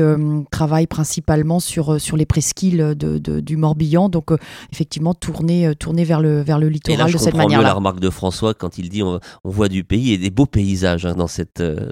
travaille 0.52 0.88
principalement 0.88 1.60
sur 1.60 2.00
sur 2.00 2.18
les 2.18 2.26
presqu'îles 2.26 2.96
de, 2.96 3.40
du 3.40 3.58
Morbihan, 3.58 4.10
donc 4.10 4.32
effectivement 4.72 5.14
tourner 5.14 5.74
tourner 5.76 6.04
vers 6.04 6.22
le 6.22 6.42
vers 6.42 6.60
le 6.60 6.70
littoral 6.70 7.15
je 7.18 7.24
comprends 7.24 7.48
mieux 7.48 7.62
la 7.62 7.74
remarque 7.74 8.00
de 8.00 8.10
François 8.10 8.54
quand 8.54 8.78
il 8.78 8.90
dit 8.90 9.04
on, 9.04 9.20
voit 9.44 9.70
du 9.70 9.84
pays 9.84 10.14
et 10.14 10.18
des 10.18 10.30
beaux 10.30 10.46
paysages 10.46 11.06
hein, 11.06 11.16
dans 11.16 11.28
cette, 11.28 11.62
euh, 11.62 11.92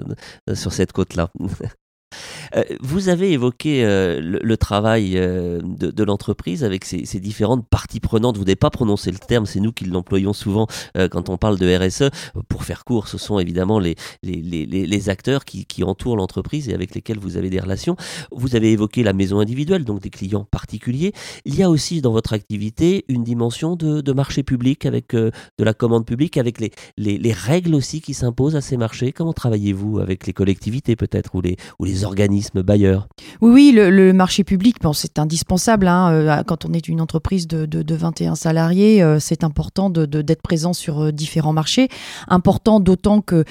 sur 0.54 0.72
cette 0.72 0.92
côte-là. 0.92 1.30
Euh, 2.56 2.62
vous 2.80 3.08
avez 3.08 3.32
évoqué 3.32 3.84
euh, 3.84 4.20
le, 4.20 4.56
travail 4.56 5.14
euh, 5.16 5.60
de, 5.62 6.04
l'entreprise 6.04 6.64
avec 6.64 6.84
ses, 6.84 7.02
différentes 7.20 7.66
parties 7.68 8.00
prenantes. 8.00 8.36
Vous 8.36 8.44
n'avez 8.44 8.56
pas 8.56 8.70
prononcé 8.70 9.10
le 9.10 9.18
terme, 9.18 9.46
c'est 9.46 9.60
nous 9.60 9.72
qui 9.72 9.84
l'employons 9.84 10.32
souvent 10.32 10.66
quand 11.10 11.28
on 11.28 11.36
parle 11.36 11.58
de 11.58 11.76
RSE. 11.76 12.10
Pour 12.48 12.64
faire 12.64 12.84
court, 12.84 13.08
ce 13.08 13.18
sont 13.18 13.38
évidemment 13.38 13.78
les, 13.78 13.96
les, 14.22 15.08
acteurs 15.08 15.44
qui, 15.44 15.84
entourent 15.84 16.16
l'entreprise 16.16 16.68
et 16.68 16.74
avec 16.74 16.94
lesquels 16.94 17.18
vous 17.18 17.36
avez 17.36 17.50
des 17.50 17.60
relations. 17.60 17.96
Vous 18.32 18.56
avez 18.56 18.72
évoqué 18.72 19.02
la 19.02 19.12
maison 19.12 19.40
individuelle, 19.40 19.84
donc 19.84 20.00
des 20.00 20.10
clients 20.10 20.44
particuliers. 20.44 21.12
Il 21.44 21.54
y 21.54 21.62
a 21.62 21.70
aussi 21.70 22.00
dans 22.00 22.12
votre 22.12 22.32
activité 22.32 23.04
une 23.08 23.24
dimension 23.24 23.76
de, 23.76 24.12
marché 24.12 24.42
public 24.42 24.86
avec 24.86 25.14
de 25.14 25.32
la 25.58 25.74
commande 25.74 26.06
publique, 26.06 26.36
avec 26.36 26.60
les, 26.60 26.72
les, 26.96 27.32
règles 27.32 27.74
aussi 27.74 28.00
qui 28.00 28.14
s'imposent 28.14 28.56
à 28.56 28.60
ces 28.60 28.76
marchés. 28.76 29.12
Comment 29.12 29.32
travaillez-vous 29.32 29.98
avec 29.98 30.26
les 30.26 30.32
collectivités 30.32 30.96
peut-être 30.96 31.34
ou 31.34 31.40
les, 31.40 31.56
ou 31.78 31.84
les 31.84 32.04
organismes 32.04 32.43
bailleurs 32.52 33.08
Oui, 33.40 33.54
oui, 33.54 33.72
le, 33.72 34.12
marché 34.12 34.44
public, 34.44 34.76
c'est 34.94 35.18
indispensable. 35.18 35.86
Hein, 35.86 36.10
euh, 36.12 36.42
quand 36.42 36.64
on 36.64 36.72
est 36.72 36.88
une 36.88 37.00
entreprise 37.00 37.46
de, 37.46 37.66
de, 37.66 37.94
21 37.94 38.34
salariés, 38.34 39.02
euh, 39.02 39.18
c'est 39.20 39.44
important 39.44 39.90
d'être 39.90 40.42
présent 40.42 40.72
sur 40.72 41.00
euh, 41.04 41.12
différents 41.12 41.52
marchés. 41.52 41.88
Important 42.28 42.80
d'autant 42.80 43.20
que 43.20 43.44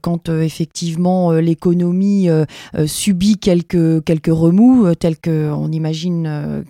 quand 0.00 0.28
effectivement 0.28 1.32
l'économie 1.32 2.28
subit 2.86 3.38
quelques, 3.38 4.02
quelques 4.04 4.26
remous, 4.26 4.94
tels 4.94 5.18
qu'on 5.18 5.70
imagine 5.70 6.64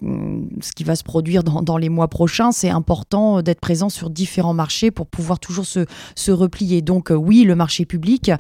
ce 0.61 0.73
qui 0.73 0.85
va 0.85 0.97
se 0.97 1.05
produire 1.05 1.43
dans, 1.43 1.63
dans 1.63 1.77
les 1.77 1.89
mois 1.89 2.09
prochains, 2.09 2.53
c'est 2.53 2.71
important 2.71 3.43
d'être 3.43 3.61
présent 3.61 3.89
sur 3.89 4.11
différents 4.11 4.55
marchés 4.55 4.91
pour 4.91 5.07
pouvoir 5.07 5.39
toujours 5.39 5.67
se, 5.67 5.87
se 6.15 6.33
replier. 6.33 6.83
Donc 6.83 7.11
oui, 7.15 7.45
le 7.45 7.55
marché 7.55 7.85
public. 7.85 8.31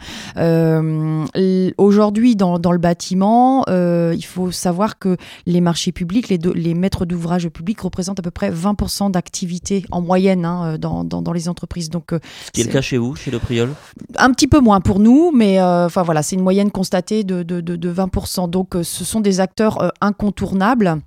Aujourd'hui, 1.78 2.36
dans, 2.36 2.58
dans 2.58 2.72
le 2.72 2.78
bâtiment, 2.78 3.23
euh, 3.68 4.14
il 4.16 4.24
faut 4.24 4.50
savoir 4.50 4.98
que 4.98 5.16
les 5.46 5.60
marchés 5.60 5.92
publics, 5.92 6.28
les, 6.28 6.38
les 6.54 6.74
maîtres 6.74 7.04
d'ouvrage 7.04 7.48
publics 7.48 7.80
représentent 7.80 8.20
à 8.20 8.22
peu 8.22 8.30
près 8.30 8.50
20% 8.50 9.10
d'activité 9.10 9.84
en 9.90 10.00
moyenne 10.00 10.44
hein, 10.44 10.78
dans, 10.78 11.04
dans, 11.04 11.32
les 11.32 11.48
entreprises. 11.48 11.90
Donc, 11.90 12.12
euh, 12.12 12.18
Ce 12.46 12.50
qui 12.50 12.60
est, 12.60 12.64
le 12.64 12.72
cas 12.72 12.80
chez 12.80 12.98
vous, 12.98 13.14
chez 13.16 13.30
le 13.30 13.38
Priol? 13.38 13.70
Un 14.16 14.32
petit 14.32 14.46
peu 14.46 14.60
moins 14.60 14.80
pour 14.80 15.00
nous, 15.00 15.32
mais 15.34 15.60
euh, 15.60 15.86
enfin 15.86 16.02
voilà, 16.02 16.22
c'est 16.22 16.36
une 16.36 16.42
moyenne 16.42 16.70
constatée 16.70 17.24
de, 17.24 17.42
de, 17.42 17.60
de, 17.60 17.76
de 17.76 17.92
20%. 17.92 18.48
Donc 18.50 18.74
ce 18.82 19.04
sont 19.04 19.20
des 19.20 19.40
acteurs 19.40 19.92
incontournables 20.00 21.00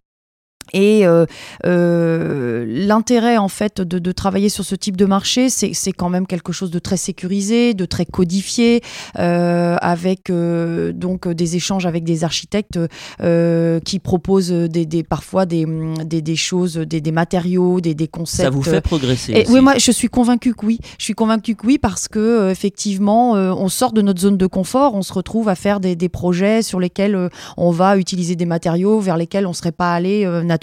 et 0.73 1.05
euh, 1.05 1.25
euh, 1.65 2.65
l'intérêt 2.67 3.37
en 3.37 3.47
fait 3.47 3.81
de, 3.81 3.99
de, 3.99 4.11
travailler 4.11 4.49
sur 4.49 4.65
ce 4.65 4.75
type 4.75 4.97
de 4.97 5.05
marché, 5.05 5.49
c'est 5.49 5.91
quand 5.91 6.09
même 6.09 6.27
quelque 6.27 6.51
chose 6.51 6.71
de 6.71 6.79
très 6.79 6.97
sécurisé, 6.97 7.73
de 7.73 7.85
très 7.85 8.05
codifié, 8.05 8.81
euh, 9.19 9.75
avec 9.81 10.29
euh, 10.29 10.91
donc 10.91 11.27
des 11.27 11.55
échanges 11.55 11.85
avec 11.85 12.03
des 12.03 12.23
architectes 12.23 12.79
euh, 13.21 13.79
qui 13.79 13.99
proposent 13.99 14.51
des, 14.51 14.85
des 14.85 15.03
parfois 15.03 15.45
des, 15.45 15.65
des, 16.05 16.21
des, 16.21 16.35
choses, 16.35 16.77
des, 16.77 17.01
des 17.01 17.11
matériaux, 17.11 17.79
des, 17.79 17.93
des 17.93 18.07
concepts. 18.07 18.43
Ça 18.43 18.49
vous 18.49 18.63
fait 18.63 18.81
progresser. 18.81 19.33
Et, 19.33 19.45
oui, 19.49 19.61
moi 19.61 19.77
je 19.77 19.91
suis 19.91 20.09
convaincue 20.09 20.53
que 20.53 20.65
oui. 20.65 20.79
Je 20.97 21.03
suis 21.03 21.13
convaincue 21.13 21.55
que 21.55 21.65
oui 21.65 21.77
parce 21.77 22.07
que 22.07 22.49
effectivement, 22.49 23.33
on 23.33 23.69
sort 23.69 23.93
de 23.93 24.01
notre 24.01 24.19
zone 24.19 24.37
de 24.37 24.47
confort, 24.47 24.95
on 24.95 25.01
se 25.01 25.13
retrouve 25.13 25.49
à 25.49 25.55
faire 25.55 25.79
des, 25.79 25.95
des 25.95 26.09
projets 26.09 26.61
sur 26.61 26.79
lesquels 26.79 27.29
on 27.55 27.71
va 27.71 27.97
utiliser 27.97 28.35
des 28.35 28.45
matériaux 28.45 28.99
vers 28.99 29.17
lesquels 29.17 29.45
on 29.47 29.53
serait 29.53 29.71
pas 29.71 29.93
allé 29.93 30.25
naturellement. 30.43 30.56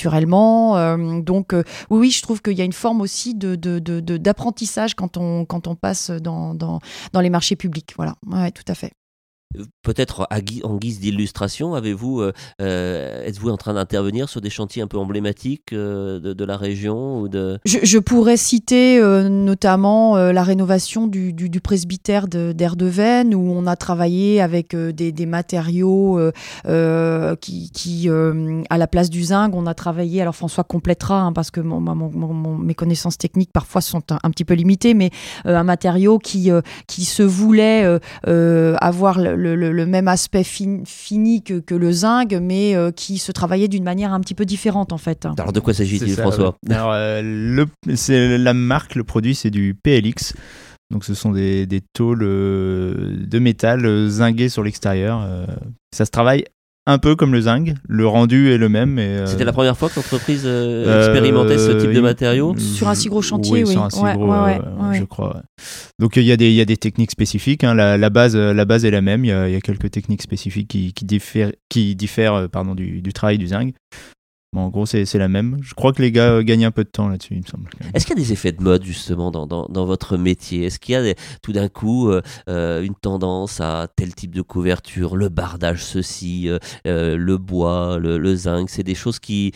Euh, 0.76 1.20
donc 1.20 1.52
euh, 1.52 1.62
oui, 1.90 2.10
je 2.10 2.22
trouve 2.22 2.42
qu'il 2.42 2.56
y 2.56 2.60
a 2.60 2.64
une 2.64 2.72
forme 2.72 3.00
aussi 3.00 3.34
d'apprentissage 3.34 4.94
quand 4.94 5.16
on, 5.16 5.46
passe 5.80 6.10
dans, 6.10 6.80
les 7.14 7.30
marchés 7.30 7.56
publics. 7.56 7.94
Voilà, 7.96 8.16
tout 8.50 8.64
à 8.68 8.74
fait. 8.74 8.92
Peut-être 9.82 10.26
en 10.64 10.76
guise 10.76 11.00
d'illustration, 11.00 11.74
avez-vous, 11.74 12.22
êtes-vous 12.58 13.50
en 13.50 13.56
train 13.56 13.74
d'intervenir 13.74 14.28
sur 14.28 14.40
des 14.40 14.50
chantiers 14.50 14.82
un 14.82 14.86
peu 14.86 14.98
emblématiques 14.98 15.72
de, 15.72 16.44
la 16.44 16.56
région 16.56 17.20
ou 17.20 17.28
de... 17.28 17.58
je, 17.64 17.98
pourrais 17.98 18.36
citer 18.36 19.00
notamment 19.00 20.16
la 20.16 20.42
rénovation 20.42 21.06
du, 21.06 21.60
presbytère 21.62 22.28
d'Erdeven, 22.28 23.34
où 23.34 23.52
on 23.52 23.66
a 23.66 23.76
travaillé 23.76 24.40
avec 24.40 24.74
des, 24.74 25.26
matériaux 25.26 26.20
qui, 26.64 28.08
à 28.70 28.78
la 28.78 28.86
place 28.86 29.10
du 29.10 29.24
zinc, 29.24 29.54
on 29.54 29.66
a 29.66 29.74
travaillé, 29.74 30.22
alors 30.22 30.36
François 30.36 30.64
complétera, 30.64 31.20
hein, 31.20 31.32
parce 31.32 31.50
que 31.50 31.60
mes 31.60 32.74
connaissances 32.74 33.18
techniques 33.18 33.52
parfois 33.52 33.80
sont 33.80 34.02
un, 34.10 34.30
petit 34.30 34.44
peu 34.44 34.54
limitées, 34.54 34.94
mais 34.94 35.10
un 35.44 35.64
matériau 35.64 36.18
qui, 36.18 36.50
qui 36.86 37.04
se 37.04 37.22
voulait 37.22 37.98
avoir 38.24 39.18
le, 39.18 39.43
même 39.44 40.08
aspect 40.08 40.44
fini 40.44 41.42
que, 41.42 41.74
le 41.74 41.92
zinc, 41.92 42.32
mais 42.40 42.76
euh, 42.76 42.90
qui 42.90 43.18
se 43.18 43.32
travaillait 43.32 43.68
d'une 43.68 43.84
manière 43.84 44.12
un 44.12 44.20
petit 44.20 44.34
peu 44.34 44.44
différente 44.44 44.92
en 44.92 44.98
fait. 44.98 45.26
Alors 45.38 45.52
de 45.52 45.60
quoi 45.60 45.74
s'agit-il, 45.74 46.14
François 46.14 46.56
Alors 46.70 46.92
euh, 46.92 47.64
c'est 47.94 48.38
la 48.38 48.54
marque, 48.54 48.94
le 48.94 49.04
produit, 49.04 49.34
c'est 49.34 49.50
du 49.50 49.74
PLX. 49.74 50.34
Donc 50.90 51.04
ce 51.04 51.14
sont 51.14 51.32
des, 51.32 51.66
des 51.66 51.80
tôles 51.92 52.22
euh, 52.22 53.16
de 53.26 53.38
métal 53.38 54.08
zinguées 54.08 54.48
sur 54.48 54.62
l'extérieur. 54.62 55.26
ça 55.94 56.04
se 56.04 56.10
travaille 56.10 56.44
un 56.86 56.98
peu 56.98 57.16
comme 57.16 57.32
le 57.32 57.42
zinc. 57.42 57.74
Le 57.88 58.06
rendu 58.06 58.50
est 58.50 58.58
le 58.58 58.68
même. 58.68 58.98
Euh, 58.98 59.26
C'était 59.26 59.44
la 59.44 59.52
première 59.52 59.76
fois 59.76 59.88
que 59.88 59.96
l'entreprise 59.96 60.42
euh, 60.44 60.98
expérimentait 60.98 61.58
ce 61.58 61.72
type 61.72 61.92
de 61.92 62.00
matériaux 62.00 62.54
Sur 62.58 62.88
un 62.88 62.94
si 62.94 63.08
gros 63.08 63.22
chantier, 63.22 63.64
oui. 63.64 63.72
Sur 63.72 63.82
un 63.84 63.90
si 63.90 64.00
gros, 64.00 64.32
euh, 64.32 64.58
je 64.92 65.04
crois. 65.04 65.42
Donc 65.98 66.16
il 66.16 66.24
y, 66.24 66.32
a 66.32 66.36
des, 66.36 66.50
y 66.52 66.60
a 66.60 66.64
des 66.64 66.76
techniques 66.76 67.10
spécifiques. 67.10 67.64
Hein. 67.64 67.74
La, 67.74 68.10
base, 68.10 68.36
la 68.36 68.64
base 68.64 68.84
est 68.84 68.90
la 68.90 69.00
même. 69.00 69.24
Il 69.24 69.28
y 69.28 69.32
a, 69.32 69.60
quelques 69.60 69.90
techniques 69.90 70.22
spécifiques 70.22 70.68
qui, 70.68 70.92
qui 70.92 71.04
diffèrent, 71.04 71.52
qui 71.68 71.96
diffèrent 71.96 72.48
pardon, 72.50 72.74
du, 72.74 73.00
du 73.00 73.12
travail 73.12 73.38
du 73.38 73.48
zinc 73.48 73.74
en 74.56 74.68
gros, 74.68 74.86
c'est 74.86 75.12
la 75.14 75.28
même. 75.28 75.58
Je 75.62 75.74
crois 75.74 75.92
que 75.92 76.02
les 76.02 76.12
gars 76.12 76.32
euh, 76.32 76.42
gagnent 76.42 76.66
un 76.66 76.70
peu 76.70 76.84
de 76.84 76.88
temps 76.88 77.08
là-dessus, 77.08 77.34
il 77.34 77.40
me 77.40 77.46
semble. 77.46 77.68
Est-ce 77.92 78.06
qu'il 78.06 78.16
y 78.16 78.20
a 78.20 78.22
des 78.24 78.32
effets 78.32 78.52
de 78.52 78.62
mode, 78.62 78.84
justement, 78.84 79.30
dans, 79.30 79.86
votre 79.86 80.16
métier? 80.16 80.64
Est-ce 80.64 80.78
qu'il 80.78 80.94
y 80.94 80.96
a 80.96 81.14
tout 81.42 81.52
d'un 81.52 81.68
coup 81.68 82.08
euh, 82.08 82.22
euh, 82.48 82.82
une 82.82 82.94
tendance 82.94 83.60
à 83.60 83.88
tel 83.94 84.14
type 84.14 84.34
de 84.34 84.42
couverture, 84.42 85.16
le 85.16 85.28
bardage, 85.28 85.84
ceci, 85.84 86.48
le 86.84 87.36
bois, 87.36 87.98
le, 87.98 88.36
zinc 88.36 88.70
C'est 88.70 88.82
des 88.82 88.94
choses 88.94 89.18
qui, 89.18 89.52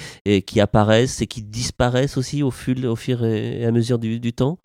apparaissent 0.60 1.20
et 1.22 1.26
qui 1.26 1.42
disparaissent 1.42 2.16
aussi 2.16 2.42
au, 2.42 2.50
fur 2.50 3.24
et 3.24 3.64
à 3.64 3.72
mesure 3.72 3.98
du 3.98 4.32
temps? 4.32 4.58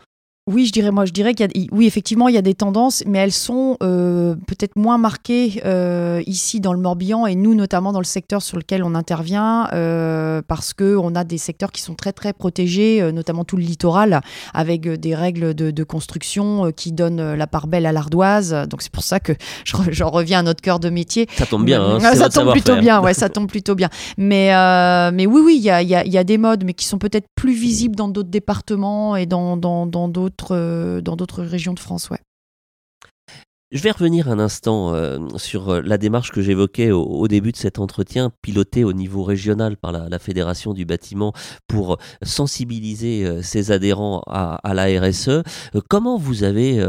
Oui, 0.46 0.66
je 0.66 0.74
dirais 0.74 0.92
moi, 0.92 1.06
je 1.06 1.14
dirais 1.14 1.34
qu'il 1.34 1.50
y 1.56 1.66
a, 1.66 1.68
oui, 1.72 1.86
effectivement, 1.86 2.28
il 2.28 2.36
y 2.36 2.38
a 2.38 2.42
des 2.42 2.54
tendances, 2.54 3.02
mais 3.08 3.20
elles 3.20 3.32
sont 3.32 3.78
euh, 3.82 4.36
peut-être 4.46 4.76
moins 4.76 4.98
marquées 4.98 5.62
euh, 5.64 6.22
ici 6.28 6.60
dans 6.60 6.74
le 6.74 6.80
Morbihan 6.80 7.26
et 7.26 7.36
nous 7.36 7.56
notamment 7.56 7.94
dans 7.94 8.02
le 8.02 8.06
secteur 8.06 8.42
sur 8.42 8.58
lequel 8.58 8.84
on 8.84 8.94
intervient, 8.94 9.70
euh, 9.72 10.42
parce 10.46 10.74
que 10.74 10.98
on 10.98 11.16
a 11.16 11.24
des 11.24 11.38
secteurs 11.38 11.72
qui 11.72 11.82
sont 11.82 11.96
très 11.96 12.12
très 12.12 12.34
protégés, 12.34 13.10
notamment 13.14 13.46
tout 13.46 13.56
le 13.56 13.64
littoral, 13.64 14.20
avec 14.54 14.86
des 14.86 15.16
règles 15.16 15.54
de, 15.54 15.84
construction 15.84 16.72
qui 16.76 16.92
donnent 16.92 17.36
la 17.36 17.48
part 17.48 17.68
belle 17.68 17.86
à 17.86 17.94
l'ardoise. 17.94 18.54
Donc 18.70 18.82
c'est 18.82 18.92
pour 18.92 19.04
ça 19.04 19.22
que 19.22 19.32
j'en 19.66 20.10
reviens 20.10 20.40
à 20.40 20.44
notre 20.44 20.62
cœur 20.62 20.80
de 20.82 20.90
métier. 20.90 21.28
Ça 21.38 21.46
tombe 21.46 21.64
bien, 21.64 21.82
hein, 21.82 22.16
ça 22.16 22.28
tombe 22.28 22.52
plutôt 22.52 22.76
bien, 22.76 23.02
ouais, 23.02 23.14
ça 23.14 23.30
tombe 23.30 23.48
plutôt 23.48 23.76
bien. 23.76 23.90
Mais 24.18 24.50
mais 25.14 25.26
oui, 25.26 25.42
oui, 25.46 25.56
il 25.56 25.64
y 25.64 25.70
a, 25.70 25.82
y 25.82 26.18
a, 26.18 26.24
des 26.26 26.38
modes, 26.38 26.66
mais 26.66 26.74
qui 26.74 26.86
sont 26.86 26.98
peut-être 26.98 27.28
plus 27.34 27.54
visibles 27.54 27.96
dans 27.96 28.10
d'autres 28.10 28.30
départements 28.30 29.16
et 29.16 29.26
dans 29.26 29.56
dans 29.56 30.08
d'autres 30.10 30.33
euh, 30.52 31.02
dans 31.02 31.16
d'autres 31.16 31.44
régions 31.44 31.74
de 31.74 31.80
France. 31.80 32.10
Ouais. 32.10 32.20
Je 33.72 33.82
vais 33.82 33.90
revenir 33.90 34.30
un 34.30 34.38
instant 34.38 34.94
euh, 34.94 35.18
sur 35.38 35.70
euh, 35.70 35.82
la 35.82 35.98
démarche 35.98 36.30
que 36.30 36.44
j'évoquais 36.44 36.92
au, 36.92 37.28
début 37.28 37.52
de 37.52 37.58
cet 37.58 37.80
entretien, 37.80 38.32
pilotée 38.44 38.84
au 38.84 38.94
niveau 38.94 39.24
régional 39.24 39.78
par 39.78 39.92
la, 39.92 40.20
Fédération 40.20 40.76
du 40.76 40.86
bâtiment 40.86 41.34
pour 41.68 41.98
sensibiliser 42.22 43.42
ses 43.42 43.72
adhérents 43.72 44.22
à, 44.28 44.74
la 44.76 44.86
RSE. 45.02 45.42
comment 45.90 46.18
vous 46.20 46.44
avez 46.44 46.86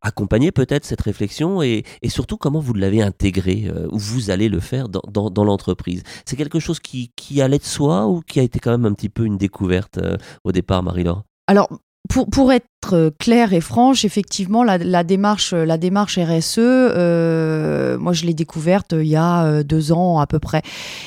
accompagné 0.00 0.52
peut-être 0.52 0.86
cette 0.86 1.02
réflexion 1.02 1.62
et, 1.62 1.84
surtout 2.06 2.38
comment 2.38 2.60
vous 2.60 2.72
l'avez 2.72 3.02
intégrée 3.02 3.70
ou 3.90 3.98
vous 3.98 4.30
allez 4.30 4.48
le 4.48 4.60
faire 4.60 4.88
dans, 4.88 5.44
l'entreprise? 5.44 6.02
C'est 6.24 6.36
quelque 6.36 6.60
chose 6.60 6.80
qui, 6.80 7.12
qui 7.14 7.42
allait 7.42 7.58
de 7.58 7.64
soi 7.64 8.06
ou 8.06 8.22
qui 8.22 8.40
a 8.40 8.42
été 8.42 8.58
quand 8.58 8.70
même 8.70 8.86
un 8.86 8.94
petit 8.94 9.10
peu 9.10 9.26
une 9.26 9.36
découverte 9.36 10.00
au 10.44 10.52
départ, 10.52 10.82
Marie-Laure? 10.82 11.24
Alors, 11.46 11.68
pour, 12.08 12.28
pour, 12.28 12.52
être 12.52 12.66
claire 13.18 13.52
et 13.52 13.60
franche, 13.60 14.04
effectivement, 14.04 14.64
la, 14.64 15.04
démarche, 15.04 15.52
la 15.52 15.78
démarche 15.78 16.18
RSE, 16.18 16.58
euh, 16.58 17.98
moi 17.98 18.12
je 18.12 18.24
l'ai 18.24 18.34
découverte 18.34 18.94
il 18.98 19.06
y 19.06 19.16
a 19.16 19.44
euh, 19.44 19.62
deux 19.62 19.92
ans 19.92 20.18
à 20.18 20.26
peu 20.26 20.38
près. 20.38 20.62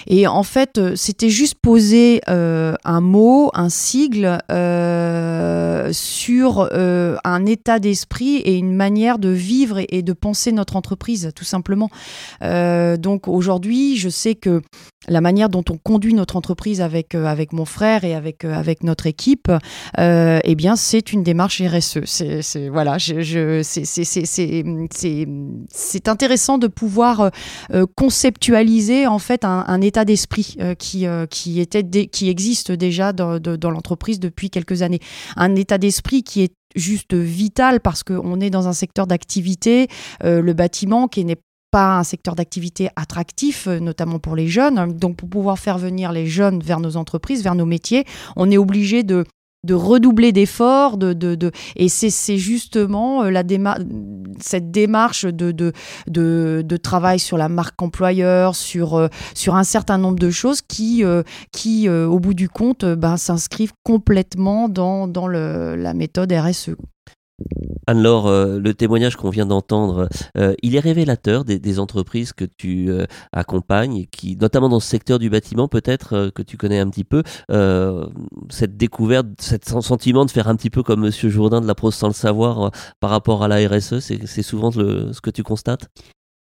Et 0.07 0.27
en 0.27 0.43
fait, 0.43 0.77
euh, 0.77 0.95
c'était 0.95 1.29
juste 1.29 1.55
poser 1.61 2.21
un 2.27 3.01
mot, 3.01 3.51
un 3.53 3.69
sigle 3.69 4.39
sur 5.91 6.69
un 7.23 7.45
état 7.45 7.79
d'esprit 7.79 8.37
et 8.37 8.55
une 8.55 8.73
manière 8.75 9.19
de 9.19 9.29
vivre 9.29 9.79
et, 9.89 10.01
de 10.01 10.13
penser 10.13 10.51
notre 10.51 10.75
entreprise, 10.75 11.31
tout 11.35 11.43
simplement. 11.43 11.89
donc 12.41 13.27
aujourd'hui, 13.27 13.97
je 13.97 14.09
sais 14.09 14.35
que 14.35 14.61
la 15.07 15.21
manière 15.21 15.49
dont 15.49 15.63
on 15.69 15.77
conduit 15.77 16.13
notre 16.13 16.35
entreprise 16.35 16.81
avec, 16.81 17.15
avec 17.15 17.53
mon 17.53 17.65
frère 17.65 18.03
et 18.03 18.15
avec, 18.15 18.45
avec 18.45 18.83
notre 18.83 19.07
équipe, 19.07 19.51
eh 19.97 20.55
bien, 20.55 20.75
c'est 20.75 21.11
une 21.11 21.23
démarche 21.23 21.61
C'est 25.69 26.07
intéressant 26.07 26.57
de 26.57 26.67
pouvoir 26.67 27.31
euh, 27.71 27.85
conceptualiser 27.95 29.07
en 29.07 29.19
fait 29.19 29.43
un, 29.45 29.81
état 29.81 30.05
d'esprit 30.05 30.55
euh, 30.59 30.75
qui 30.75 31.07
euh, 31.07 31.25
qui 31.25 31.59
était 31.59 31.83
qui 32.07 32.29
existe 32.29 32.71
déjà 32.71 33.13
dans 33.13 33.71
l'entreprise 33.71 34.19
depuis 34.19 34.49
quelques 34.49 34.81
années. 34.81 34.99
Un 35.35 35.55
état 35.55 35.77
d'esprit 35.77 36.23
qui 36.23 36.43
est 36.43 36.53
juste 36.75 37.13
vital 37.13 37.79
parce 37.79 38.03
qu'on 38.03 38.39
est 38.39 38.49
dans 38.49 38.67
un 38.67 38.73
secteur 38.73 39.07
d'activité, 39.07 39.87
le 40.21 40.53
bâtiment 40.53 41.07
qui 41.07 41.23
n'est 41.23 41.39
pas 41.71 41.97
un 41.97 42.03
secteur 42.03 42.35
d'activité 42.35 42.89
attractif, 42.95 43.67
notamment 43.67 44.19
pour 44.19 44.35
les 44.35 44.47
jeunes. 44.47 44.93
Donc, 44.93 45.17
pour 45.17 45.29
pouvoir 45.29 45.57
faire 45.59 45.77
venir 45.77 46.11
les 46.11 46.27
jeunes 46.27 46.61
vers 46.61 46.79
nos 46.79 46.97
entreprises, 46.97 47.43
vers 47.43 47.55
nos 47.55 47.65
métiers, 47.65 48.05
on 48.35 48.51
est 48.51 48.57
obligé 48.57 49.03
de 49.03 49.25
de 49.65 49.73
redoubler 49.73 50.31
d'efforts, 50.31 50.97
de, 50.97 51.13
de, 51.13 51.35
de, 51.35 51.51
et 51.75 51.89
c'est 51.89 52.37
justement 52.37 53.23
euh, 53.23 53.31
la 53.31 53.43
cette 54.39 54.71
démarche 54.71 55.25
de, 55.25 55.51
de, 55.51 55.73
de, 56.07 56.77
travail 56.77 57.19
sur 57.19 57.37
la 57.37 57.49
marque 57.49 57.81
employeur, 57.81 58.55
sur, 58.55 58.95
euh, 58.95 59.07
sur 59.33 59.55
un 59.55 59.63
certain 59.63 59.97
nombre 59.97 60.19
de 60.19 60.29
choses 60.29 60.61
qui, 60.61 61.03
euh, 61.03 61.23
qui 61.51 61.89
au 61.89 62.19
bout 62.19 62.33
du 62.33 62.49
compte, 62.49 62.85
ben, 62.85 63.17
s'inscrivent 63.17 63.73
complètement 63.83 64.69
dans, 64.69 65.07
dans 65.07 65.27
le, 65.27 65.75
la 65.75 65.93
méthode 65.93 66.31
RSE. 66.31 66.75
Anne-Laure, 67.87 68.27
euh, 68.27 68.59
le 68.59 68.73
témoignage 68.73 69.15
qu'on 69.15 69.29
vient 69.29 69.45
d'entendre, 69.45 70.09
euh, 70.37 70.55
il 70.63 70.75
est 70.75 70.79
révélateur 70.79 71.45
des, 71.45 71.79
entreprises 71.79 72.31
que 72.31 72.45
tu 72.45 72.89
euh, 72.89 73.05
accompagnes, 73.33 74.05
qui, 74.11 74.37
notamment 74.37 74.69
dans 74.69 74.79
ce 74.79 74.87
secteur 74.87 75.19
du 75.19 75.29
bâtiment 75.29 75.67
peut-être, 75.67 76.29
que 76.33 76.41
tu 76.41 76.57
connais 76.57 76.79
un 76.79 76.89
petit 76.89 77.03
peu, 77.03 77.23
cette 78.49 78.77
découverte, 78.77 79.27
cet 79.39 79.67
sentiment 79.67 80.25
de 80.25 80.31
faire 80.31 80.47
un 80.47 80.55
petit 80.55 80.69
peu 80.69 80.83
comme 80.83 81.01
Monsieur 81.01 81.29
Jourdain 81.29 81.61
de 81.61 81.67
la 81.67 81.75
prose 81.75 81.95
sans 81.95 82.07
le 82.07 82.13
savoir 82.13 82.71
par 82.99 83.09
rapport 83.09 83.43
à 83.43 83.47
la 83.47 83.67
RSE, 83.67 83.99
c'est 83.99 84.41
souvent 84.41 84.71
ce 84.71 85.19
que 85.21 85.29
tu 85.29 85.43
constates? 85.43 85.89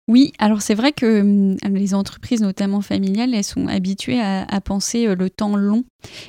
Oui, 0.09 0.31
alors 0.39 0.61
c'est 0.61 0.73
vrai 0.73 0.93
que 0.93 1.19
hum, 1.19 1.57
les 1.69 1.93
entreprises, 1.93 2.39
notamment 2.39 2.79
familiales, 2.79 3.33
elles 3.33 3.43
sont 3.43 3.67
habituées 3.67 4.21
à, 4.21 4.61
penser 4.61 5.05
euh, 5.05 5.15
le 5.15 5.29
temps 5.29 5.57
long. 5.57 5.83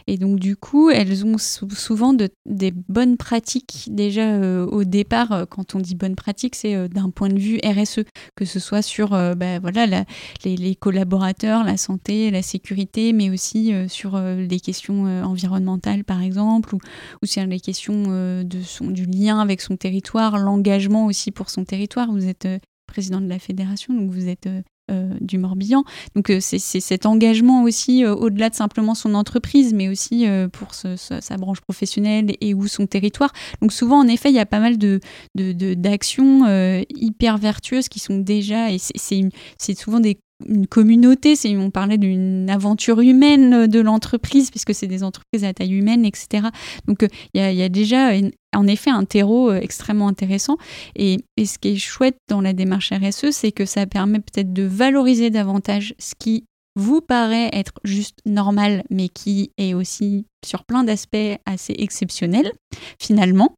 Et 0.08 0.16
donc 0.16 0.40
du 0.40 0.56
coup, 0.56 0.90
elles 0.90 1.24
ont 1.24 1.38
souvent 1.38 2.12
des 2.12 2.72
bonnes 2.72 3.16
pratiques 3.16 3.86
déjà 3.88 4.34
euh, 4.34 4.66
au 4.66 4.82
départ. 4.82 5.30
Euh, 5.30 5.44
quand 5.46 5.76
on 5.76 5.78
dit 5.78 5.94
bonnes 5.94 6.16
pratiques, 6.16 6.56
c'est 6.56 6.88
d'un 6.88 7.10
point 7.10 7.28
de 7.28 7.38
vue 7.38 7.60
RSE, 7.64 8.00
que 8.34 8.44
ce 8.44 8.58
soit 8.58 8.82
sur 8.82 9.10
bah, 9.10 9.60
voilà, 9.60 10.04
les, 10.44 10.74
collaborateurs, 10.74 11.62
la 11.62 11.76
santé, 11.76 12.32
la 12.32 12.42
sécurité, 12.42 13.12
mais 13.12 13.30
aussi 13.30 13.72
sur 13.88 14.18
les 14.18 14.60
questions 14.60 15.04
environnementales 15.24 16.04
par 16.04 16.22
exemple, 16.22 16.74
ou, 16.74 16.80
sur 17.24 17.46
les 17.46 17.60
questions 17.60 18.42
de 18.42 18.92
du 18.92 19.06
lien 19.06 19.40
avec 19.40 19.60
son 19.60 19.76
territoire, 19.76 20.38
l'engagement 20.38 21.06
aussi 21.06 21.30
pour 21.30 21.50
son 21.50 21.64
territoire. 21.64 22.10
Vous 22.10 22.26
êtes 22.26 22.46
président 22.88 23.20
de 23.20 23.28
la 23.28 23.38
fédération, 23.38 23.94
donc 23.94 24.10
vous 24.10 24.28
êtes 24.28 24.48
euh, 24.48 24.62
euh, 24.90 25.12
du 25.20 25.38
Morbihan. 25.38 25.84
Donc 26.16 26.30
euh, 26.30 26.38
c'est 26.40 26.58
cet 26.58 27.06
engagement 27.06 27.62
aussi 27.62 28.04
au-delà 28.04 28.48
de 28.50 28.54
simplement 28.56 28.96
son 28.96 29.14
entreprise, 29.14 29.72
mais 29.74 29.88
aussi 29.88 30.26
pour 30.52 30.74
sa, 30.74 31.36
branche 31.36 31.60
professionnelle 31.60 32.34
et 32.40 32.54
ou 32.54 32.66
son 32.66 32.86
territoire. 32.86 33.32
Donc 33.60 33.72
souvent, 33.72 33.98
en 33.98 34.08
effet, 34.08 34.30
il 34.30 34.34
y 34.34 34.40
a 34.40 34.46
pas 34.46 34.60
mal 34.60 34.78
de 34.78 35.00
d'actions 35.36 36.82
hyper 36.88 37.38
vertueuses 37.38 37.88
qui 37.88 38.00
sont 38.00 38.18
déjà, 38.18 38.72
et 38.72 38.78
c'est 38.78 39.78
souvent 39.78 40.00
des 40.00 40.18
une 40.46 40.66
communauté, 40.66 41.34
on 41.56 41.70
parlait 41.70 41.98
d'une 41.98 42.48
aventure 42.48 43.00
humaine 43.00 43.66
de 43.66 43.80
l'entreprise, 43.80 44.50
puisque 44.50 44.74
c'est 44.74 44.86
des 44.86 45.02
entreprises 45.02 45.44
à 45.44 45.52
taille 45.52 45.74
humaine, 45.74 46.04
etc. 46.04 46.48
Donc 46.86 47.06
il 47.34 47.40
y, 47.40 47.62
a 47.62 47.68
déjà 47.68 48.10
en 48.54 48.66
effet 48.66 48.90
un 48.90 49.04
terreau 49.04 49.52
extrêmement 49.52 50.08
intéressant. 50.08 50.56
Et, 50.96 51.18
ce 51.38 51.58
qui 51.58 51.68
est 51.68 51.76
chouette 51.76 52.16
dans 52.28 52.40
la 52.40 52.52
démarche 52.52 52.92
RSE, 52.92 53.30
c'est 53.30 53.52
que 53.52 53.64
ça 53.64 53.86
permet 53.86 54.20
peut-être 54.20 54.52
de 54.52 54.62
valoriser 54.62 55.30
davantage 55.30 55.94
ce 55.98 56.14
qui 56.18 56.44
vous 56.78 57.00
paraît 57.00 57.50
être 57.52 57.72
juste 57.82 58.20
normal, 58.24 58.84
mais 58.88 59.08
qui 59.08 59.50
est 59.58 59.74
aussi 59.74 60.26
sur 60.46 60.64
plein 60.64 60.84
d'aspects 60.84 61.16
assez 61.44 61.74
exceptionnels, 61.76 62.52
finalement. 63.00 63.54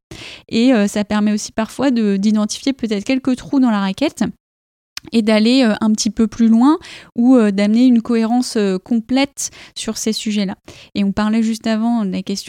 Et 0.49 0.73
euh, 0.73 0.87
ça 0.87 1.03
permet 1.03 1.31
aussi 1.31 1.51
parfois 1.51 1.91
d'identifier 1.91 2.73
peut-être 2.73 3.03
quelques 3.03 3.35
trous 3.35 3.59
dans 3.59 3.69
la 3.69 3.79
raquette 3.79 4.23
et 5.11 5.21
d'aller 5.21 5.63
euh, 5.63 5.73
un 5.81 5.91
petit 5.91 6.09
peu 6.09 6.27
plus 6.27 6.47
loin 6.47 6.77
ou 7.15 7.35
euh, 7.35 7.51
d'amener 7.51 7.85
une 7.85 8.01
cohérence 8.01 8.55
euh, 8.57 8.77
complète 8.77 9.49
sur 9.75 9.97
ces 9.97 10.13
sujets-là. 10.13 10.55
Et 10.95 11.03
on 11.03 11.11
parlait 11.11 11.43
juste 11.43 11.67
avant 11.67 12.05
de 12.05 12.11
la 12.11 12.21
question 12.21 12.41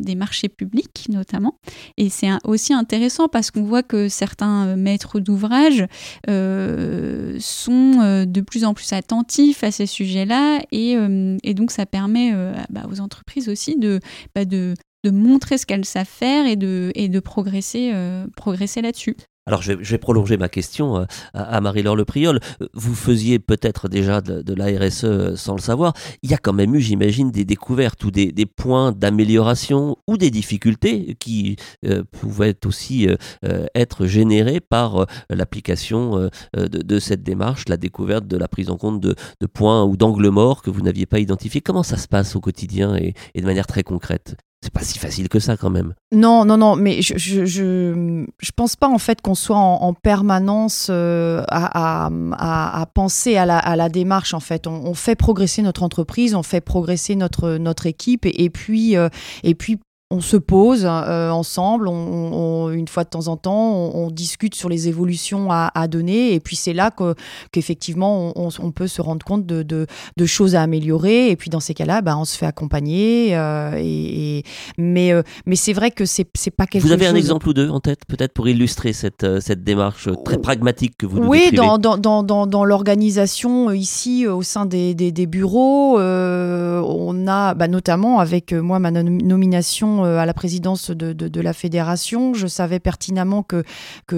des 0.00 0.14
marchés 0.14 0.48
publics 0.48 1.06
notamment, 1.08 1.58
et 1.96 2.08
c'est 2.08 2.28
aussi 2.44 2.72
intéressant 2.72 3.28
parce 3.28 3.50
qu'on 3.50 3.62
voit 3.62 3.82
que 3.82 4.08
certains 4.08 4.76
maîtres 4.76 5.20
d'ouvrage 5.20 5.86
sont 6.26 8.24
de 8.26 8.40
plus 8.40 8.64
en 8.64 8.74
plus 8.74 8.92
attentifs 8.92 9.64
à 9.64 9.70
ces 9.70 9.86
sujets-là 9.86 10.60
et, 10.72 10.96
donc 11.54 11.70
ça 11.70 11.86
permet 11.86 12.32
bah, 12.70 12.86
aux 12.90 13.00
entreprises 13.00 13.48
aussi 13.48 13.76
de, 13.76 14.00
bah, 14.34 14.44
de, 14.44 14.74
de 15.04 15.10
montrer 15.10 15.58
ce 15.58 15.66
qu'elles 15.66 15.84
savent 15.84 16.06
faire 16.06 16.46
et 16.46 16.56
de, 16.56 16.92
et 16.94 17.08
de 17.08 17.20
progresser, 17.20 17.92
progresser 18.36 18.82
là-dessus. 18.82 19.16
Alors 19.48 19.62
je 19.62 19.74
vais, 19.74 19.98
prolonger 19.98 20.36
ma 20.36 20.48
question 20.48 20.98
euh, 20.98 21.04
à, 21.32 21.60
Marie-Laure 21.60 21.94
Le 21.94 22.04
Priol. 22.04 22.40
Vous 22.74 22.96
faisiez 22.96 23.38
peut-être 23.38 23.88
déjà 23.88 24.20
de, 24.20 24.54
la 24.54 24.66
RSE 24.66 25.04
euh, 25.04 25.36
sans 25.36 25.54
le 25.54 25.60
savoir. 25.60 25.92
Il 26.22 26.30
y 26.32 26.34
a 26.34 26.38
quand 26.38 26.52
même 26.52 26.74
eu, 26.74 26.80
j'imagine, 26.80 27.30
des 27.30 27.44
découvertes 27.44 28.02
ou 28.02 28.10
des, 28.10 28.46
points 28.46 28.90
d'amélioration 28.90 29.98
ou 30.08 30.16
des 30.16 30.32
difficultés 30.32 31.16
qui 31.20 31.56
euh, 31.84 32.02
pouvaient 32.10 32.56
aussi 32.66 33.08
être 33.74 34.06
générées 34.06 34.60
par 34.60 35.06
l'application 35.30 36.28
de, 36.54 36.98
cette 36.98 37.22
démarche, 37.22 37.64
la 37.68 37.76
découverte 37.76 38.26
de 38.26 38.36
la 38.36 38.48
prise 38.48 38.70
en 38.70 38.76
compte 38.76 39.00
de, 39.00 39.14
points 39.46 39.84
ou 39.84 39.96
d'angles 39.96 40.28
morts 40.28 40.62
que 40.62 40.70
vous 40.70 40.80
n'aviez 40.80 41.06
pas 41.06 41.20
identifiés. 41.20 41.60
Comment 41.60 41.82
ça 41.82 41.96
se 41.96 42.08
passe 42.08 42.34
au 42.34 42.40
quotidien 42.40 42.96
et 42.96 43.14
de 43.40 43.46
manière 43.46 43.66
très 43.66 43.82
concrète? 43.82 44.36
C'est 44.62 44.72
pas 44.72 44.82
si 44.82 44.98
facile 44.98 45.28
que 45.28 45.38
ça 45.38 45.56
quand 45.56 45.70
même. 45.70 45.94
Non, 46.12 46.44
non, 46.44 46.56
non, 46.56 46.76
mais 46.76 47.02
je 47.02 47.16
je, 47.16 47.44
je, 47.44 48.50
pense 48.56 48.74
pas 48.74 48.88
en 48.88 48.98
fait 48.98 49.20
qu'on 49.20 49.34
soit 49.34 49.56
en, 49.56 49.92
permanence 49.92 50.88
euh, 50.90 51.42
à, 51.48 52.08
à, 52.32 52.86
penser 52.86 53.36
à 53.36 53.44
la, 53.44 53.58
à 53.58 53.76
la, 53.76 53.88
démarche 53.88 54.34
en 54.34 54.40
fait. 54.40 54.66
On, 54.66 54.94
fait 54.94 55.14
progresser 55.14 55.62
notre 55.62 55.82
entreprise, 55.82 56.34
on 56.34 56.42
fait 56.42 56.60
progresser 56.60 57.16
notre 57.16 57.58
notre 57.58 57.86
équipe 57.86 58.26
et, 58.26 58.50
puis 58.50 58.96
euh, 58.96 59.08
et 59.44 59.54
puis 59.54 59.78
on 60.12 60.20
se 60.20 60.36
pose 60.36 60.84
euh, 60.84 61.30
ensemble, 61.30 61.88
on, 61.88 62.70
une 62.70 62.86
fois 62.86 63.02
de 63.02 63.08
temps 63.08 63.26
en 63.26 63.36
temps, 63.36 63.72
on, 63.92 64.10
discute 64.10 64.54
sur 64.54 64.68
les 64.68 64.86
évolutions 64.86 65.50
à, 65.50 65.88
donner, 65.88 66.32
et 66.32 66.38
puis 66.38 66.54
c'est 66.54 66.72
là 66.72 66.92
qu'effectivement 67.50 68.32
on, 68.36 68.70
peut 68.70 68.86
se 68.86 69.02
rendre 69.02 69.26
compte 69.26 69.44
de, 69.46 69.64
de, 69.64 70.26
choses 70.26 70.54
à 70.54 70.62
améliorer, 70.62 71.30
et 71.30 71.36
puis 71.36 71.50
dans 71.50 71.58
ces 71.58 71.74
cas-là, 71.74 72.02
bah, 72.02 72.16
on 72.16 72.24
se 72.24 72.38
fait 72.38 72.46
accompagner. 72.46 73.36
Euh, 73.36 73.72
et, 73.78 74.44
mais 74.78 75.12
euh, 75.12 75.22
mais 75.44 75.56
c'est 75.56 75.72
vrai 75.72 75.90
que 75.90 76.04
c'est 76.04 76.24
pas 76.24 76.66
quelque 76.66 76.82
chose. 76.82 76.90
Vous 76.90 76.92
avez 76.92 77.06
un 77.06 77.14
exemple 77.16 77.48
ou 77.48 77.52
deux 77.52 77.68
en 77.68 77.80
tête, 77.80 78.00
peut-être 78.06 78.32
pour 78.32 78.48
illustrer 78.48 78.92
cette, 78.92 79.40
cette 79.40 79.64
démarche 79.64 80.08
très 80.24 80.38
pragmatique 80.38 80.94
que 80.96 81.06
vous 81.06 81.18
nous 81.18 81.26
Oui, 81.26 81.50
dans, 81.52 81.78
dans, 81.78 81.98
dans, 81.98 82.46
dans 82.46 82.64
l'organisation 82.64 83.72
ici 83.72 84.26
au 84.28 84.42
sein 84.42 84.66
des, 84.66 84.94
des, 84.94 85.26
bureaux, 85.26 85.98
on 85.98 87.26
a 87.26 87.54
bah, 87.54 87.66
notamment 87.66 88.20
avec 88.20 88.52
moi 88.52 88.78
ma 88.78 88.92
nomination 88.92 89.95
euh, 90.04 90.18
à 90.18 90.26
la 90.26 90.34
présidence 90.34 90.90
de, 90.90 91.40
la 91.40 91.52
fédération. 91.52 92.34
Je 92.34 92.46
savais 92.46 92.80
pertinemment 92.80 93.42
que, 93.42 93.64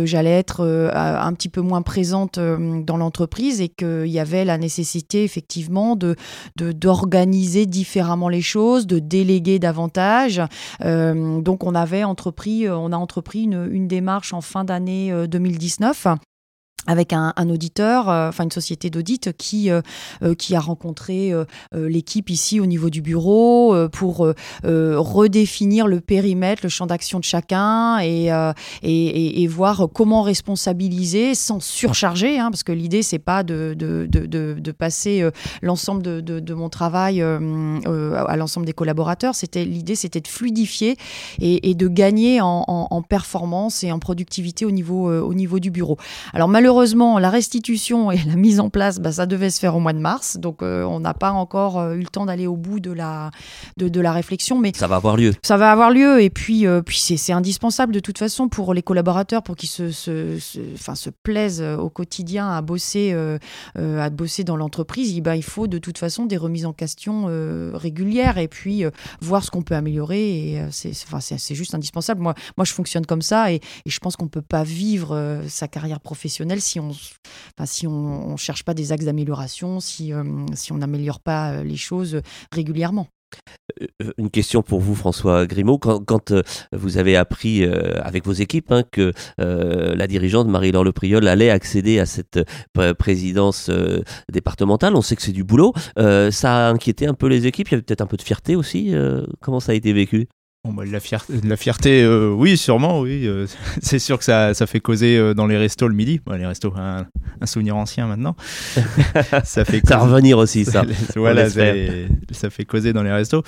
j'allais 0.05 0.39
être 0.39 0.65
euh, 0.65 0.91
un 0.95 1.33
petit 1.33 1.49
peu 1.49 1.61
moins 1.61 1.83
présente 1.83 2.39
euh, 2.39 2.83
dans 2.83 2.97
l'entreprise 2.97 3.61
et 3.61 3.69
qu'il 3.69 4.07
y 4.07 4.19
avait 4.19 4.45
la 4.45 4.59
nécessité 4.59 5.25
effectivement 5.25 5.97
de 5.97 6.17
d'organiser 6.57 7.67
différemment 7.67 8.29
les 8.29 8.41
choses, 8.41 8.87
de 8.87 8.99
déléguer 8.99 9.59
davantage. 9.59 10.41
donc 10.81 11.65
on 11.65 11.75
avait 11.75 12.05
entrepris, 12.05 12.67
a 12.67 12.75
entrepris 12.75 13.45
une, 13.45 13.69
une 13.71 13.89
démarche 13.89 14.33
en 14.33 14.41
fin 14.41 14.65
d'année 14.65 15.13
2019 15.29 16.09
avec 16.87 17.13
un, 17.13 17.33
auditeur, 17.51 18.09
euh, 18.09 18.29
enfin 18.29 18.45
une 18.45 18.51
société 18.51 18.89
d'audit 18.89 19.37
qui 19.37 19.71
euh, 19.71 19.83
euh, 20.23 20.35
qui 20.35 20.55
a 20.55 20.61
rencontré 20.61 21.33
l'équipe 21.73 22.31
ici 22.31 22.61
au 22.61 22.67
niveau 22.67 22.91
du 22.91 23.03
bureau 23.03 23.75
pour 23.91 24.33
redéfinir 24.65 25.87
le 25.87 26.01
périmètre, 26.01 26.63
le 26.63 26.69
champ 26.69 26.87
d'action 26.87 27.19
de 27.19 27.25
chacun 27.25 27.99
et, 28.01 28.29
et, 28.83 29.43
et, 29.43 29.47
voir 29.47 29.89
comment 29.93 30.23
responsabiliser 30.23 31.35
sans 31.35 31.61
surcharger, 31.61 32.39
hein, 32.39 32.51
parce 32.51 32.63
que 32.63 32.73
l'idée 32.73 33.03
c'est 33.03 33.19
pas 33.19 33.43
de, 33.43 33.75
de, 33.77 34.07
de, 34.07 34.27
de 34.27 34.73
passer 34.73 35.29
l'ensemble 35.63 36.03
de, 36.03 36.21
de, 36.21 36.55
mon 36.55 36.69
travail 36.69 37.21
à 37.23 38.37
l'ensemble 38.37 38.67
des 38.67 38.73
collaborateurs. 38.73 39.35
C'était 39.35 39.65
l'idée 39.65 39.95
c'était 39.95 40.21
de 40.21 40.29
fluidifier 40.29 40.97
et, 41.41 41.71
et 41.71 41.75
de 41.75 41.89
gagner 41.89 42.41
en, 42.41 42.65
en, 42.67 42.89
en, 42.91 43.03
performance 43.03 43.85
et 43.85 43.93
en 43.93 43.99
productivité 43.99 44.65
au 44.65 44.71
niveau 44.71 45.11
au 45.11 45.35
niveau 45.35 45.59
du 45.59 45.71
bureau. 45.71 45.97
Alors 46.33 46.49
malheureusement 46.49 46.68
Malheureusement, 46.69 47.19
la 47.19 47.31
restitution 47.31 48.11
et 48.11 48.19
la 48.27 48.37
mise 48.37 48.61
en 48.61 48.69
place, 48.69 48.99
bah, 48.99 49.11
ça 49.11 49.25
devait 49.25 49.49
se 49.49 49.59
faire 49.59 49.75
au 49.75 49.81
mois 49.81 49.95
de 49.95 50.01
mars. 50.01 50.37
Donc, 50.37 50.61
euh, 50.61 50.83
on 50.83 51.01
n'a 51.01 51.15
pas 51.15 51.31
encore 51.31 51.79
euh, 51.79 51.95
eu 51.95 52.01
le 52.01 52.09
temps 52.09 52.27
d'aller 52.27 52.47
au 52.47 52.57
bout 52.57 52.79
de 52.79 52.93
la, 52.93 53.31
de, 53.79 54.01
la 54.03 54.13
réflexion. 54.13 54.59
Mais 54.59 54.73
ça 54.75 54.87
va 54.87 54.97
avoir 54.97 55.17
lieu. 55.17 55.33
Ça 55.43 55.57
va 55.57 55.73
avoir 55.73 55.91
lieu. 55.91 56.21
Et 56.21 56.29
puis, 56.29 56.67
euh, 56.67 56.83
puis 56.83 56.99
c'est 56.99 57.33
indispensable 57.33 57.95
de 57.95 58.01
toute 58.01 58.19
façon 58.19 58.51
pour 58.51 58.75
les 58.75 58.83
collaborateurs, 58.83 59.43
pour 59.43 59.57
qu'ils 59.57 59.71
se, 59.71 59.91
se, 59.91 60.39
se 60.39 61.11
plaisent 61.23 61.63
au 61.63 61.89
quotidien 61.89 62.51
à 62.51 62.61
bosser, 62.61 63.17
à 63.75 64.11
bosser 64.11 64.45
dans 64.45 64.59
l'entreprise. 64.59 65.15
Eh 65.17 65.23
ben, 65.23 65.37
il 65.37 65.45
faut 65.45 65.69
de 65.69 65.79
toute 65.79 65.97
façon 65.97 66.27
des 66.27 66.37
remises 66.37 66.67
en 66.67 66.75
question 66.75 67.29
régulières 67.73 68.37
et 68.37 68.49
puis 68.49 68.85
voir 69.23 69.43
ce 69.43 69.51
qu'on 69.51 69.63
peut 69.63 69.75
améliorer. 69.75 70.53
Et 70.53 70.63
c'est 70.71 70.93
enfin, 71.11 71.21
juste 71.51 71.75
indispensable. 71.75 72.21
Moi, 72.21 72.35
moi, 72.59 72.67
je 72.67 72.75
fonctionne 72.75 73.07
comme 73.07 73.23
ça 73.23 73.53
et, 73.53 73.63
et 73.87 73.91
je 73.91 73.99
pense 74.01 74.17
qu'on 74.17 74.27
ne 74.27 74.31
peut 74.31 74.43
pas 74.43 74.65
vivre 74.65 75.41
sa 75.49 75.67
carrière 75.67 76.01
professionnelle 76.01 76.58
si 76.61 76.81
on 76.81 76.91
enfin, 77.57 77.67
si 77.67 77.87
on, 77.87 78.37
cherche 78.37 78.65
pas 78.65 78.75
des 78.75 78.93
axes 78.93 79.05
d'amélioration, 79.05 79.81
si, 79.81 80.13
euh, 80.13 80.25
si 80.55 80.73
on 80.73 80.79
n'améliore 80.79 81.21
pas 81.21 81.53
euh, 81.53 81.65
les 81.65 81.77
choses 81.77 82.21
régulièrement. 82.53 83.09
Euh, 83.83 84.13
une 84.17 84.31
question 84.31 84.63
pour 84.63 84.81
vous, 84.81 84.95
François 84.95 85.45
Grimaud. 85.47 85.79
Quand, 85.79 86.33
vous 86.73 86.97
avez 86.97 87.17
appris 87.17 87.63
avec 87.65 88.25
vos 88.25 88.33
équipes 88.33 88.73
hein, 88.73 88.85
que 88.91 89.13
la 89.39 90.07
dirigeante 90.07 90.49
Marie-Laure 90.49 90.85
Le 90.85 90.93
Priol 90.93 91.29
allait 91.29 91.51
accéder 91.51 91.99
à 91.99 92.07
cette 92.07 92.41
présidence 92.99 93.71
départementale, 94.33 94.95
on 94.97 95.03
sait 95.03 95.15
que 95.15 95.23
c'est 95.23 95.33
du 95.33 95.45
boulot. 95.45 95.75
ça 95.97 96.69
a 96.69 96.71
inquiété 96.71 97.07
un 97.07 97.15
peu 97.15 97.27
les 97.27 97.47
équipes. 97.47 97.69
Il 97.69 97.73
y 97.73 97.75
avait 97.75 97.83
peut-être 97.83 98.01
un 98.01 98.07
peu 98.07 98.17
de 98.17 98.23
fierté 98.23 98.57
aussi. 98.57 98.95
comment 99.41 99.61
ça 99.61 99.73
a 99.73 99.75
été 99.75 99.93
vécu? 99.93 100.29
Bah, 100.65 100.85
la, 100.85 101.01
fierté, 101.01 101.33
la 101.45 101.57
fierté 101.57 102.03
euh, 102.03 102.31
oui, 102.31 102.57
sûrement, 102.57 103.01
oui. 103.01 103.27
Euh, 103.27 103.47
c'est 103.83 103.99
sûr 103.99 104.19
que 104.19 104.25
ça, 104.25 104.55
ça 104.55 104.67
fait 104.67 104.81
causer 104.81 105.17
euh, 105.17 105.33
dans 105.33 105.47
les 105.47 105.57
restos 105.57 105.89
le 105.89 105.95
midi. 105.95 106.21
les 106.31 106.47
restos, 106.47 106.75
un, 106.77 107.07
souvenir 107.47 107.77
ancien 107.77 108.07
maintenant. 108.07 108.37
ça 109.45 109.65
fait 109.65 109.81
ça 109.87 109.99
revenir 109.99 110.37
aussi, 110.39 110.65
ça. 110.65 110.83
voilà, 111.17 111.49
ça 111.49 112.51
fait 112.51 112.65
causer 112.67 112.93
dans 112.93 113.03
les 113.03 113.13
restos. 113.13 113.43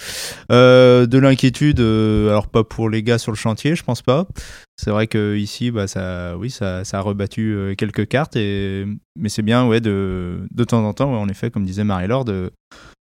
de 0.49 1.19
l'inquiétude, 1.19 1.81
alors 1.81 2.49
pas 2.49 2.65
pour 2.65 2.89
les 2.89 3.03
gars 3.03 3.19
sur 3.19 3.33
le 3.33 3.37
chantier, 3.37 3.75
je 3.75 3.83
pense 3.83 4.03
pas. 4.03 4.27
C'est 4.77 4.91
vrai 4.91 5.07
que 5.07 5.37
ici, 5.37 5.71
bah, 5.71 5.87
ça, 5.87 6.37
oui, 6.39 6.49
ça, 6.49 6.85
ça 6.85 6.99
a 6.99 7.01
rebattu 7.01 7.75
quelques 7.77 8.09
cartes, 8.09 8.37
et, 8.37 8.87
mais 9.19 9.29
c'est 9.29 9.43
bien, 9.43 9.67
ouais, 9.67 9.81
de, 9.81 10.47
de 10.51 10.65
temps 10.65 10.85
en 10.85 10.95
temps, 10.95 11.13
en 11.13 11.29
effet, 11.29 11.51
comme 11.51 11.67
disait 11.67 11.85
Marie-Laure, 11.85 12.25
de 12.25 12.51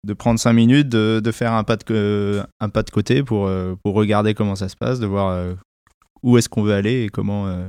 de 0.07 0.15
prendre 0.15 0.41
cinq 0.41 0.53
minutes, 0.53 0.89
de, 0.89 1.21
de, 1.23 1.33
faire 1.33 1.53
un 1.53 1.65
pas 1.65 1.77
de, 1.77 2.43
un 2.61 2.69
pas 2.69 2.83
de 2.83 2.91
côté 2.91 3.23
pour, 3.23 3.47
euh, 3.47 3.75
pour 3.83 3.95
regarder 3.95 4.35
comment 4.35 4.57
ça 4.57 4.69
se 4.69 4.77
passe, 4.77 4.99
de 4.99 5.07
voir 5.07 5.31
euh, 5.31 5.55
où 6.23 6.39
est-ce 6.39 6.49
qu'on 6.49 6.63
veut 6.63 6.75
aller 6.75 7.05
et 7.05 7.09
comment 7.09 7.47
euh, 7.47 7.69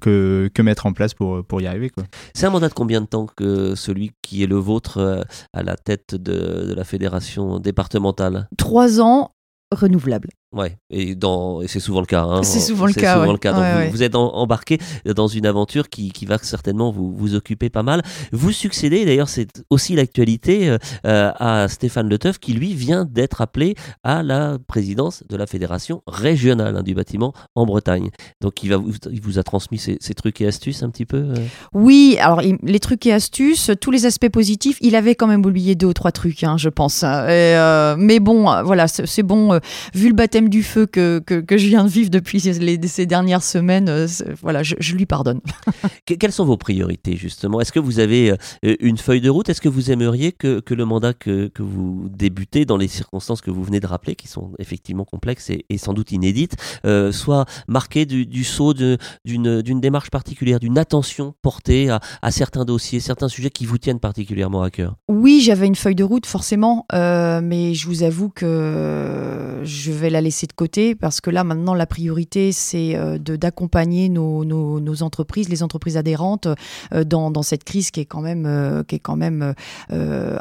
que, 0.00 0.50
que, 0.54 0.62
mettre 0.62 0.86
en 0.86 0.92
place 0.92 1.12
pour, 1.12 1.44
pour 1.44 1.60
y 1.60 1.66
arriver. 1.66 1.90
C'est 2.34 2.46
un 2.46 2.50
mandat 2.50 2.68
de 2.68 2.74
combien 2.74 3.00
de 3.00 3.06
temps 3.06 3.26
que 3.26 3.74
celui 3.74 4.12
qui 4.22 4.42
est 4.42 4.46
le 4.46 4.56
vôtre 4.56 5.24
à 5.52 5.62
la 5.62 5.76
tête 5.76 6.14
de, 6.14 6.66
de 6.68 6.74
la 6.74 6.84
fédération 6.84 7.58
départementale? 7.58 8.48
Trois 8.56 9.00
ans 9.00 9.32
renouvelables. 9.74 10.30
Ouais, 10.56 10.78
et, 10.88 11.14
dans, 11.14 11.60
et 11.60 11.68
c'est 11.68 11.80
souvent 11.80 12.00
le 12.00 12.06
cas. 12.06 12.22
Hein. 12.22 12.42
C'est 12.42 12.60
souvent 12.60 12.86
le 12.86 12.94
cas. 12.94 13.20
Souvent 13.20 13.32
le 13.32 13.38
cas. 13.38 13.88
vous, 13.90 14.02
êtes 14.02 14.14
embarqué 14.16 14.78
dans 15.04 15.28
une 15.28 15.44
aventure 15.44 15.90
qui, 15.90 16.10
qui, 16.10 16.24
va 16.24 16.38
certainement 16.38 16.90
vous, 16.90 17.14
vous 17.14 17.34
occuper 17.34 17.68
pas 17.68 17.82
mal. 17.82 18.02
Vous 18.32 18.52
succédez, 18.52 19.04
d'ailleurs, 19.04 19.28
c'est 19.28 19.48
aussi 19.68 19.94
l'actualité, 19.94 20.70
euh, 20.70 20.78
euh, 21.06 21.30
à 21.36 21.68
Stéphane 21.68 22.08
Le 22.08 22.16
Teuf, 22.18 22.38
qui 22.38 22.54
lui 22.54 22.72
vient 22.72 23.04
d'être 23.04 23.42
appelé 23.42 23.74
à 24.02 24.22
la 24.22 24.56
présidence 24.66 25.24
de 25.28 25.36
la 25.36 25.46
fédération 25.46 26.02
régionale 26.06 26.74
hein, 26.74 26.82
du 26.82 26.94
bâtiment 26.94 27.34
en 27.54 27.66
Bretagne. 27.66 28.08
Donc, 28.40 28.62
il, 28.62 28.70
va 28.70 28.78
vous, 28.78 28.94
il 29.10 29.20
vous 29.20 29.38
a 29.38 29.42
transmis 29.42 29.78
ses, 29.78 29.98
trucs 30.14 30.40
et 30.40 30.46
astuces 30.46 30.82
un 30.82 30.88
petit 30.88 31.04
peu 31.04 31.18
euh? 31.18 31.34
Oui, 31.74 32.16
alors 32.18 32.40
les 32.40 32.80
trucs 32.80 33.04
et 33.04 33.12
astuces, 33.12 33.70
tous 33.78 33.90
les 33.90 34.06
aspects 34.06 34.30
positifs, 34.30 34.78
il 34.80 34.96
avait 34.96 35.14
quand 35.14 35.26
même 35.26 35.44
oublié 35.44 35.74
deux 35.74 35.88
ou 35.88 35.92
trois 35.92 36.12
trucs, 36.12 36.44
hein, 36.44 36.56
je 36.56 36.70
pense. 36.70 37.02
mais 37.02 38.20
bon, 38.20 38.62
voilà, 38.62 38.88
c'est 38.88 39.22
bon, 39.22 39.60
vu 39.92 40.08
le 40.08 40.14
du 40.48 40.62
feu 40.62 40.86
que, 40.86 41.18
que, 41.18 41.56
je 41.56 41.66
viens 41.66 41.84
de 41.84 41.88
vivre 41.88 42.10
depuis 42.10 42.40
ces 42.40 43.06
dernières 43.06 43.42
semaines, 43.42 43.88
euh, 43.88 44.06
voilà, 44.42 44.62
je, 44.62 44.94
lui 44.94 45.06
pardonne. 45.06 45.40
Quelles 46.06 46.32
sont 46.32 46.44
vos 46.44 46.56
priorités 46.56 47.16
justement? 47.16 47.60
Est-ce 47.60 47.72
que 47.72 47.78
vous 47.78 47.98
avez 47.98 48.30
euh, 48.30 48.76
une 48.80 48.98
feuille 48.98 49.20
de 49.20 49.30
route? 49.30 49.48
Est-ce 49.48 49.60
que 49.60 49.68
vous 49.68 49.90
aimeriez 49.90 50.32
que, 50.32 50.60
que 50.60 50.74
le 50.74 50.84
mandat 50.84 51.14
que, 51.14 51.48
que, 51.48 51.62
vous 51.62 52.08
débutez 52.10 52.64
dans 52.64 52.76
les 52.76 52.88
circonstances 52.88 53.40
que 53.40 53.50
vous 53.50 53.64
venez 53.64 53.80
de 53.80 53.86
rappeler, 53.86 54.14
qui 54.14 54.28
sont 54.28 54.52
effectivement 54.58 55.04
complexes 55.04 55.50
et, 55.50 55.78
sans 55.78 55.94
doute 55.94 56.12
inédites, 56.12 56.56
euh, 56.84 57.12
soit 57.12 57.46
marqué 57.68 58.06
du, 58.06 58.26
du 58.26 58.44
saut 58.44 58.74
d'une 58.74 59.80
démarche 59.80 60.10
particulière, 60.10 60.60
d'une 60.60 60.78
attention 60.78 61.34
portée 61.42 61.90
à, 61.90 62.00
à, 62.22 62.30
certains 62.30 62.64
dossiers, 62.64 63.00
certains 63.00 63.28
sujets 63.28 63.50
qui 63.50 63.66
vous 63.66 63.78
tiennent 63.78 64.00
particulièrement 64.00 64.62
à 64.62 64.70
cœur? 64.70 64.96
Oui, 65.08 65.40
j'avais 65.42 65.66
une 65.66 65.74
feuille 65.74 65.94
de 65.94 66.04
route 66.04 66.26
forcément, 66.26 66.86
mais 66.92 67.74
je 67.74 67.86
vous 67.86 68.02
avoue 68.02 68.28
que 68.28 69.60
je 69.62 69.92
vais 69.92 70.10
la 70.10 70.20
laisser 70.20 70.35
de 70.44 70.52
côté 70.52 70.94
parce 70.94 71.22
que 71.22 71.30
là, 71.30 71.44
maintenant, 71.44 71.72
la 71.72 71.86
priorité, 71.86 72.52
c'est 72.52 72.94
euh, 72.94 73.18
d'accompagner 73.18 74.08
nos, 74.08 74.44
nos, 74.44 75.02
entreprises, 75.02 75.48
les 75.48 75.62
entreprises 75.62 75.96
adhérentes, 75.96 76.48
euh, 76.92 77.04
dans, 77.04 77.30
dans, 77.30 77.42
cette 77.42 77.64
crise 77.64 77.90
qui 77.90 78.00
est 78.00 78.04
quand 78.04 78.20
même, 78.20 78.44
euh, 78.46 78.82
qui 78.82 78.96
est 78.96 78.98
quand 78.98 79.16
même 79.16 79.54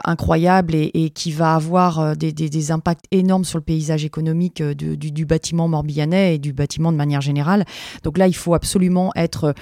incroyable 0.03 0.75
et, 0.75 0.91
et, 0.93 1.09
qui 1.09 1.31
va 1.31 1.55
avoir 1.55 2.17
des, 2.17 2.33
des, 2.33 2.49
des, 2.49 2.71
impacts 2.71 3.05
énormes 3.11 3.45
sur 3.45 3.57
le 3.57 3.63
paysage 3.63 4.03
économique 4.03 4.61
du, 4.61 4.97
du, 4.97 5.25
bâtiment 5.25 5.67
morbihanais 5.67 6.35
et 6.35 6.37
du 6.39 6.51
bâtiment 6.51 6.91
de 6.91 6.97
manière 6.97 7.21
générale. 7.21 7.65
Donc 8.03 8.17
là, 8.17 8.27
il 8.27 8.35
faut 8.35 8.53
absolument 8.53 9.11
être 9.15 9.53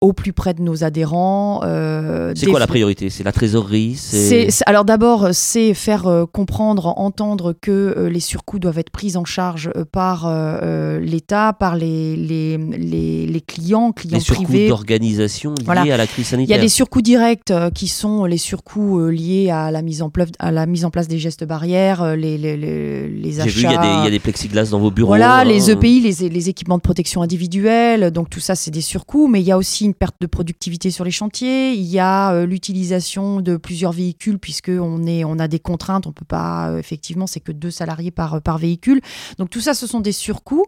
au 0.00 0.12
plus 0.12 0.32
près 0.32 0.54
de 0.54 0.62
nos 0.62 0.84
adhérents. 0.84 1.60
c'est 2.34 2.46
quoi 2.46 2.58
la 2.58 2.66
priorité? 2.66 3.10
C'est 3.10 3.24
la 3.24 3.32
trésorerie 3.32 3.98
Alors 4.66 4.84
d'abord, 4.84 5.28
c'est 5.32 5.74
faire 5.74 6.26
comprendre, 6.32 6.98
entendre 6.98 7.54
que 7.60 8.08
les 8.10 8.20
surcoûts 8.20 8.58
doivent 8.58 8.78
être 8.78 8.90
pris 8.90 9.16
en 9.16 9.19
charge 9.24 9.70
euh, 9.76 9.84
par 9.84 10.26
euh, 10.26 10.58
euh, 10.62 11.00
l'État, 11.00 11.52
par 11.52 11.76
les, 11.76 12.16
les, 12.16 12.58
les, 12.58 13.40
clients, 13.40 13.92
clients 13.92 14.18
les 14.18 14.20
surcoûts 14.20 14.68
d'organisation 14.68 15.54
liés 15.54 15.92
à 15.92 15.96
la 15.96 16.06
crise 16.06 16.28
sanitaire. 16.28 16.56
Il 16.56 16.58
y 16.58 16.58
a 16.58 16.62
des 16.62 16.68
surcoûts 16.68 17.02
directs 17.02 17.52
qui 17.74 17.88
sont 17.88 18.24
les 18.24 18.38
surcoûts 18.38 19.08
liés 19.08 19.50
à 19.50 19.70
la 19.70 19.82
mise 19.82 20.02
en 20.02 20.10
place, 20.10 20.28
à 20.38 20.50
la 20.50 20.66
mise 20.66 20.84
en 20.84 20.90
place 20.90 21.08
des 21.08 21.18
gestes 21.18 21.44
barrières, 21.44 22.16
les, 22.16 22.36
achats. 23.40 23.48
J'ai 23.48 23.60
vu, 23.60 23.66
il 23.66 23.72
y, 23.72 24.06
a 24.06 24.10
des, 24.10 24.18
plexiglas 24.18 24.70
dans 24.70 24.78
vos 24.78 24.90
bureaux. 24.90 25.08
Voilà, 25.08 25.44
les 25.44 25.70
EPI, 25.70 26.00
les, 26.00 26.48
équipements 26.48 26.76
de 26.76 26.82
protection 26.82 27.22
individuelle, 27.22 28.10
donc 28.10 28.30
tout 28.30 28.40
ça, 28.40 28.54
c'est 28.54 28.70
des 28.70 28.80
surcoûts, 28.80 29.28
mais 29.28 29.40
il 29.40 29.46
y 29.46 29.52
a 29.52 29.58
aussi 29.58 29.84
une 29.84 29.94
perte 29.94 30.16
de 30.20 30.26
productivité 30.26 30.90
sur 30.90 31.04
les 31.04 31.10
chantiers, 31.10 31.72
il 31.72 31.86
y 31.86 31.98
a 31.98 32.44
l'utilisation 32.44 33.40
de 33.40 33.56
plusieurs 33.56 33.92
véhicules, 33.92 34.38
puisque 34.38 34.70
on, 34.70 35.38
a 35.38 35.48
des 35.48 35.58
contraintes, 35.58 36.06
on 36.06 36.12
peut 36.12 36.24
pas, 36.24 36.74
effectivement, 36.78 37.26
c'est 37.26 37.40
que 37.40 37.52
deux 37.52 37.70
salariés 37.70 38.10
par, 38.10 38.40
par 38.42 38.58
véhicule. 38.58 39.00
Donc 39.38 39.50
tout 39.50 39.60
ça, 39.60 39.74
ce 39.74 39.86
sont 39.86 40.00
des 40.00 40.12
surcoûts 40.12 40.66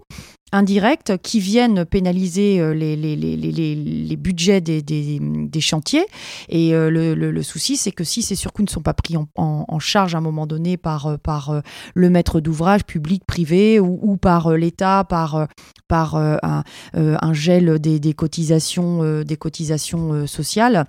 indirects 0.52 1.14
qui 1.22 1.40
viennent 1.40 1.84
pénaliser 1.84 2.60
euh, 2.60 2.74
les, 2.74 4.16
budgets 4.16 4.60
des, 4.60 5.60
chantiers. 5.60 6.06
Et 6.48 6.74
euh, 6.74 6.90
le, 6.90 7.42
souci, 7.42 7.76
c'est 7.76 7.90
que 7.90 8.04
si 8.04 8.22
ces 8.22 8.34
surcoûts 8.34 8.62
ne 8.62 8.68
sont 8.68 8.82
pas 8.82 8.94
pris 8.94 9.16
en, 9.16 9.78
charge 9.78 10.14
à 10.14 10.18
un 10.18 10.20
moment 10.20 10.46
donné 10.46 10.76
par, 10.76 11.06
euh, 11.06 11.60
le 11.94 12.10
maître 12.10 12.40
d'ouvrage 12.40 12.84
public, 12.84 13.24
privé, 13.26 13.80
ou, 13.80 14.16
par 14.16 14.52
l'État, 14.52 15.04
par, 15.04 15.48
un, 15.90 17.32
gel 17.32 17.78
des, 17.78 17.98
des 17.98 18.12
cotisations, 18.12 19.22
des 19.22 19.36
cotisations 19.36 20.26
sociales, 20.26 20.86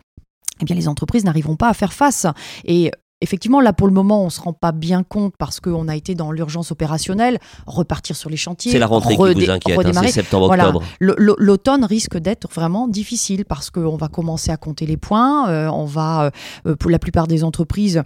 eh 0.62 0.66
bien, 0.66 0.76
les 0.76 0.88
entreprises 0.88 1.24
n'arriveront 1.24 1.56
pas 1.56 1.70
à 1.70 1.74
faire 1.74 1.93
face. 1.93 2.28
Et 2.66 2.91
Effectivement, 3.24 3.61
là, 3.61 3.71
pour 3.71 3.88
le 3.88 3.93
moment, 3.93 4.21
on 4.21 4.26
ne 4.26 4.30
se 4.30 4.41
rend 4.41 4.51
pas 4.51 4.74
bien 4.74 5.01
compte 5.01 5.34
parce 5.39 5.61
qu'on 5.61 5.88
a 5.88 5.95
été 5.95 6.13
dans 6.13 6.34
l'urgence 6.34 6.74
opérationnelle, 6.74 7.39
repartir 7.65 8.17
sur 8.17 8.30
les 8.30 8.36
chantiers. 8.36 8.74
C'est 8.74 8.80
la 8.80 8.86
rentrée 8.86 9.15
qui 9.15 9.21
vous 9.21 9.49
inquiète, 9.49 9.80
hein, 9.80 9.91
c'est 10.03 10.11
septembre-octobre. 10.11 10.84
L'automne 10.99 11.86
risque 11.86 12.17
d'être 12.17 12.49
vraiment 12.53 12.89
difficile 12.89 13.45
parce 13.45 13.69
qu'on 13.69 13.95
va 13.95 14.09
commencer 14.09 14.51
à 14.51 14.57
compter 14.57 14.86
les 14.86 14.97
points. 14.97 15.49
Euh, 15.49 15.69
on 15.69 15.86
va, 15.86 16.32
euh, 16.67 16.76
pour 16.76 16.91
la 16.91 16.99
plupart 16.99 17.28
des 17.28 17.45
entreprises, 17.45 18.03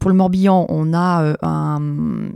pour 0.00 0.08
le 0.08 0.16
Morbihan, 0.16 0.64
on 0.70 0.94
a, 0.94 1.24
euh, 1.24 1.34
un, 1.42 2.30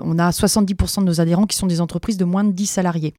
on 0.00 0.18
a 0.18 0.30
70% 0.30 1.00
de 1.00 1.04
nos 1.04 1.20
adhérents 1.20 1.44
qui 1.44 1.56
sont 1.56 1.66
des 1.66 1.82
entreprises 1.82 2.16
de 2.16 2.24
moins 2.24 2.44
de 2.44 2.52
10 2.52 2.66
salariés. 2.66 3.12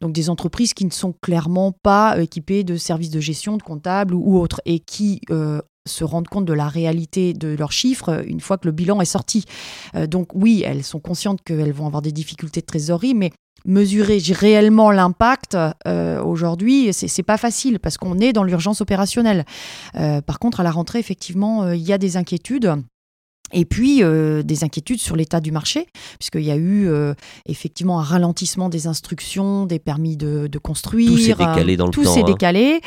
Donc 0.00 0.12
des 0.12 0.30
entreprises 0.30 0.72
qui 0.72 0.86
ne 0.86 0.90
sont 0.90 1.12
clairement 1.20 1.72
pas 1.82 2.18
équipées 2.18 2.64
de 2.64 2.76
services 2.76 3.10
de 3.10 3.20
gestion, 3.20 3.58
de 3.58 3.62
comptables 3.62 4.14
ou, 4.14 4.38
autres, 4.38 4.62
et 4.64 4.78
qui 4.78 5.20
se 5.88 6.04
rendre 6.04 6.30
compte 6.30 6.44
de 6.44 6.52
la 6.52 6.68
réalité 6.68 7.34
de 7.34 7.48
leurs 7.48 7.72
chiffres 7.72 8.10
euh, 8.10 8.22
une 8.26 8.40
fois 8.40 8.58
que 8.58 8.66
le 8.66 8.72
bilan 8.72 9.00
est 9.00 9.06
sorti. 9.06 9.44
Euh, 9.94 10.06
donc 10.06 10.28
oui, 10.34 10.62
elles 10.64 10.84
sont 10.84 11.00
conscientes 11.00 11.40
qu'elles 11.42 11.72
vont 11.72 11.86
avoir 11.86 12.02
des 12.02 12.12
difficultés 12.12 12.60
de 12.60 12.66
trésorerie, 12.66 13.14
mais 13.14 13.32
mesurer 13.64 14.18
réellement 14.30 14.90
l'impact 14.90 15.56
euh, 15.86 16.22
aujourd'hui, 16.22 16.92
c'est 16.92 17.22
pas 17.24 17.36
facile 17.36 17.80
parce 17.80 17.98
qu'on 17.98 18.18
est 18.18 18.32
dans 18.32 18.44
l'urgence 18.44 18.80
opérationnelle. 18.80 19.44
par 19.92 20.38
contre, 20.38 20.60
à 20.60 20.62
la 20.62 20.70
rentrée, 20.70 21.00
effectivement, 21.00 21.72
il 21.72 21.82
y 21.82 21.92
a 21.92 21.98
des 21.98 22.16
inquiétudes. 22.16 22.76
Et 23.52 23.64
puis 23.64 24.00
des 24.00 24.64
inquiétudes 24.64 25.00
sur 25.00 25.16
l'état 25.16 25.40
du 25.40 25.50
marché, 25.50 25.86
puisqu'il 26.18 26.44
y 26.44 26.52
a 26.52 26.56
eu 26.56 26.88
effectivement 27.46 27.98
un 27.98 28.02
ralentissement 28.02 28.68
des 28.68 28.86
instructions, 28.86 29.66
des 29.66 29.80
permis 29.80 30.16
de, 30.16 30.48
construire. 30.62 31.10
Tout 31.10 31.18
s'est 31.18 31.34
décalé 31.34 31.76
dans 31.76 31.86
le 31.86 31.90
temps. 31.90 32.02
Tout 32.02 32.08
s'est 32.08 32.20
hein. 32.20 32.24
décalé. 32.26 32.80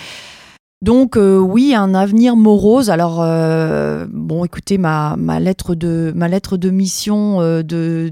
Donc 0.82 1.16
euh, 1.16 1.38
oui, 1.38 1.76
un 1.76 1.94
avenir 1.94 2.36
morose. 2.36 2.90
Alors 2.90 3.22
euh, 3.22 4.08
bon, 4.12 4.44
écoutez, 4.44 4.80
ma, 4.80 5.16
lettre 5.40 5.76
de 5.76 6.12
ma 6.16 6.28
lettre 6.28 6.58
de 6.58 6.72
mission 6.72 7.40
euh, 7.40 7.62
de, 7.62 8.12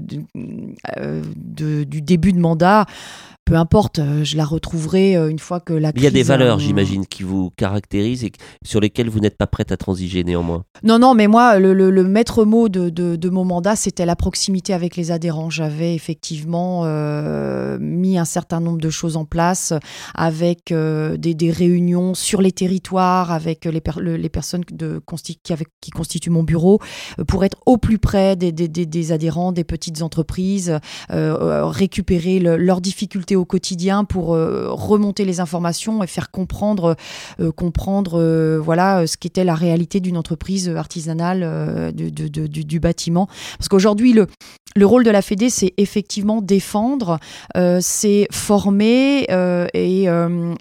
du 1.84 2.02
début 2.02 2.32
de 2.32 2.38
mandat 2.38 2.86
peu 3.50 3.56
importe, 3.56 3.98
euh, 3.98 4.22
je 4.22 4.36
la 4.36 4.44
retrouverai 4.44 5.16
euh, 5.16 5.28
une 5.28 5.40
fois 5.40 5.58
que 5.58 5.72
la 5.72 5.90
Il 5.96 6.04
y 6.04 6.06
a 6.06 6.12
des 6.12 6.22
valeurs, 6.22 6.58
euh, 6.58 6.60
j'imagine, 6.60 7.04
qui 7.04 7.24
vous 7.24 7.50
caractérisent 7.56 8.22
et 8.22 8.30
sur 8.64 8.78
lesquelles 8.78 9.10
vous 9.10 9.18
n'êtes 9.18 9.36
pas 9.36 9.48
prête 9.48 9.72
à 9.72 9.76
transiger 9.76 10.22
néanmoins. 10.22 10.62
Non, 10.84 11.00
non, 11.00 11.14
mais 11.14 11.26
moi, 11.26 11.58
le, 11.58 11.74
le, 11.74 12.04
maître 12.04 12.44
mot 12.44 12.68
de, 12.68 12.90
de, 12.90 13.16
de 13.16 13.28
mon 13.28 13.44
mandat, 13.44 13.74
c'était 13.74 14.06
la 14.06 14.14
proximité 14.14 14.72
avec 14.72 14.94
les 14.94 15.10
adhérents. 15.10 15.50
J'avais 15.50 15.96
effectivement 15.96 16.84
mis 17.80 18.18
un 18.18 18.24
certain 18.24 18.60
nombre 18.60 18.80
de 18.80 18.88
choses 18.88 19.16
en 19.16 19.24
place 19.24 19.72
avec 20.14 20.72
des, 20.72 21.34
des, 21.34 21.50
réunions 21.50 22.14
sur 22.14 22.42
les 22.42 22.52
territoires, 22.52 23.32
avec 23.32 23.64
les, 23.64 23.82
les 24.16 24.28
personnes 24.28 24.62
de, 24.70 25.02
qui, 25.42 25.52
avec, 25.52 25.68
qui 25.80 25.90
constituent 25.90 26.30
mon 26.30 26.44
bureau, 26.44 26.78
pour 27.26 27.44
être 27.44 27.58
au 27.66 27.78
plus 27.78 27.98
près 27.98 28.36
des, 28.36 28.52
des, 28.52 28.68
des 28.68 29.12
adhérents, 29.12 29.50
des 29.50 29.64
petites 29.64 30.02
entreprises, 30.02 30.78
récupérer 31.10 32.38
leurs 32.38 32.80
difficultés 32.80 33.39
au 33.40 33.44
quotidien 33.44 34.04
pour 34.04 34.34
euh, 34.34 34.68
remonter 34.70 35.24
les 35.24 35.40
informations 35.40 36.02
et 36.02 36.06
faire 36.06 36.30
comprendre, 36.30 36.96
euh, 37.40 37.50
comprendre 37.50 38.20
euh, 38.20 38.60
voilà, 38.62 39.06
ce 39.06 39.16
qu'était 39.16 39.44
la 39.44 39.54
réalité 39.54 40.00
d'une 40.00 40.16
entreprise 40.16 40.68
artisanale 40.68 41.92
du, 41.92 42.10
du, 42.10 42.80
bâtiment. 42.80 43.28
Parce 43.58 43.68
qu'aujourd'hui, 43.68 44.12
le, 44.12 44.26
le 44.76 44.86
rôle 44.86 45.04
de 45.04 45.10
la 45.10 45.22
Fédé, 45.22 45.50
c'est 45.50 45.72
effectivement 45.76 46.42
défendre, 46.42 47.18
c'est 47.80 48.28
former 48.30 49.26
et, 49.74 50.06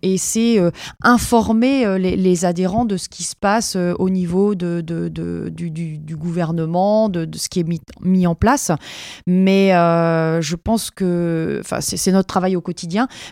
et 0.02 0.18
c'est 0.18 0.60
informer 1.04 2.00
les, 2.00 2.46
adhérents 2.46 2.86
de 2.86 2.98
ce 2.98 3.10
qui 3.10 3.24
se 3.24 3.36
passe 3.36 3.76
au 3.76 4.10
niveau 4.10 4.56
de, 4.56 4.82
du, 4.82 5.98
du, 6.00 6.16
gouvernement, 6.16 7.10
de, 7.10 7.28
ce 7.38 7.50
qui 7.50 7.60
est 7.60 7.68
mis, 7.68 7.82
mis 8.02 8.26
en 8.28 8.36
place. 8.36 8.72
Mais 9.28 9.70
je 9.70 10.56
pense 10.56 10.92
que 10.92 11.62
c'est 11.80 12.12
notre 12.12 12.28
travail 12.28 12.56
au 12.56 12.62
quotidien, 12.62 12.69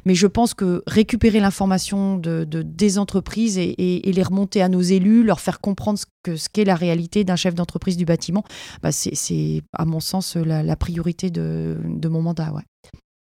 mais 0.06 0.16
je 0.16 0.28
pense 0.28 0.54
que 0.54 0.84
récupérer 0.88 1.40
l'information 1.40 2.18
de, 2.18 2.44
des 2.46 2.98
entreprises 2.98 3.58
et, 3.58 3.76
les 3.78 4.24
remonter 4.24 4.62
à 4.62 4.70
nos 4.70 4.82
élus, 4.82 5.24
leur 5.24 5.40
faire 5.40 5.60
comprendre 5.60 6.00
ce 6.00 6.50
qu'est 6.50 6.66
la 6.66 6.76
réalité 6.76 7.24
d'un 7.24 7.36
chef 7.36 7.56
d'entreprise 7.56 7.98
du 7.98 8.06
bâtiment, 8.06 8.44
bah 8.82 8.92
c'est 8.92 9.64
à 9.74 9.86
mon 9.86 10.00
sens 10.00 10.36
la, 10.36 10.76
priorité 10.76 11.30
de, 11.30 11.78
mon 12.08 12.22
mandat. 12.22 12.52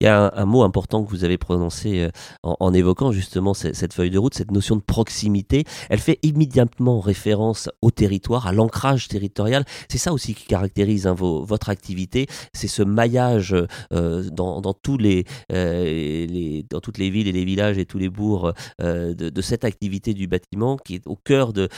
Il 0.03 0.07
y 0.07 0.09
a 0.09 0.33
un, 0.35 0.45
mot 0.45 0.63
important 0.63 1.05
que 1.05 1.09
vous 1.09 1.23
avez 1.23 1.37
prononcé 1.37 2.09
en, 2.43 2.73
évoquant 2.73 3.13
justement 3.13 3.53
cette, 3.53 3.93
feuille 3.93 4.09
de 4.09 4.19
route, 4.19 4.33
cette 4.33 4.51
notion 4.51 4.75
de 4.75 4.81
proximité. 4.81 5.63
Elle 5.89 5.99
fait 5.99 6.19
immédiatement 6.23 6.99
référence 6.99 7.69
au 7.81 7.89
territoire, 7.89 8.45
à 8.45 8.51
l'ancrage 8.51 9.07
territorial. 9.07 9.63
C'est 9.89 9.97
ça 9.97 10.11
aussi 10.11 10.33
qui 10.33 10.45
caractérise 10.45 11.07
hein, 11.07 11.15
votre 11.15 11.69
activité. 11.69 12.27
C'est 12.53 12.67
ce 12.67 12.83
maillage 12.83 13.55
dans, 13.91 14.73
tous 14.73 14.97
les, 14.97 15.23
dans 15.49 16.81
toutes 16.81 16.97
les 16.97 17.09
villes 17.09 17.29
et 17.29 17.31
les 17.31 17.45
villages 17.45 17.77
et 17.77 17.85
tous 17.85 17.97
les 17.97 18.09
bourgs 18.09 18.51
de, 18.79 19.41
cette 19.41 19.63
activité 19.63 20.13
du 20.13 20.27
bâtiment 20.27 20.75
qui 20.75 20.95
est 20.95 21.07
au 21.07 21.15
cœur 21.15 21.53
de, 21.53 21.69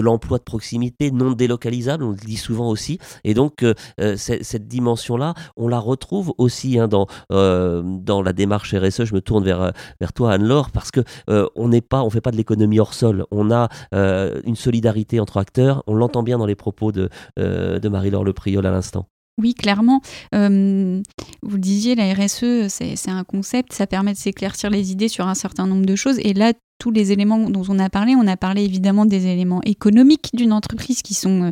l'emploi 0.00 0.38
de 0.38 0.42
proximité 0.42 1.12
non 1.12 1.32
délocalisable, 1.32 2.04
on 2.04 2.10
le 2.10 2.16
dit 2.16 2.36
souvent 2.36 2.68
aussi. 2.68 2.98
Et 3.24 3.34
donc, 3.34 3.62
euh, 3.62 3.74
euh, 4.00 4.16
cette 4.16 4.68
dimension-là, 4.68 5.34
on 5.56 5.68
la 5.68 5.78
retrouve 5.78 6.34
aussi 6.38 6.78
hein, 6.78 6.88
dans, 6.88 7.06
euh, 7.32 7.82
dans 7.84 8.22
la 8.22 8.32
démarche 8.32 8.74
RSE. 8.74 9.04
Je 9.04 9.14
me 9.14 9.20
tourne 9.20 9.44
vers, 9.44 9.72
vers 10.00 10.12
toi, 10.12 10.32
Anne-Laure, 10.32 10.70
parce 10.70 10.90
que 10.90 11.00
on 11.54 11.68
n'est 11.68 11.80
pas, 11.80 12.02
on 12.02 12.10
fait 12.10 12.20
pas 12.20 12.30
de 12.30 12.36
l'économie 12.36 12.80
hors 12.80 12.94
sol. 12.94 13.26
On 13.30 13.50
a 13.50 13.68
une 13.92 14.56
solidarité 14.56 15.20
entre 15.20 15.36
acteurs. 15.38 15.82
On 15.86 15.94
l'entend 15.94 16.22
bien 16.22 16.38
dans 16.38 16.46
les 16.46 16.54
propos 16.54 16.92
de, 16.92 17.08
de 17.36 17.88
Marie-Laure 17.88 18.24
Le 18.24 18.32
Priol 18.32 18.64
à 18.66 18.70
l'instant. 18.70 19.08
Oui, 19.40 19.54
clairement. 19.54 20.00
vous 20.32 21.58
disiez, 21.58 21.94
la 21.94 22.12
RSE, 22.14 22.68
c'est 22.68 23.10
un 23.10 23.24
concept, 23.24 23.72
ça 23.72 23.86
permet 23.86 24.12
de 24.12 24.18
s'éclaircir 24.18 24.70
les 24.70 24.92
idées 24.92 25.08
sur 25.08 25.26
un 25.26 25.34
certain 25.34 25.66
nombre 25.66 25.86
de 25.86 25.96
choses. 25.96 26.18
Et 26.20 26.34
là, 26.34 26.52
tous 26.78 26.90
les 26.90 27.12
éléments 27.12 27.50
dont 27.50 27.64
on 27.68 27.78
a 27.78 27.90
parlé. 27.90 28.14
On 28.14 28.26
a 28.26 28.36
parlé 28.36 28.64
évidemment 28.64 29.04
des 29.04 29.26
éléments 29.26 29.60
économiques 29.64 30.30
d'une 30.32 30.52
entreprise 30.52 31.02
qui 31.02 31.14
sont 31.14 31.42
euh, 31.42 31.50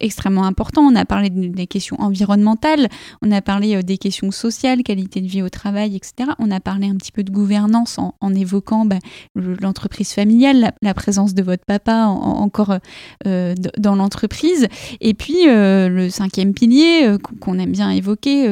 extrêmement 0.00 0.44
importants. 0.44 0.82
On 0.82 0.94
a 0.94 1.04
parlé 1.04 1.30
des 1.30 1.66
questions 1.66 1.96
environnementales, 2.00 2.88
on 3.22 3.30
a 3.32 3.42
parlé 3.42 3.76
euh, 3.76 3.82
des 3.82 3.98
questions 3.98 4.30
sociales, 4.30 4.82
qualité 4.82 5.20
de 5.20 5.26
vie 5.26 5.42
au 5.42 5.48
travail, 5.48 5.96
etc. 5.96 6.30
On 6.38 6.50
a 6.50 6.60
parlé 6.60 6.88
un 6.88 6.94
petit 6.94 7.12
peu 7.12 7.24
de 7.24 7.30
gouvernance 7.30 7.98
en, 7.98 8.34
évoquant 8.34 8.84
bah, 8.84 8.98
l'entreprise 9.34 10.12
familiale, 10.12 10.72
la, 10.80 10.94
présence 10.94 11.34
de 11.34 11.42
votre 11.42 11.64
papa 11.64 12.06
encore 12.06 12.78
euh, 13.26 13.54
dans 13.78 13.96
l'entreprise. 13.96 14.68
Et 15.00 15.14
puis 15.14 15.46
le 15.46 16.08
cinquième 16.10 16.54
pilier 16.54 17.16
qu'on 17.40 17.58
aime 17.58 17.72
bien 17.72 17.90
évoquer 17.90 18.48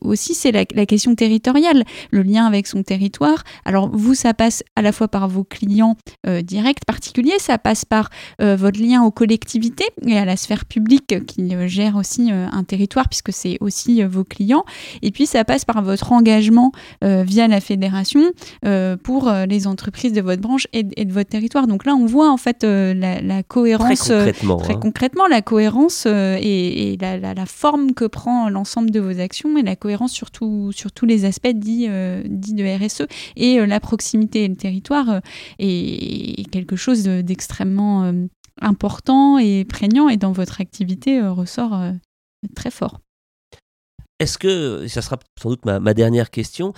aussi, 0.00 0.34
c'est 0.34 0.52
la, 0.52 0.64
la 0.74 0.86
question 0.86 1.14
territoriale, 1.14 1.84
le 2.10 2.22
lien 2.22 2.46
avec 2.46 2.66
son 2.66 2.82
territoire. 2.82 3.44
Alors 3.64 3.90
vous, 3.92 4.14
ça 4.14 4.34
passe 4.34 4.62
à 4.76 4.82
la 4.82 4.92
fois 4.92 5.08
par 5.08 5.28
vos 5.28 5.44
clients 5.60 5.96
euh, 6.26 6.42
directs 6.42 6.84
particuliers, 6.86 7.38
ça 7.38 7.58
passe 7.58 7.84
par 7.84 8.10
euh, 8.40 8.56
votre 8.56 8.80
lien 8.80 9.02
aux 9.02 9.10
collectivités 9.10 9.88
et 10.06 10.16
à 10.18 10.24
la 10.24 10.36
sphère 10.36 10.64
publique 10.64 11.26
qui 11.26 11.54
euh, 11.54 11.66
gère 11.66 11.96
aussi 11.96 12.30
un 12.30 12.64
territoire 12.64 13.08
puisque 13.08 13.32
c'est 13.32 13.58
aussi 13.60 14.02
vos 14.02 14.24
clients. 14.24 14.64
Et 15.02 15.10
puis 15.10 15.26
ça 15.26 15.44
passe 15.44 15.64
par 15.64 15.82
votre 15.82 16.12
engagement 16.12 16.72
via 17.02 17.48
la 17.48 17.60
fédération 17.60 18.20
pour 19.02 19.30
les 19.48 19.66
entreprises 19.66 20.12
de 20.12 20.20
votre 20.20 20.40
branche 20.40 20.66
et, 20.72 20.82
de 20.82 21.12
votre 21.12 21.30
territoire. 21.30 21.66
Donc 21.66 21.84
là, 21.84 21.94
on 21.94 22.06
voit 22.06 22.30
en 22.30 22.36
fait 22.36 22.64
la, 22.64 23.42
cohérence 23.42 24.04
très 24.04 24.32
concrètement, 24.32 24.62
hein. 24.62 24.78
concrètement 24.80 25.26
la 25.26 25.42
cohérence 25.42 26.06
et, 26.06 26.98
la, 27.00 27.46
forme 27.46 27.92
que 27.92 28.04
prend 28.04 28.48
l'ensemble 28.48 28.90
de 28.90 29.00
vos 29.00 29.20
actions 29.20 29.56
et 29.56 29.62
la 29.62 29.76
cohérence 29.76 30.12
sur, 30.12 30.28
sur 30.72 30.92
tous 30.92 31.06
les 31.06 31.24
aspects 31.24 31.48
dits, 31.48 31.88
dits 32.24 32.54
de 32.54 32.84
RSE 32.84 33.06
et 33.36 33.64
la 33.66 33.80
proximité 33.80 34.44
et 34.44 34.48
le 34.48 34.56
territoire 34.56 35.20
est 35.58 36.48
quelque 36.50 36.76
chose 36.76 37.02
d'extrêmement 37.04 38.04
euh, 38.04 38.26
important 38.60 39.38
et 39.38 39.64
prégnant 39.64 40.08
et 40.08 40.16
dans 40.16 40.32
votre 40.32 40.60
activité 40.60 41.20
euh, 41.20 41.32
ressort 41.32 41.74
euh, 41.74 41.92
très 42.54 42.70
fort. 42.70 43.00
Est-ce 44.18 44.36
que, 44.36 44.86
ça 44.88 45.00
sera 45.00 45.18
sans 45.40 45.48
doute 45.48 45.64
ma, 45.64 45.94
dernière 45.94 46.30
question, 46.30 46.74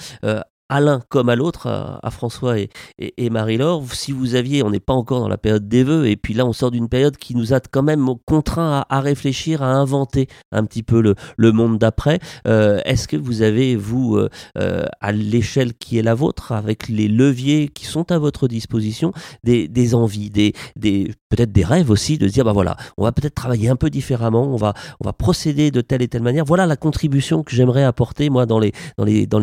à 0.69 0.81
l'un 0.81 1.01
comme 1.09 1.29
à 1.29 1.37
l'autre, 1.37 1.67
à, 1.67 2.11
François 2.11 2.57
et, 2.59 3.31
Marie-Laure, 3.31 3.85
si 3.93 4.13
vous 4.13 4.35
aviez, 4.35 4.63
on 4.63 4.71
n'est 4.71 4.81
pas 4.81 4.95
encore 4.95 5.21
dans 5.21 5.29
la 5.29 5.39
période 5.39 5.69
des 5.69 5.85
vœux, 5.85 6.07
et 6.07 6.17
puis 6.17 6.35
là 6.35 6.47
on 6.47 6.53
sort 6.53 6.71
d'une 6.71 6.89
période 6.89 7.17
qui 7.17 7.35
nous 7.35 7.53
a 7.53 7.61
quand 7.61 7.83
même 7.83 8.07
contraint 8.27 8.85
à, 8.89 9.01
réfléchir, 9.01 9.63
à 9.63 9.73
inventer 9.73 10.29
un 10.51 10.65
petit 10.65 10.83
peu 10.83 11.01
le, 11.01 11.53
monde 11.53 11.79
d'après. 11.79 12.19
Euh, 12.47 12.81
est-ce 12.85 13.07
que 13.07 13.17
vous 13.17 13.43
avez, 13.43 13.77
vous, 13.77 14.17
euh, 14.17 14.29
euh, 14.59 14.85
à 15.01 15.13
l'échelle 15.13 15.75
qui 15.75 15.99
est 15.99 16.03
la 16.03 16.15
vôtre, 16.15 16.53
avec 16.53 16.89
les 16.89 17.09
leviers 17.09 17.69
qui 17.69 17.85
sont 17.85 18.11
à 18.11 18.19
votre 18.19 18.49
disposition, 18.49 19.13
des, 19.45 19.95
envies, 19.95 20.31
des, 20.31 20.55
des 20.77 21.13
peut-être 21.33 21.53
des 21.53 21.65
rêves 21.65 21.91
aussi, 21.91 22.19
de 22.19 22.29
dire, 22.29 22.45
bah 22.45 22.53
voilà, 22.53 22.77
on 22.99 23.05
va 23.05 23.13
peut-être 23.13 23.35
travailler 23.35 23.71
un 23.71 23.77
peu 23.77 23.89
différemment, 23.89 24.53
on 24.53 24.57
va, 24.57 24.75
on 25.01 25.05
va 25.05 25.15
procéder 25.15 25.71
de 25.71 25.81
telle 25.81 26.03
et 26.03 26.09
telle 26.09 26.23
manière. 26.23 26.45
Voilà 26.45 26.67
la 26.67 26.77
contribution 26.77 27.43
que 27.43 27.57
j'aimerais 27.57 27.85
apporter, 27.85 28.29
moi, 28.29 28.45
dans 28.45 28.59
les, 28.59 28.73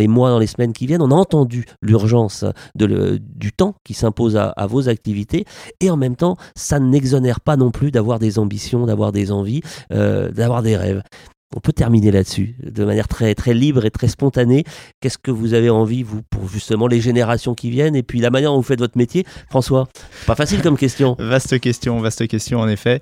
mois, 0.07 0.29
dans 0.29 0.37
les 0.37 0.47
semaines 0.47 0.71
qui 0.71 0.85
viennent. 0.85 1.01
On 1.01 1.09
entendu 1.09 1.65
l'urgence 1.81 2.45
du 2.75 3.51
temps 3.51 3.73
qui 3.83 3.95
s'impose 3.95 4.37
à, 4.37 4.53
vos 4.67 4.87
activités 4.87 5.45
et 5.79 5.89
en 5.89 5.97
même 5.97 6.15
temps, 6.15 6.37
ça 6.55 6.79
n'exonère 6.79 7.41
pas 7.41 7.57
non 7.57 7.71
plus 7.71 7.89
d'avoir 7.89 8.19
des 8.19 8.37
ambitions, 8.37 8.85
d'avoir 8.85 9.11
des 9.11 9.31
envies, 9.31 9.61
euh, 9.91 10.31
d'avoir 10.31 10.61
des 10.61 10.77
rêves. 10.77 11.01
On 11.55 11.59
peut 11.61 11.73
terminer 11.73 12.11
là-dessus, 12.11 12.55
de 12.63 12.85
manière 12.85 13.07
très, 13.07 13.33
très 13.33 13.55
libre 13.55 13.83
et 13.83 13.89
très 13.89 14.07
spontanée. 14.07 14.65
Qu'est-ce 15.01 15.17
que 15.17 15.31
vous 15.31 15.55
avez 15.55 15.71
envie, 15.71 16.03
vous, 16.03 16.21
pour 16.21 16.47
justement 16.47 16.85
les 16.85 17.01
générations 17.01 17.55
qui 17.55 17.71
viennent 17.71 17.95
et 17.95 18.03
puis 18.03 18.19
la 18.19 18.29
manière 18.29 18.51
dont 18.51 18.57
vous 18.57 18.63
faites 18.63 18.79
votre 18.79 18.97
métier? 18.97 19.25
François, 19.49 19.87
pas 20.27 20.35
facile 20.35 20.61
comme 20.61 20.77
question. 20.77 21.15
vaste 21.19 21.59
question, 21.59 21.99
vaste 22.01 22.27
question 22.27 22.59
en 22.59 22.67
effet. 22.67 23.01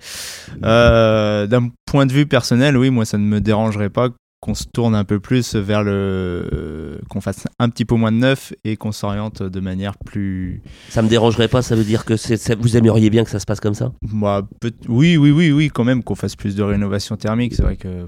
Euh, 0.64 1.46
d'un 1.46 1.70
point 1.86 2.06
de 2.06 2.14
vue 2.14 2.26
personnel, 2.26 2.78
oui, 2.78 2.90
moi 2.90 3.04
ça 3.04 3.18
ne 3.18 3.26
me 3.26 3.42
dérangerait 3.42 3.90
pas 3.90 4.10
qu'on 4.40 4.54
se 4.54 4.66
tourne 4.66 4.94
un 4.96 5.04
peu 5.04 5.20
plus 5.20 5.56
vers 5.56 5.84
le 5.84 7.00
qu'on 7.10 7.22
fasse 7.22 7.48
un 7.58 7.70
petit 7.70 7.86
peu 7.86 7.96
moins 7.96 8.12
de 8.12 8.18
neuf 8.18 8.54
et 8.64 8.78
qu'on 8.78 8.92
s'oriente 8.92 9.42
de 9.42 9.60
manière 9.60 9.98
plus 9.98 10.62
ça 10.90 11.02
me 11.02 11.10
dérangerait 11.10 11.48
pas 11.48 11.64
ça 11.64 11.76
veut 11.76 11.84
dire 11.84 12.06
que 12.06 12.14
vous 12.56 12.78
aimeriez 12.78 13.10
bien 13.10 13.24
que 13.24 13.32
ça 13.32 13.40
se 13.40 13.46
passe 13.46 13.60
comme 13.60 13.74
ça? 13.74 13.92
Moi 14.04 14.48
oui 14.88 15.18
oui 15.18 15.32
oui 15.32 15.52
oui 15.52 15.70
quand 15.74 15.84
même 15.84 16.04
qu'on 16.04 16.16
fasse 16.16 16.36
plus 16.36 16.56
de 16.56 16.62
rénovation 16.62 17.16
thermique 17.16 17.56
c'est 17.56 17.64
vrai 17.64 17.78
que 17.78 18.06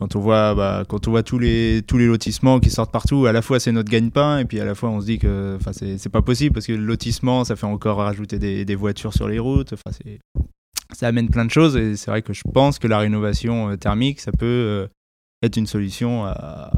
quand 0.00 0.16
on 0.16 0.20
voit 0.20 0.54
bah, 0.54 0.84
quand 0.88 1.06
on 1.06 1.10
voit 1.10 1.22
tous 1.22 1.38
les 1.38 1.82
tous 1.86 1.98
les 1.98 2.06
lotissements 2.06 2.58
qui 2.58 2.70
sortent 2.70 2.90
partout 2.90 3.26
à 3.26 3.32
la 3.32 3.42
fois 3.42 3.60
c'est 3.60 3.70
notre 3.70 3.90
gagne-pain 3.90 4.38
et 4.38 4.46
puis 4.46 4.58
à 4.58 4.64
la 4.64 4.74
fois 4.74 4.88
on 4.88 5.00
se 5.00 5.06
dit 5.06 5.18
que 5.18 5.56
enfin 5.60 5.72
c'est 5.72 6.08
pas 6.08 6.22
possible 6.22 6.54
parce 6.54 6.66
que 6.66 6.72
le 6.72 6.84
lotissement 6.84 7.44
ça 7.44 7.54
fait 7.54 7.66
encore 7.66 7.98
rajouter 7.98 8.38
des, 8.38 8.64
des 8.64 8.74
voitures 8.74 9.12
sur 9.12 9.28
les 9.28 9.38
routes 9.38 9.74
enfin 9.74 9.90
c'est 9.92 10.18
ça 10.92 11.06
amène 11.06 11.28
plein 11.28 11.44
de 11.44 11.50
choses 11.50 11.76
et 11.76 11.96
c'est 11.96 12.10
vrai 12.10 12.22
que 12.22 12.32
je 12.32 12.42
pense 12.52 12.78
que 12.78 12.88
la 12.88 12.98
rénovation 12.98 13.70
euh, 13.70 13.76
thermique 13.76 14.20
ça 14.20 14.32
peut 14.32 14.46
euh, 14.46 14.86
être 15.42 15.58
une 15.58 15.66
solution 15.66 16.24
à, 16.24 16.72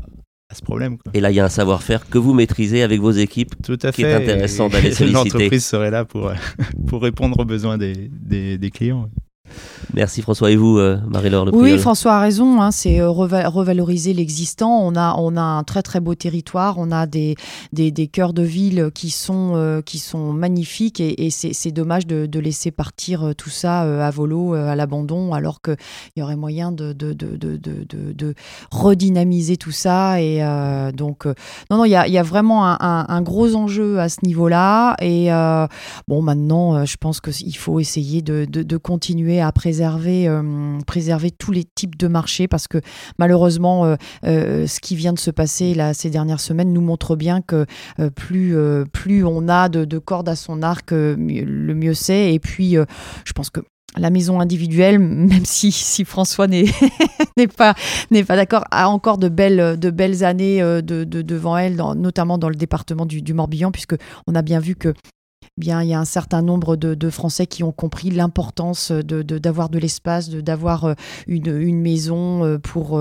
ce 0.54 0.60
problème. 0.60 0.98
Et 1.14 1.20
là, 1.20 1.30
il 1.30 1.34
y 1.34 1.40
a 1.40 1.46
un 1.46 1.48
savoir-faire 1.48 2.06
que 2.10 2.18
vous 2.18 2.34
maîtrisez 2.34 2.82
avec 2.82 3.00
vos 3.00 3.10
équipes 3.10 3.54
Tout 3.62 3.78
à 3.82 3.90
qui 3.90 4.02
est 4.02 4.12
intéressant 4.12 4.68
d'aller 4.68 4.92
solliciter. 4.92 5.30
L'entreprise 5.30 5.64
serait 5.64 5.90
là 5.90 6.04
pour, 6.04 6.30
pour 6.88 7.00
répondre 7.00 7.40
aux 7.40 7.46
besoins 7.46 7.78
des, 7.78 8.10
des, 8.10 8.58
des 8.58 8.70
clients. 8.70 9.08
Merci 9.94 10.22
François 10.22 10.50
et 10.50 10.56
vous, 10.56 10.78
euh, 10.78 10.98
Marie-Laure. 11.06 11.50
Oui, 11.52 11.78
François 11.78 12.14
a 12.14 12.20
raison. 12.20 12.62
Hein, 12.62 12.70
c'est 12.70 13.00
euh, 13.00 13.10
revaloriser 13.10 14.14
l'existant. 14.14 14.80
On 14.82 14.96
a, 14.96 15.14
on 15.18 15.36
a 15.36 15.42
un 15.42 15.64
très 15.64 15.82
très 15.82 16.00
beau 16.00 16.14
territoire. 16.14 16.76
On 16.78 16.90
a 16.90 17.06
des, 17.06 17.36
des, 17.72 17.90
des 17.90 18.06
cœurs 18.06 18.32
de 18.32 18.42
ville 18.42 18.90
qui 18.94 19.10
sont, 19.10 19.52
euh, 19.54 19.82
qui 19.82 19.98
sont 19.98 20.32
magnifiques 20.32 21.00
et, 21.00 21.26
et 21.26 21.30
c'est 21.30 21.72
dommage 21.72 22.06
de, 22.06 22.26
de, 22.26 22.38
laisser 22.38 22.70
partir 22.70 23.34
tout 23.36 23.50
ça 23.50 23.80
à 24.04 24.10
volo, 24.10 24.54
à 24.54 24.74
l'abandon, 24.74 25.32
alors 25.32 25.60
qu'il 25.60 25.76
y 26.16 26.22
aurait 26.22 26.36
moyen 26.36 26.72
de, 26.72 26.92
de, 26.92 27.12
de, 27.12 28.34
redynamiser 28.70 29.56
tout 29.56 29.70
ça. 29.70 30.20
Et 30.20 30.40
donc, 30.92 31.26
non, 31.26 31.76
non, 31.76 31.84
il 31.84 31.90
y 31.90 31.96
a, 31.96 32.08
y 32.08 32.18
a, 32.18 32.22
vraiment 32.22 32.66
un, 32.66 32.78
un, 32.80 33.06
un, 33.08 33.22
gros 33.22 33.54
enjeu 33.54 34.00
à 34.00 34.08
ce 34.08 34.24
niveau-là. 34.24 34.96
Et 35.00 35.28
bon, 36.08 36.22
maintenant, 36.22 36.84
je 36.84 36.96
pense 36.96 37.20
qu'il 37.20 37.56
faut 37.56 37.78
essayer 37.78 38.22
de, 38.22 38.44
de 38.44 38.76
à 39.40 39.52
préserver, 39.52 40.28
euh, 40.28 40.78
préserver 40.86 41.30
tous 41.30 41.52
les 41.52 41.64
types 41.64 41.96
de 41.96 42.08
marchés 42.08 42.48
parce 42.48 42.68
que 42.68 42.78
malheureusement, 43.18 43.84
euh, 43.84 43.96
euh, 44.24 44.66
ce 44.66 44.80
qui 44.80 44.96
vient 44.96 45.12
de 45.12 45.18
se 45.18 45.30
passer 45.30 45.74
là, 45.74 45.94
ces 45.94 46.10
dernières 46.10 46.40
semaines 46.40 46.72
nous 46.72 46.80
montre 46.80 47.16
bien 47.16 47.40
que 47.40 47.66
plus, 48.14 48.56
plus 48.92 49.24
on 49.24 49.48
a 49.48 49.68
de, 49.68 49.98
cordes 49.98 50.28
à 50.28 50.36
son 50.36 50.62
arc, 50.62 50.90
le 50.92 51.74
mieux 51.74 51.94
c'est. 51.94 52.34
Et 52.34 52.38
puis, 52.38 52.76
je 53.24 53.32
pense 53.32 53.50
que 53.50 53.60
la 53.96 54.10
maison 54.10 54.40
individuelle, 54.40 54.98
même 54.98 55.44
si, 55.44 55.72
si 55.72 56.04
François 56.04 56.46
n'est 56.46 56.66
pas, 57.56 57.74
pas 57.74 58.36
d'accord, 58.36 58.64
a 58.70 58.88
encore 58.88 59.18
de 59.18 59.28
belles, 59.28 59.78
de 59.78 59.90
belles 59.90 60.24
années 60.24 60.60
de, 60.60 61.04
devant 61.04 61.56
elle, 61.56 61.76
notamment 61.96 62.38
dans 62.38 62.48
le 62.48 62.56
département 62.56 63.06
du, 63.06 63.22
du 63.22 63.34
Morbihan, 63.34 63.70
puisque 63.70 63.96
on 64.26 64.34
a 64.34 64.42
bien 64.42 64.60
vu 64.60 64.76
que 64.76 64.94
bien, 65.56 65.82
il 65.82 65.88
y 65.88 65.94
a 65.94 66.00
un 66.00 66.04
certain 66.04 66.42
nombre 66.42 66.76
de, 66.76 67.10
Français 67.10 67.46
qui 67.46 67.62
ont 67.62 67.72
compris 67.72 68.10
l'importance 68.10 68.90
de, 68.90 69.22
d'avoir 69.22 69.68
de, 69.68 69.78
l'espace, 69.78 70.28
de, 70.28 70.40
d'avoir 70.40 70.94
une, 71.26 71.60
une 71.60 71.80
maison 71.80 72.58
pour, 72.62 73.00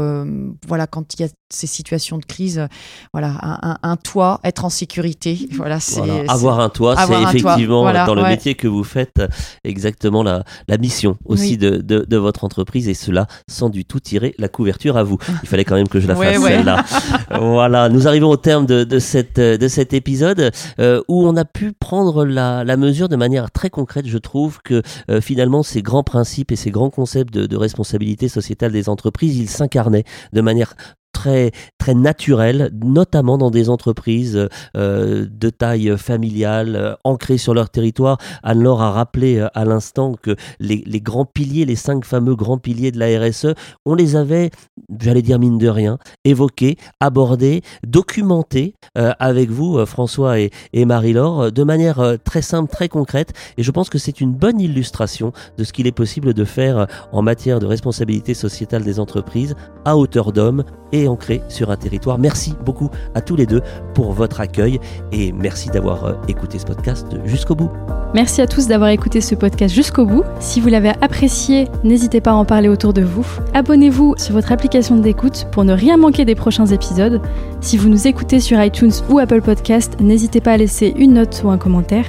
voilà, 0.68 0.88
quand 0.88 1.14
il 1.14 1.22
y 1.22 1.26
a 1.26 1.30
ces 1.54 1.68
situations 1.68 2.18
de 2.18 2.26
crise, 2.26 2.68
voilà, 3.14 3.60
un, 3.84 3.98
toit, 3.98 4.40
être 4.44 4.66
en 4.66 4.70
sécurité. 4.70 5.38
Voilà, 5.62 5.80
c'est, 5.80 6.28
avoir 6.28 6.60
un 6.60 6.70
toit, 6.70 6.96
c'est 6.96 7.22
effectivement 7.22 7.92
dans 7.94 8.16
le 8.16 8.24
métier 8.24 8.56
que 8.56 8.68
vous 8.68 8.84
faites 8.84 9.22
exactement 9.64 10.24
la, 10.24 10.44
la 10.68 10.78
mission 10.78 11.18
aussi 11.26 11.58
de, 11.58 11.78
de, 11.78 12.18
votre 12.18 12.44
entreprise 12.44 12.88
et 12.88 12.94
cela 12.94 13.28
sans 13.48 13.70
du 13.70 13.86
tout 13.86 14.00
tirer 14.00 14.34
la 14.40 14.48
couverture 14.48 14.98
à 14.98 15.04
vous. 15.04 15.18
Il 15.44 15.50
fallait 15.50 15.66
quand 15.66 15.76
même 15.76 15.88
que 15.88 16.00
je 16.00 16.08
la 16.08 16.16
fasse 16.16 16.42
celle-là. 16.42 16.84
voilà, 17.40 17.90
nous 17.90 18.08
arrivons 18.08 18.30
au 18.30 18.38
terme 18.38 18.66
de, 18.66 18.84
de, 18.84 18.98
cette, 18.98 19.40
de 19.40 19.68
cet 19.68 19.94
épisode 19.94 20.52
euh, 20.80 21.02
où 21.08 21.28
on 21.28 21.36
a 21.36 21.46
pu 21.46 21.74
prendre 21.74 22.26
la, 22.26 22.41
la, 22.64 22.78
mesure 22.78 23.10
de 23.10 23.16
manière 23.16 23.52
très 23.52 23.70
concrète. 23.70 24.08
Je 24.08 24.18
trouve 24.18 24.60
que 24.64 24.82
euh, 25.10 25.22
finalement 25.22 25.64
ces 25.64 25.82
grands 25.82 26.04
principes 26.04 26.52
et 26.52 26.56
ces 26.56 26.72
grands 26.72 26.90
concepts 26.90 27.34
de, 27.34 27.46
de 27.46 27.58
responsabilité 27.58 28.28
sociétale 28.28 28.72
des 28.72 28.90
entreprises, 28.90 29.38
ils 29.38 29.50
s'incarnaient 29.50 30.06
de 30.34 30.42
manière 30.42 30.76
très, 31.12 31.52
très 31.78 31.94
naturel, 31.94 32.72
notamment 32.84 33.38
dans 33.38 33.52
des 33.52 33.70
entreprises 33.70 34.48
euh, 34.76 35.28
de 35.30 35.50
taille 35.50 35.98
familiale, 35.98 36.76
euh, 36.76 36.96
ancrées 37.04 37.38
sur 37.38 37.54
leur 37.54 37.70
territoire. 37.70 38.18
Anne-Laure 38.44 38.82
a 38.82 38.92
rappelé 38.92 39.38
euh, 39.38 39.48
à 39.54 39.66
l'instant 39.66 40.16
que 40.22 40.36
les, 40.60 40.84
les, 40.86 41.02
grands 41.02 41.26
piliers, 41.26 41.66
les 41.66 41.76
cinq 41.76 42.06
fameux 42.06 42.36
grands 42.36 42.58
piliers 42.58 42.92
de 42.92 43.00
la 43.00 43.20
RSE, 43.20 43.54
on 43.86 43.96
les 43.96 44.16
avait, 44.16 44.52
j'allais 45.00 45.22
dire 45.22 45.40
mine 45.40 45.58
de 45.58 45.68
rien, 45.68 45.98
évoqués, 46.24 46.78
abordés, 47.00 47.62
documentés 47.86 48.76
avec 48.96 49.50
vous, 49.50 49.84
François 49.86 50.40
et, 50.40 50.52
et 50.74 50.86
Marie-Laure, 50.86 51.52
de 51.52 51.64
manière 51.64 52.18
très 52.24 52.42
simple, 52.42 52.72
très 52.72 52.90
concrète. 52.90 53.34
Et 53.58 53.64
je 53.64 53.72
pense 53.72 53.90
que 53.90 53.98
c'est 53.98 54.22
une 54.22 54.34
bonne 54.34 54.60
illustration 54.60 55.32
de 55.58 55.64
ce 55.64 55.74
qu'il 55.74 55.88
est 55.88 55.92
possible 55.92 56.34
de 56.34 56.46
faire 56.46 56.88
en 57.12 57.22
matière 57.22 57.60
de 57.60 57.66
responsabilité 57.66 58.34
sociétale 58.34 58.84
des 58.84 59.00
entreprises 59.00 59.56
à 59.86 59.98
hauteur 59.98 60.32
d'homme 60.32 60.64
et 60.92 61.08
ancré 61.08 61.42
sur 61.48 61.72
un 61.72 61.78
territoire. 61.78 62.18
Merci 62.18 62.56
beaucoup 62.66 62.90
à 63.16 63.22
tous 63.22 63.36
les 63.36 63.46
deux 63.46 63.62
pour 63.94 64.14
votre 64.14 64.42
accueil 64.42 64.80
et 65.12 65.32
merci 65.32 65.70
d'avoir 65.70 66.06
euh, 66.06 66.14
écouté 66.28 66.60
ce 66.60 66.66
podcast 66.66 67.08
jusqu'au 67.26 67.56
bout. 67.56 67.72
Merci 68.14 68.42
à 68.42 68.48
tous 68.48 68.68
d'avoir 68.68 68.90
écouté 68.90 69.22
ce 69.22 69.36
podcast 69.36 69.74
jusqu'au 69.74 70.06
bout. 70.06 70.24
Si 70.40 70.60
vous 70.60 70.68
l'avez 70.68 70.92
apprécié, 71.02 71.70
n'hésitez 71.84 72.20
pas 72.20 72.32
à 72.32 72.36
en 72.36 72.44
parler 72.44 72.68
autour 72.68 72.92
de 72.92 73.02
vous. 73.02 73.26
Abonnez-vous 73.54 74.16
sur 74.18 74.34
votre 74.34 74.52
application 74.52 74.98
d'écoute 74.98 75.48
pour 75.52 75.64
ne 75.64 75.72
rien 75.74 75.96
manquer 75.96 76.26
des 76.26 76.36
prochains 76.36 76.66
épisodes. 76.66 77.22
Si 77.62 77.78
vous 77.78 77.88
nous 77.88 78.08
écoutez 78.08 78.42
sur 78.42 78.62
iTunes 78.62 78.92
ou 79.10 79.20
Apple 79.20 79.42
Podcast, 79.42 79.96
n'hésitez 80.02 80.42
pas 80.42 80.52
à 80.54 80.58
laisser 80.58 80.94
une 80.98 81.14
note 81.14 81.42
ou 81.46 81.50
un 81.50 81.58
commentaire. 81.58 82.06